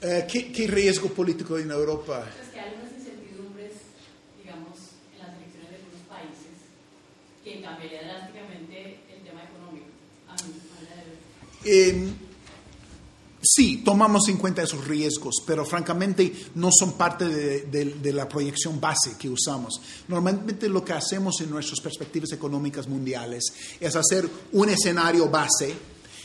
Eh, 0.00 0.26
¿qué, 0.30 0.52
¿Qué 0.52 0.66
riesgo 0.68 1.08
político 1.08 1.58
en 1.58 1.70
Europa? 1.70 2.24
Pues 2.36 2.50
que 2.50 2.60
hay 2.60 2.72
unas 2.80 2.92
incertidumbres, 2.98 3.72
digamos, 4.40 4.78
en 5.12 5.18
las 5.18 5.36
elecciones 5.36 5.70
de 5.70 5.76
algunos 5.76 6.02
países 6.08 6.54
que 7.42 7.60
cambiaría 7.62 8.02
drásticamente 8.04 9.00
el 9.12 9.22
tema 9.24 9.42
económico. 9.42 9.86
A 10.28 10.36
ver. 10.36 11.18
Eh, 11.64 12.12
sí, 13.42 13.78
tomamos 13.84 14.28
en 14.28 14.36
cuenta 14.36 14.62
esos 14.62 14.86
riesgos, 14.86 15.42
pero 15.44 15.64
francamente 15.64 16.32
no 16.54 16.70
son 16.72 16.92
parte 16.96 17.28
de, 17.28 17.62
de- 17.62 17.94
de 18.00 18.12
la 18.12 18.28
proyección 18.28 18.80
base 18.80 19.16
que 19.18 19.28
usamos. 19.28 19.80
Normalmente 20.06 20.68
lo 20.68 20.84
que 20.84 20.92
hacemos 20.92 21.40
en 21.40 21.50
nuestras 21.50 21.80
perspectivas 21.80 22.30
económicas 22.30 22.86
mundiales 22.86 23.42
es 23.80 23.96
hacer 23.96 24.28
un 24.52 24.68
escenario 24.68 25.28
base 25.28 25.74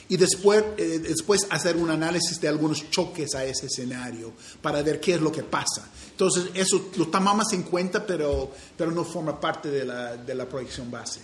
y 0.10 0.18
después, 0.18 0.64
eh, 0.78 0.99
después 0.99 1.47
hacer 1.49 1.78
un 1.78 1.89
análisis 1.89 2.39
de 2.39 2.47
algunos 2.47 2.89
choques 2.89 3.34
a 3.36 3.45
ese 3.45 3.68
escenario 3.68 4.34
para 4.62 4.82
ver 4.82 4.99
qué 4.99 5.16
es 5.16 5.22
lo 5.22 5.32
que 5.32 5.43
pasa. 5.43 5.89
Entonces, 6.12 6.51
eso 6.54 6.89
lo 6.97 7.08
tomamos 7.08 7.51
en 7.54 7.64
cuenta, 7.64 8.06
pero, 8.06 8.51
pero 8.78 8.91
no 8.91 9.04
forma 9.04 9.39
parte 9.39 9.70
de 9.70 9.86
la, 9.86 10.18
de 10.18 10.36
la 10.36 10.47
proyección 10.47 10.91
base. 10.91 11.22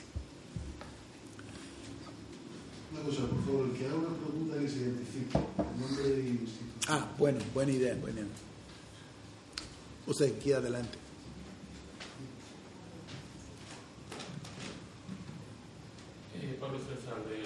Una 2.92 3.02
cosa, 3.04 3.22
por 3.28 3.46
favor, 3.46 3.66
el 3.66 3.78
que 3.78 3.86
haga 3.86 3.96
una 3.96 4.18
pregunta 4.18 4.58
que 4.60 4.68
se 4.70 4.78
identifique, 4.78 5.40
nombre. 5.58 6.40
Ah, 6.88 7.08
bueno, 7.18 7.40
buena 7.54 7.72
idea, 7.72 7.96
buena 7.96 8.22
idea. 8.22 8.32
Usted, 10.08 10.36
aquí 10.36 10.52
adelante. 10.52 10.98
Eh, 16.42 16.58
Pablo 16.60 16.80
César, 16.80 17.24
del 17.28 17.46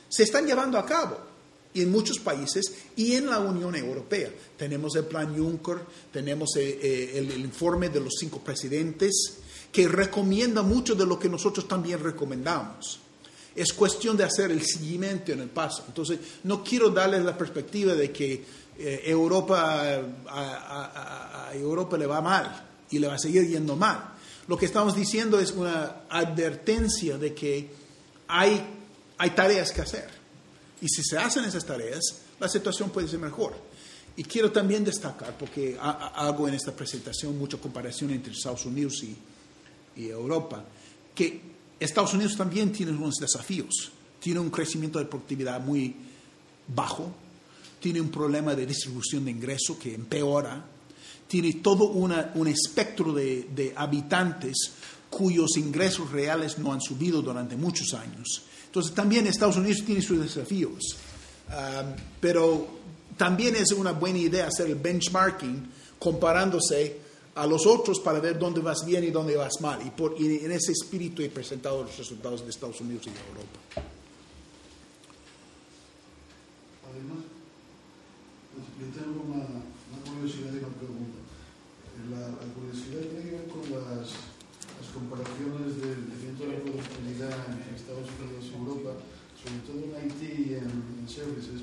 se 0.10 0.24
están 0.24 0.46
llevando 0.46 0.78
a 0.78 0.86
cabo 0.86 1.37
en 1.82 1.91
muchos 1.91 2.19
países 2.19 2.73
y 2.95 3.13
en 3.15 3.28
la 3.28 3.39
Unión 3.39 3.75
Europea. 3.75 4.30
Tenemos 4.57 4.95
el 4.95 5.05
plan 5.05 5.36
Juncker, 5.38 5.80
tenemos 6.11 6.55
eh, 6.57 6.80
eh, 6.82 7.11
el, 7.15 7.39
informe 7.41 7.89
de 7.89 7.99
los 7.99 8.13
cinco 8.19 8.39
presidentes 8.39 9.38
que 9.71 9.88
recomienda 9.88 10.61
mucho 10.61 10.95
de 10.95 11.05
lo 11.05 11.19
que 11.19 11.30
nosotros 11.30 11.67
también 11.67 12.01
recomendamos. 12.03 12.99
Es 13.55 13.73
cuestión 13.73 14.15
de 14.17 14.23
hacer 14.23 14.51
el 14.51 14.63
seguimiento 14.65 15.32
en 15.32 15.39
el 15.41 15.49
paso. 15.49 15.84
Entonces, 15.88 16.19
no 16.43 16.63
quiero 16.63 16.89
darles 16.89 17.23
la 17.25 17.38
perspectiva 17.38 17.93
de 17.95 18.11
que 18.11 18.43
eh, 18.80 19.01
Europa, 19.05 19.99
a- 20.28 21.47
a 21.49 21.55
Europa 21.55 21.97
le 21.97 22.05
va 22.05 22.21
mal 22.21 22.65
y 22.91 22.99
le 22.99 23.07
va 23.07 23.15
a 23.15 23.19
seguir 23.19 23.47
yendo 23.47 23.75
mal. 23.75 24.13
Lo 24.47 24.57
que 24.57 24.65
estamos 24.67 24.95
diciendo 24.95 25.39
es 25.39 25.51
una 25.51 26.03
advertencia 26.09 27.17
de 27.17 27.34
que 27.34 27.69
hay, 28.28 28.63
hay 29.17 29.30
tareas 29.32 29.71
que 29.71 29.82
hacer. 29.82 30.16
Y 30.82 30.88
si 30.89 31.03
se 31.03 31.17
hacen 31.17 31.43
esas 31.45 31.65
tareas, 31.65 32.21
la 32.39 32.47
situación 32.47 32.89
puede 32.91 33.07
ser 33.07 33.19
mejor. 33.19 33.55
Y 34.15 34.23
quiero 34.23 34.51
también 34.51 34.84
destacar, 34.84 35.38
porque 35.38 35.78
ha- 35.80 35.89
ha- 35.91 36.28
hago 36.28 36.47
en 36.47 36.53
esta 36.55 36.71
presentación 36.75 37.38
mucha 37.38 37.57
comparación 37.57 38.11
entre 38.11 38.34
Estados 38.34 38.65
Unidos 38.65 39.03
y, 39.03 39.15
y 40.01 40.07
Europa, 40.09 40.63
que 41.15 41.41
Estados 41.80 42.13
Unidos 42.13 42.36
también 42.36 42.71
tiene 42.71 42.91
unos 42.91 43.15
desafíos. 43.15 43.91
Tiene 44.19 44.39
un 44.39 44.49
crecimiento 44.49 44.97
de 44.99 45.05
productividad 45.05 45.61
muy 45.61 45.95
bajo, 46.67 47.11
tiene 47.80 48.01
un 48.01 48.09
problema 48.09 48.55
de 48.55 48.65
distribución 48.65 49.25
de 49.25 49.32
ingreso 49.32 49.78
que 49.78 49.93
empeora, 49.93 50.65
tiene 51.28 51.53
todo 51.55 51.86
una- 51.89 52.32
un 52.36 52.47
espectro 52.47 53.13
de, 53.13 53.47
de 53.55 53.73
habitantes 53.75 54.71
cuyos 55.09 55.57
ingresos 55.57 56.11
reales 56.11 56.57
no 56.57 56.73
han 56.73 56.82
subido 56.82 57.21
durante 57.21 57.55
muchos 57.55 57.93
años. 57.93 58.43
Entonces 58.78 58.93
también 58.93 59.25
Estados 59.25 59.57
Unidos 59.57 59.82
tiene 59.84 60.03
sus 60.03 60.21
desafíos, 60.21 60.95
Um, 61.47 61.95
pero 62.19 62.67
también 63.15 63.55
es 63.55 63.71
una 63.71 63.93
buena 63.93 64.19
idea 64.19 64.47
hacer 64.47 64.67
el 64.67 64.75
benchmarking 64.75 65.71
comparándose 65.97 66.99
a 67.36 67.47
los 67.47 67.65
otros 67.65 68.01
para 68.01 68.19
ver 68.19 68.38
dónde 68.38 68.59
vas 68.59 68.84
bien 68.86 69.05
y 69.05 69.11
dónde 69.11 69.38
vas 69.38 69.61
mal. 69.61 69.80
Y, 69.88 69.89
por, 69.91 70.19
y 70.19 70.43
en 70.43 70.51
ese 70.51 70.73
espíritu 70.73 71.21
he 71.21 71.30
presentado 71.30 71.84
los 71.84 71.97
resultados 71.97 72.43
de 72.43 72.49
Estados 72.49 72.82
Unidos 72.82 73.07
y 73.07 73.11
de 73.11 73.19
Europa. 73.32 73.59
Además, 76.91 77.23
pues, 78.51 78.67
yo 78.75 78.88
tengo 78.91 79.23
una, 79.32 79.47
una 79.47 79.99
curiosidad 80.03 80.51
y 80.51 80.57
una 80.67 80.75
pregunta. 80.75 81.19
La, 82.11 82.28
la 82.28 82.47
curiosidad 82.53 83.07
tiene 83.07 83.23
que 83.23 83.32
ver 83.39 83.47
con 83.47 83.63
las, 83.71 84.03
las 84.11 84.88
comparaciones 84.93 85.80
del 85.80 86.11
crecimiento 86.11 86.43
de 86.43 86.51
la 86.51 86.59
productividad 86.59 87.55
en 87.55 87.73
Estados 87.73 88.11
Unidos 88.19 88.43
y 88.51 88.53
Europa, 88.53 88.99
sobre 89.38 89.61
todo 89.69 89.80
en 89.86 89.93
Haití 89.95 90.49
y 90.49 90.53
en, 90.57 90.65
en 90.97 91.05
services. 91.05 91.61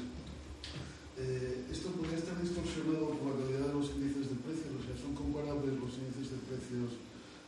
Eh, 1.19 1.67
esto 1.75 1.91
podría 1.91 2.23
estar 2.23 2.39
distorsionado 2.39 3.19
por 3.19 3.35
la 3.35 3.43
calidad 3.43 3.67
de 3.67 3.83
los 3.83 3.91
índices 3.99 4.31
de 4.31 4.39
precios, 4.47 4.71
o 4.79 4.83
sea, 4.87 4.95
son 4.95 5.11
comparables 5.19 5.75
los 5.75 5.91
índices 5.99 6.39
de 6.39 6.41
precios 6.47 6.95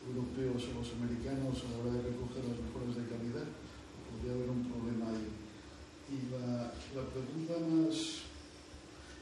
europeos 0.02 0.66
o 0.66 0.82
los 0.82 0.90
americanos 0.98 1.62
a 1.62 1.66
la 1.70 1.78
hora 1.78 1.94
de 1.94 2.10
recoger 2.10 2.42
las 2.42 2.58
mejoras 2.58 2.94
de 2.98 3.06
calidad. 3.06 3.46
Podría 3.46 4.34
haber 4.34 4.50
un 4.50 4.62
problema 4.66 5.14
ahí. 5.14 5.30
Y 6.10 6.18
la, 6.34 6.74
la 6.74 7.04
pregunta 7.06 7.54
más 7.70 7.94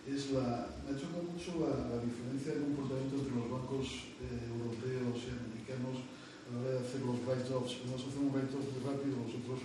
es 0.09 0.33
la, 0.33 0.73
me 0.89 0.89
ha 0.89 0.97
chocado 0.97 1.25
mucho 1.29 1.53
la, 1.61 1.85
la 1.85 2.01
diferencia 2.01 2.57
de 2.57 2.65
comportamiento 2.65 3.21
entre 3.21 3.37
los 3.45 3.49
bancos 3.53 4.09
eh, 4.25 4.41
europeos 4.57 5.21
y 5.21 5.29
americanos 5.37 6.01
a 6.01 6.47
la 6.49 6.57
hora 6.65 6.73
de 6.77 6.81
hacer 6.81 7.01
los 7.05 7.21
write-offs. 7.29 7.77
Unos 7.85 8.01
hacen 8.09 8.25
un 8.25 8.33
write-off 8.33 8.65
muy 8.73 8.81
rápido, 8.89 9.21
los 9.21 9.37
otros 9.37 9.61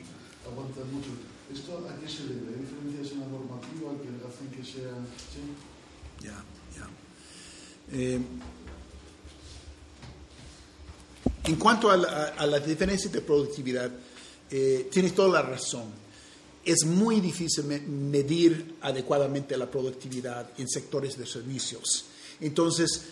aguantan 0.47 0.87
mucho. 0.95 1.11
¿Esto 1.51 1.83
a 1.83 1.99
qué 1.99 2.07
se 2.07 2.23
debe? 2.29 2.55
¿Hay 2.55 2.61
diferencias 2.61 3.11
en 3.11 3.19
la 3.21 3.27
normativa 3.27 3.91
que 3.99 4.09
hacen 4.23 4.47
que 4.53 4.63
sea... 4.63 4.93
¿sí? 5.33 5.41
Ya, 6.23 6.37
ya. 6.77 6.87
Eh, 7.99 8.19
en 11.43 11.55
cuanto 11.57 11.89
a 11.91 11.97
la, 11.97 12.23
a 12.37 12.45
la 12.45 12.59
diferencia 12.59 13.09
de 13.09 13.21
productividad, 13.21 13.91
eh, 14.51 14.87
tienes 14.91 15.13
toda 15.13 15.29
la 15.29 15.41
razón. 15.41 15.85
Es 16.63 16.85
muy 16.85 17.19
difícil 17.19 17.65
me- 17.65 17.79
medir 17.79 18.75
adecuadamente 18.81 19.57
la 19.57 19.69
productividad 19.69 20.49
en 20.57 20.67
sectores 20.69 21.17
de 21.17 21.25
servicios. 21.25 22.05
Entonces, 22.39 23.03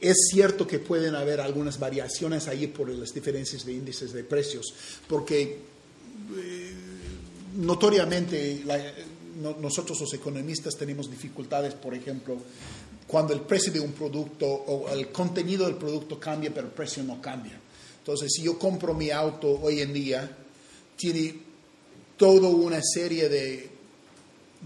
es 0.00 0.16
cierto 0.32 0.66
que 0.66 0.78
pueden 0.80 1.14
haber 1.14 1.40
algunas 1.40 1.78
variaciones 1.78 2.48
ahí 2.48 2.66
por 2.66 2.88
las 2.88 3.14
diferencias 3.14 3.64
de 3.64 3.72
índices 3.72 4.12
de 4.12 4.24
precios, 4.24 4.74
porque 5.06 5.58
notoriamente 7.56 8.62
la- 8.64 8.92
no- 9.40 9.56
nosotros 9.60 10.00
los 10.00 10.12
economistas 10.14 10.76
tenemos 10.76 11.10
dificultades, 11.10 11.74
por 11.74 11.94
ejemplo, 11.94 12.36
cuando 13.14 13.32
el 13.32 13.42
precio 13.42 13.70
de 13.70 13.78
un 13.78 13.92
producto 13.92 14.44
o 14.44 14.88
el 14.88 15.12
contenido 15.12 15.66
del 15.66 15.76
producto 15.76 16.18
cambia, 16.18 16.52
pero 16.52 16.66
el 16.66 16.72
precio 16.72 17.04
no 17.04 17.22
cambia. 17.22 17.56
Entonces, 17.98 18.32
si 18.34 18.42
yo 18.42 18.58
compro 18.58 18.92
mi 18.92 19.12
auto 19.12 19.60
hoy 19.62 19.82
en 19.82 19.92
día, 19.92 20.36
tiene 20.96 21.32
toda 22.16 22.48
una 22.48 22.80
serie 22.82 23.28
de, 23.28 23.70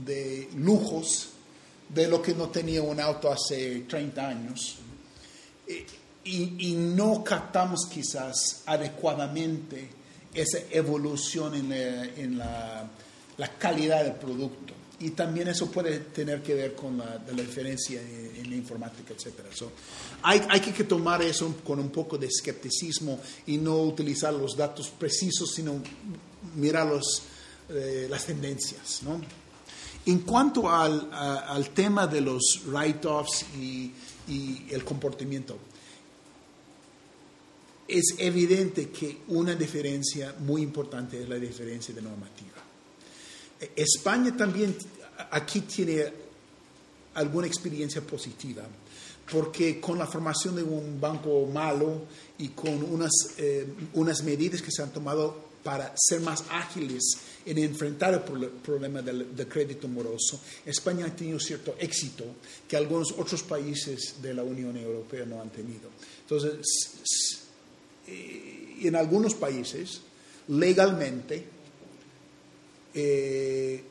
de 0.03 0.49
lujos 0.57 1.29
de 1.91 2.09
lo 2.09 2.23
que 2.23 2.33
no 2.33 2.49
tenía 2.49 2.81
un 2.81 2.99
auto 2.99 3.31
hace 3.31 3.81
30 3.81 4.27
años. 4.27 4.77
Y, 6.25 6.71
y 6.71 6.73
no 6.73 7.23
captamos 7.23 7.85
quizás 7.85 8.63
adecuadamente 8.65 9.91
esa 10.33 10.61
evolución 10.71 11.55
en, 11.55 11.69
la, 11.69 12.05
en 12.05 12.39
la, 12.39 12.89
la 13.37 13.59
calidad 13.59 14.05
del 14.05 14.15
producto. 14.15 14.78
Y 15.01 15.11
también 15.11 15.47
eso 15.49 15.71
puede 15.71 15.99
tener 16.01 16.43
que 16.43 16.55
ver 16.55 16.75
con 16.75 16.99
la, 16.99 17.19
diferencia 17.33 18.01
en, 18.01 18.37
en 18.37 18.51
la 18.51 18.57
informática, 18.57 19.15
etc. 19.15 19.53
So, 19.55 19.71
hay, 20.23 20.43
hay 20.49 20.61
que 20.61 20.85
tomar 20.85 21.23
eso 21.23 21.55
con 21.65 21.79
un 21.79 21.91
poco 21.91 22.19
de 22.19 22.27
escepticismo 22.27 23.21
y 23.47 23.59
no 23.59 23.81
utilizar 23.83 24.35
los 24.35 24.57
datos 24.57 24.89
precisos, 24.89 25.53
sino 25.55 25.81
mirar 26.57 26.89
los, 26.89 27.23
eh, 27.69 28.09
las 28.11 28.27
tendencias. 28.27 29.03
¿no? 29.05 29.21
En 30.07 30.21
cuanto 30.21 30.69
al, 30.69 31.09
al 31.13 31.71
tema 31.71 32.07
de 32.07 32.21
los 32.21 32.63
write-offs 32.67 33.45
y, 33.57 33.93
y 34.27 34.67
el 34.71 34.85
comportamiento, 34.85 35.59
es 37.87 38.15
evidente 38.19 38.91
que 38.91 39.23
una 39.29 39.55
diferencia 39.55 40.35
muy 40.41 40.63
importante 40.63 41.23
es 41.23 41.29
la 41.29 41.37
diferencia 41.37 41.95
de 41.95 42.03
normativa. 42.03 42.68
España 43.77 44.37
también 44.37 44.77
aquí 45.31 45.63
tiene 45.63 46.13
alguna 47.15 47.47
experiencia 47.47 48.01
positiva, 48.01 48.63
porque 49.31 49.81
con 49.81 49.99
la 49.99 50.07
formación 50.07 50.57
de 50.57 50.63
un 50.63 51.01
banco 51.01 51.47
malo 51.47 52.03
y 52.39 52.49
con 52.49 52.83
unas, 52.83 53.11
eh, 53.37 53.67
unas 53.95 54.23
medidas 54.23 54.63
que 54.63 54.71
se 54.71 54.83
han 54.83 54.91
tomado 54.91 55.49
para 55.63 55.93
ser 55.97 56.21
más 56.21 56.45
ágiles 56.51 57.03
en 57.45 57.59
enfrentar 57.59 58.15
el 58.15 58.21
problema 58.21 59.03
del, 59.03 59.35
del, 59.35 59.49
crédito 59.49 59.89
moroso, 59.89 60.41
España 60.65 61.07
ha 61.07 61.15
tenido 61.15 61.41
cierto 61.41 61.75
éxito 61.79 62.25
que 62.67 62.77
algunos 62.77 63.13
otros 63.19 63.43
países 63.43 64.23
de 64.23 64.33
la 64.33 64.45
Unión 64.45 64.77
Europea 64.77 65.27
no 65.27 65.43
han 65.43 65.51
tenido. 65.51 65.91
Entonces, 66.23 67.49
en 68.07 68.97
algunos 68.97 69.35
países, 69.35 70.01
legalmente, 70.49 71.58
eh, 72.95 73.83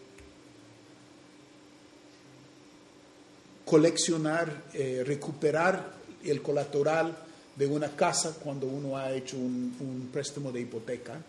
coleccionar, 3.66 4.66
eh, 4.74 5.04
recuperar 5.06 5.94
el 6.24 6.42
colateral 6.42 7.16
de 7.56 7.68
una 7.68 7.90
casa 7.96 8.36
cuando 8.42 8.68
uno 8.68 8.98
ha 8.98 9.12
hecho 9.12 9.38
un, 9.38 9.76
un, 9.80 10.10
préstamo 10.12 10.52
de 10.52 10.62
hipoteca 10.62 11.20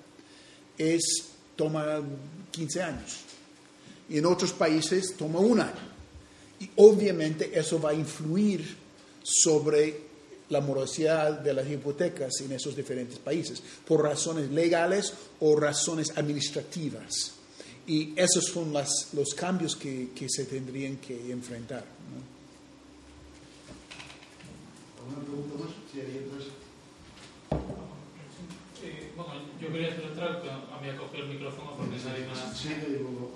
es 0.77 1.29
toma 1.57 2.01
15 2.51 2.83
años. 2.83 3.17
Y 4.09 4.19
en 4.19 4.27
otros 4.27 4.53
países 4.53 5.15
toma 5.17 5.41
un 5.41 5.61
año. 5.61 5.99
Y 6.61 6.71
obviamente 6.77 7.51
eso 7.59 7.81
va 7.81 7.91
a 7.91 7.95
influir 7.95 8.77
sobre 9.23 10.09
la 10.51 10.61
morosidad 10.61 11.41
de 11.41 11.53
las 11.53 11.69
hipotecas 11.69 12.41
en 12.41 12.53
esos 12.53 12.75
diferentes 12.75 13.19
países, 13.19 13.63
por 13.87 14.03
razones 14.03 14.51
legales 14.51 15.13
o 15.41 15.57
razones 15.57 16.17
administrativas. 16.17 17.38
Y 17.89 18.13
esos 18.17 18.45
son 18.45 18.71
las, 18.71 19.15
los 19.15 19.33
cambios 19.33 19.75
que, 19.75 20.11
que, 20.15 20.29
se 20.29 20.45
tendrían 20.45 20.99
que 20.99 21.33
enfrentar. 21.33 21.87
¿no? 22.13 22.21
¿Alguna 25.01 25.25
pregunta 25.25 25.65
más? 25.65 25.73
Sí, 25.91 26.01
hay 26.05 26.29
otras. 26.29 26.53
Eh, 28.85 29.11
bueno, 29.17 29.33
yo 29.59 29.73
quería 29.73 29.89
hacer 29.89 30.05
otra, 30.05 30.37
a 30.37 30.81
mí 30.83 30.89
acoger 30.91 31.21
el 31.21 31.29
micrófono 31.31 31.77
porque 31.79 31.97
nadie 31.97 32.27
más. 32.27 32.53
Sí, 32.55 32.69
digo. 32.87 33.33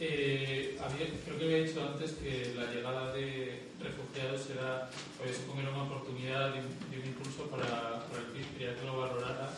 Eh, 0.00 0.80
había, 0.80 1.12
creo 1.22 1.38
que 1.38 1.44
había 1.44 1.62
dicho 1.62 1.86
antes 1.86 2.12
que 2.12 2.54
la 2.56 2.72
llegada 2.72 3.12
de 3.12 3.68
refugiados 3.78 4.48
era, 4.48 4.88
podía 5.18 5.34
suponer 5.36 5.68
una 5.68 5.84
oportunidad 5.84 6.54
de, 6.56 6.62
de 6.88 7.02
un 7.04 7.06
impulso 7.06 7.44
para 7.52 8.00
el 8.16 8.32
PIB. 8.32 8.48
Quería 8.56 8.74
que 8.80 8.86
lo 8.86 8.98
valorara 8.98 9.52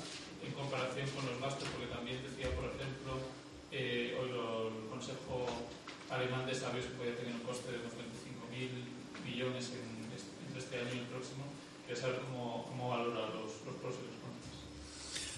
en 0.45 0.53
comparación 0.53 1.07
con 1.15 1.31
los 1.31 1.41
gastos, 1.41 1.69
porque 1.71 1.95
también 1.95 2.19
decía, 2.27 2.51
por 2.59 2.67
ejemplo, 2.75 3.23
eh, 3.77 4.17
hoy 4.23 4.31
lo, 4.31 4.69
el 4.69 4.87
Consejo 4.87 5.51
Alemán 6.09 6.47
de 6.47 6.55
Sabios 6.55 6.87
que 6.87 6.95
podía 6.95 7.17
tener 7.17 7.35
un 7.35 7.43
coste 7.43 7.73
de 7.73 7.83
unos 7.83 7.91
25.000 7.99 8.71
millones 9.27 9.75
en, 9.75 10.15
entre 10.47 10.63
este 10.63 10.79
año 10.79 10.95
y 10.95 10.99
el 11.03 11.11
próximo. 11.11 11.43
Quería 11.83 12.01
saber 12.01 12.21
cómo, 12.23 12.71
cómo 12.71 12.91
valora 12.91 13.35
los, 13.35 13.51
los 13.67 13.75
pros 13.83 13.99
y 13.99 14.07
los 14.07 14.19
contras. 14.23 14.63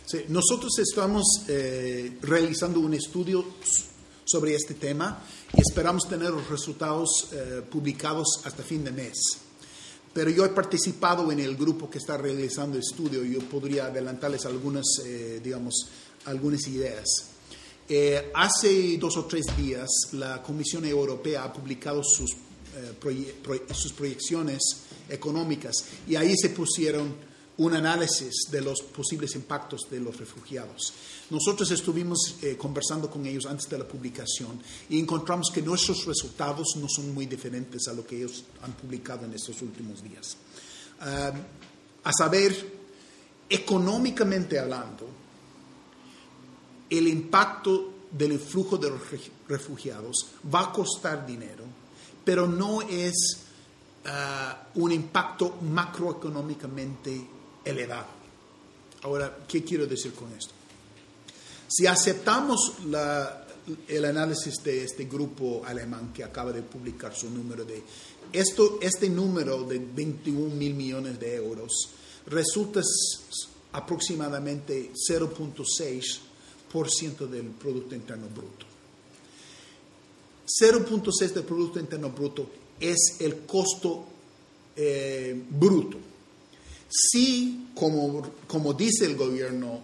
Sí, 0.06 0.18
nosotros 0.28 0.78
estamos 0.78 1.24
eh, 1.48 2.16
realizando 2.22 2.78
un 2.78 2.94
estudio 2.94 3.44
sobre 4.24 4.54
este 4.54 4.74
tema 4.74 5.20
y 5.52 5.60
esperamos 5.60 6.08
tener 6.08 6.30
los 6.30 6.48
resultados 6.48 7.28
eh, 7.32 7.60
publicados 7.68 8.40
hasta 8.44 8.62
fin 8.62 8.84
de 8.84 8.92
mes. 8.92 9.18
Pero 10.14 10.30
yo 10.30 10.44
he 10.44 10.50
participado 10.50 11.32
en 11.32 11.40
el 11.40 11.56
grupo 11.56 11.90
que 11.90 11.98
está 11.98 12.16
realizando 12.16 12.76
el 12.76 12.84
estudio 12.84 13.24
y 13.24 13.34
yo 13.34 13.40
podría 13.48 13.86
adelantarles 13.86 14.46
algunas, 14.46 14.84
eh, 15.04 15.40
digamos, 15.42 15.88
algunas 16.26 16.64
ideas. 16.68 17.04
Eh, 17.88 18.30
hace 18.32 18.98
dos 18.98 19.16
o 19.16 19.24
tres 19.24 19.44
días 19.56 19.88
la 20.12 20.40
Comisión 20.40 20.84
Europea 20.84 21.42
ha 21.42 21.52
publicado 21.52 22.04
sus, 22.04 22.30
proye 23.00 23.34
pro 23.42 23.56
sus 23.74 23.92
proyecciones 23.92 24.60
económicas 25.08 25.74
y 26.08 26.14
ahí 26.14 26.36
se 26.36 26.50
pusieron 26.50 27.25
un 27.58 27.74
análisis 27.74 28.50
de 28.50 28.60
los 28.60 28.82
posibles 28.82 29.34
impactos 29.34 29.88
de 29.90 30.00
los 30.00 30.16
refugiados. 30.16 30.92
Nosotros 31.30 31.70
estuvimos 31.70 32.36
eh, 32.42 32.56
conversando 32.56 33.10
con 33.10 33.24
ellos 33.24 33.46
antes 33.46 33.68
de 33.68 33.78
la 33.78 33.88
publicación 33.88 34.60
y 34.88 34.98
encontramos 34.98 35.50
que 35.52 35.62
nuestros 35.62 36.04
resultados 36.04 36.76
no 36.76 36.86
son 36.88 37.14
muy 37.14 37.26
diferentes 37.26 37.88
a 37.88 37.94
lo 37.94 38.06
que 38.06 38.16
ellos 38.18 38.44
han 38.62 38.72
publicado 38.72 39.24
en 39.24 39.34
estos 39.34 39.60
últimos 39.62 40.02
días. 40.02 40.36
A 40.98 42.12
saber, 42.12 42.54
económicamente 43.48 44.58
hablando, 44.58 45.08
el 46.88 47.08
impacto 47.08 47.92
del 48.10 48.38
flujo 48.38 48.78
de 48.78 48.90
los 48.90 49.00
refugiados 49.48 50.26
va 50.52 50.60
a 50.60 50.72
costar 50.72 51.26
dinero, 51.26 51.64
pero 52.24 52.46
no 52.46 52.82
es 52.82 53.14
uh, 54.04 54.80
un 54.80 54.92
impacto 54.92 55.56
macroeconómicamente 55.62 57.35
elevado. 57.66 58.06
Ahora, 59.02 59.44
¿qué 59.46 59.62
quiero 59.62 59.86
decir 59.86 60.14
con 60.14 60.32
esto? 60.32 60.54
Si 61.68 61.86
aceptamos 61.86 62.72
el 63.88 64.04
análisis 64.04 64.62
de 64.62 64.84
este 64.84 65.06
grupo 65.06 65.64
alemán 65.66 66.12
que 66.14 66.22
acaba 66.24 66.52
de 66.52 66.62
publicar 66.62 67.14
su 67.14 67.30
número 67.30 67.64
de... 67.64 67.82
Esto, 68.32 68.78
este 68.80 69.08
número 69.08 69.62
de 69.64 69.78
21 69.78 70.54
mil 70.54 70.74
millones 70.74 71.18
de 71.18 71.36
euros 71.36 71.90
resulta 72.26 72.82
aproximadamente 73.72 74.92
0.6% 75.10 77.28
del 77.28 77.46
Producto 77.46 77.94
Interno 77.94 78.28
Bruto. 78.28 78.66
0.6 80.46 81.32
del 81.32 81.44
Producto 81.44 81.80
Interno 81.80 82.10
Bruto 82.10 82.50
es 82.78 83.16
el 83.20 83.38
costo 83.40 84.04
eh, 84.76 85.42
bruto. 85.50 86.05
Si, 86.98 87.68
como, 87.74 88.22
como 88.46 88.72
dice 88.72 89.04
el 89.04 89.16
gobierno 89.16 89.82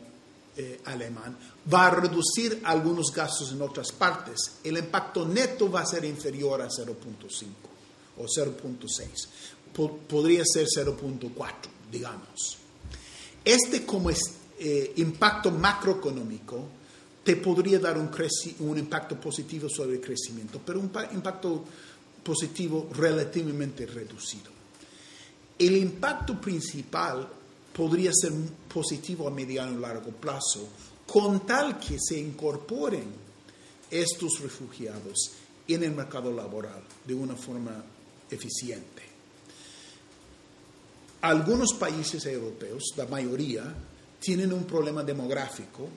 eh, 0.56 0.80
alemán, 0.86 1.36
va 1.72 1.86
a 1.88 1.90
reducir 1.90 2.60
algunos 2.64 3.12
gastos 3.12 3.52
en 3.52 3.60
otras 3.60 3.92
partes, 3.92 4.58
el 4.64 4.78
impacto 4.78 5.26
neto 5.26 5.70
va 5.70 5.80
a 5.80 5.86
ser 5.86 6.04
inferior 6.06 6.62
a 6.62 6.68
0.5 6.68 7.46
o 8.16 8.24
0.6. 8.24 9.28
Podría 10.08 10.42
ser 10.46 10.66
0.4, 10.66 11.30
digamos. 11.90 12.58
Este 13.44 13.84
como 13.84 14.08
es, 14.08 14.20
eh, 14.58 14.92
impacto 14.96 15.50
macroeconómico 15.50 16.64
te 17.24 17.36
podría 17.36 17.78
dar 17.78 17.98
un, 17.98 18.10
un, 18.60 18.78
impacto 18.78 19.20
positivo 19.20 19.68
sobre 19.68 19.96
el 19.96 20.00
crecimiento, 20.00 20.60
pero 20.64 20.80
un 20.80 20.90
impacto 21.12 21.64
positivo 22.22 22.88
relativamente 22.94 23.86
reducido. 23.86 24.51
El 25.58 25.76
impacto 25.76 26.40
principal 26.40 27.28
podría 27.72 28.10
ser 28.12 28.32
positivo 28.72 29.26
a 29.26 29.30
mediano 29.30 29.72
y 29.78 29.80
largo 29.80 30.10
plazo, 30.10 30.68
con 31.06 31.46
tal 31.46 31.78
que 31.78 31.98
se 32.00 32.18
incorporen 32.18 33.04
estos 33.90 34.40
refugiados 34.40 35.32
en 35.68 35.84
el 35.84 35.92
mercado 35.92 36.32
laboral 36.32 36.82
de 37.04 37.14
una 37.14 37.36
forma 37.36 37.84
eficiente. 38.30 39.02
Algunos 41.22 41.74
países 41.74 42.24
europeos, 42.26 42.94
la 42.96 43.06
mayoría, 43.06 43.72
tienen 44.18 44.52
un 44.52 44.64
problema 44.64 45.04
demográfico 45.04 45.88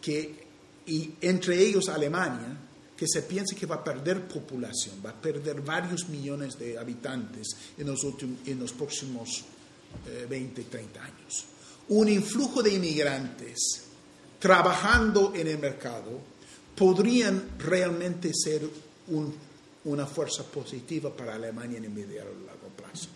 que, 0.00 0.46
y 0.86 1.10
entre 1.20 1.60
ellos 1.60 1.88
Alemania, 1.88 2.56
que 2.98 3.06
se 3.06 3.22
piensa 3.22 3.54
que 3.54 3.64
va 3.66 3.76
a 3.76 3.84
perder 3.84 4.26
población, 4.26 4.96
va 5.06 5.10
a 5.10 5.20
perder 5.22 5.60
varios 5.60 6.08
millones 6.08 6.58
de 6.58 6.76
habitantes 6.76 7.46
en 7.78 7.86
los, 7.86 8.02
últimos, 8.02 8.38
en 8.48 8.58
los 8.58 8.72
próximos 8.72 9.44
eh, 10.08 10.26
20, 10.28 10.64
30 10.64 11.02
años. 11.04 11.44
Un 11.90 12.08
influjo 12.08 12.60
de 12.62 12.74
inmigrantes 12.74 13.84
trabajando 14.40 15.32
en 15.34 15.46
el 15.46 15.58
mercado, 15.58 16.20
podrían 16.76 17.50
realmente 17.58 18.32
ser 18.34 18.62
un- 19.08 19.34
una 19.84 20.06
fuerza 20.06 20.42
positiva 20.44 21.14
para 21.16 21.34
Alemania 21.34 21.78
en 21.78 21.84
el 21.84 21.90
medio 21.90 22.14
y 22.16 22.46
largo 22.46 22.68
plazo. 22.76 23.08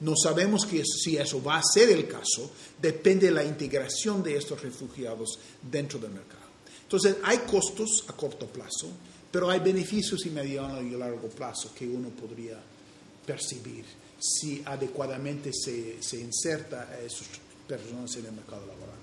No 0.00 0.14
sabemos 0.16 0.66
que 0.66 0.82
si 0.84 1.16
eso 1.16 1.42
va 1.42 1.56
a 1.58 1.62
ser 1.62 1.90
el 1.90 2.06
caso, 2.06 2.50
depende 2.80 3.26
de 3.26 3.32
la 3.32 3.42
integración 3.44 4.22
de 4.22 4.36
estos 4.36 4.60
refugiados 4.62 5.38
dentro 5.62 5.98
del 5.98 6.10
mercado. 6.12 6.45
Entonces, 6.86 7.16
hay 7.24 7.38
costos 7.38 8.04
a 8.06 8.12
corto 8.12 8.46
plazo, 8.46 8.88
pero 9.32 9.50
hay 9.50 9.58
beneficios 9.58 10.24
y 10.24 10.30
mediano 10.30 10.80
y 10.80 10.90
largo 10.90 11.28
plazo 11.28 11.74
que 11.74 11.86
uno 11.86 12.10
podría 12.10 12.56
percibir 13.26 13.84
si 14.18 14.62
adecuadamente 14.64 15.50
se, 15.52 16.00
se 16.00 16.20
inserta 16.20 16.88
a 16.88 17.00
esas 17.00 17.26
personas 17.66 18.14
en 18.16 18.26
el 18.26 18.32
mercado 18.32 18.64
laboral. 18.66 18.94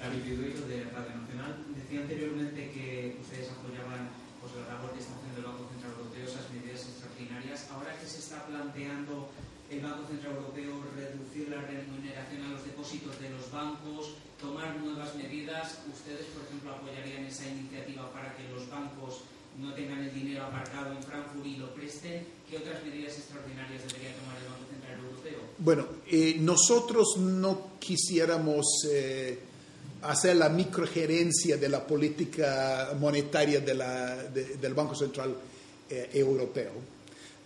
David 0.00 0.24
Vidueiro 0.24 0.66
de 0.68 0.84
Radio 0.88 1.20
Nacional 1.20 1.52
decía 1.76 2.00
anteriormente 2.00 2.70
que 2.72 3.16
ustedes 3.20 3.52
apoyaban 3.52 4.08
pues, 4.40 4.56
la 4.56 4.72
labor 4.72 4.92
que 4.92 5.00
está 5.04 5.12
haciendo 5.20 5.40
el 5.40 5.46
Banco 5.52 5.68
Central 5.68 5.92
Europeo, 6.00 6.24
esas 6.24 6.48
medidas 6.48 6.80
extraordinarias. 6.80 7.68
Ahora 7.70 7.92
que 8.00 8.06
se 8.08 8.18
está 8.24 8.44
planteando 8.48 9.28
el 9.68 9.80
Banco 9.80 10.08
Central 10.08 10.36
Europeo 10.36 10.80
reducir 10.96 11.48
la 11.48 11.60
remuneración 11.60 12.40
a 12.44 12.48
los 12.56 12.64
depósitos 12.86 13.20
de 13.20 13.30
los 13.30 13.50
bancos, 13.50 14.10
tomar 14.40 14.76
nuevas 14.78 15.14
medidas, 15.16 15.78
¿ustedes, 15.92 16.26
por 16.34 16.44
ejemplo, 16.46 16.72
apoyarían 16.72 17.24
esa 17.26 17.48
iniciativa 17.48 18.10
para 18.12 18.34
que 18.36 18.44
los 18.48 18.68
bancos 18.70 19.22
no 19.58 19.72
tengan 19.74 20.00
el 20.04 20.14
dinero 20.14 20.44
aparcado 20.44 20.92
en 20.92 21.02
Frankfurt 21.02 21.46
y 21.46 21.56
lo 21.56 21.74
presten? 21.74 22.24
¿Qué 22.48 22.58
otras 22.58 22.82
medidas 22.84 23.16
extraordinarias 23.18 23.82
debería 23.88 24.14
tomar 24.16 24.36
el 24.38 24.48
Banco 24.48 24.64
Central 24.70 24.98
Europeo? 25.00 25.40
Bueno, 25.58 25.86
eh, 26.10 26.36
nosotros 26.38 27.16
no 27.18 27.70
quisiéramos 27.80 28.66
eh, 28.90 29.38
hacer 30.02 30.36
la 30.36 30.48
microgerencia 30.48 31.56
de 31.56 31.68
la 31.68 31.84
política 31.86 32.92
monetaria 33.00 33.60
de 33.60 33.74
la- 33.74 34.22
de- 34.24 34.56
del 34.56 34.74
Banco 34.74 34.94
Central 34.94 35.34
eh, 35.90 36.10
Europeo. 36.14 36.72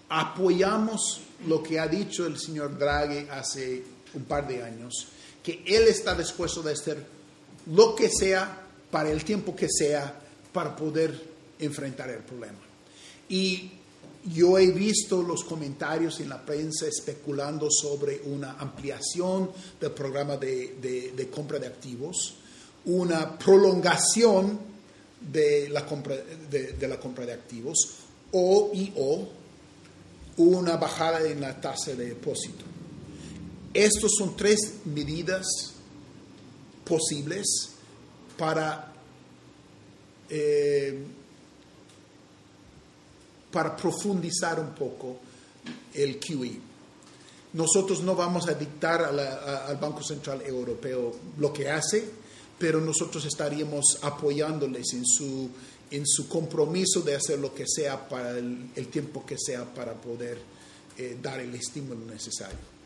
Apoyamos 0.08 1.20
lo 1.46 1.62
que 1.62 1.78
ha 1.78 1.86
dicho 1.86 2.26
el 2.26 2.36
señor 2.38 2.76
Draghi 2.76 3.28
hace 3.30 3.82
un 4.14 4.24
par 4.24 4.46
de 4.48 4.60
años, 4.62 5.06
que 5.42 5.62
él 5.66 5.88
está 5.88 6.14
dispuesto 6.14 6.66
a 6.66 6.72
hacer 6.72 7.04
lo 7.72 7.94
que 7.94 8.08
sea 8.10 8.66
para 8.90 9.10
el 9.10 9.24
tiempo 9.24 9.54
que 9.54 9.68
sea 9.70 10.20
para 10.52 10.74
poder 10.76 11.18
enfrentar 11.58 12.10
el 12.10 12.18
problema. 12.22 12.58
Y 13.28 13.70
yo 14.34 14.58
he 14.58 14.70
visto 14.70 15.22
los 15.22 15.44
comentarios 15.44 16.20
en 16.20 16.28
la 16.28 16.44
prensa 16.44 16.86
especulando 16.86 17.68
sobre 17.70 18.20
una 18.26 18.52
ampliación 18.58 19.50
del 19.80 19.92
programa 19.92 20.36
de, 20.36 21.12
de- 21.16 21.30
compra 21.30 21.58
de 21.58 21.66
activos, 21.68 22.34
una 22.84 23.38
prolongación 23.38 24.58
de 25.20 25.68
la 25.68 25.86
compra 25.86 26.16
de, 26.50 26.72
de 26.72 26.88
la 26.88 26.98
compra 26.98 27.24
de 27.26 27.32
activos 27.32 27.76
o 28.32 28.70
y 28.74 28.92
o 28.96 29.28
una 30.38 30.76
bajada 30.76 31.26
en 31.28 31.40
la 31.40 31.60
tasa 31.60 31.94
de 31.94 32.06
depósito. 32.06 32.64
Estos 33.72 34.12
son 34.18 34.36
tres 34.36 34.58
medidas 34.84 35.46
posibles 36.84 37.70
para 38.36 38.92
eh, 40.28 41.04
para 43.52 43.76
profundizar 43.76 44.60
un 44.60 44.74
poco 44.74 45.18
el 45.94 46.18
QE. 46.18 46.60
Nosotros 47.52 48.02
no 48.02 48.14
vamos 48.14 48.48
a 48.48 48.54
dictar 48.54 49.02
al 49.02 49.76
Banco 49.76 50.02
Central 50.02 50.42
Europeo 50.42 51.16
lo 51.38 51.52
que 51.52 51.68
hace, 51.68 52.04
pero 52.58 52.80
nosotros 52.80 53.24
estaríamos 53.24 53.98
apoyándoles 54.02 54.92
en 54.92 55.04
su, 55.04 55.50
en 55.90 56.06
su 56.06 56.28
compromiso 56.28 57.00
de 57.00 57.16
hacer 57.16 57.40
lo 57.40 57.52
que 57.52 57.64
sea 57.66 58.08
para 58.08 58.38
el, 58.38 58.70
el 58.76 58.86
tiempo 58.86 59.26
que 59.26 59.36
sea 59.36 59.64
para 59.64 59.94
poder 59.94 60.38
eh, 60.96 61.18
dar 61.20 61.40
el 61.40 61.52
estímulo 61.54 62.06
necesario. 62.06 62.79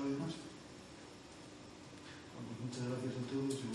lo 0.00 0.10
demás. 0.10 0.32
Bueno, 2.32 2.48
pues 2.48 2.58
muchas 2.64 2.84
gracias 2.88 3.14
a 3.14 3.24
todos. 3.30 3.67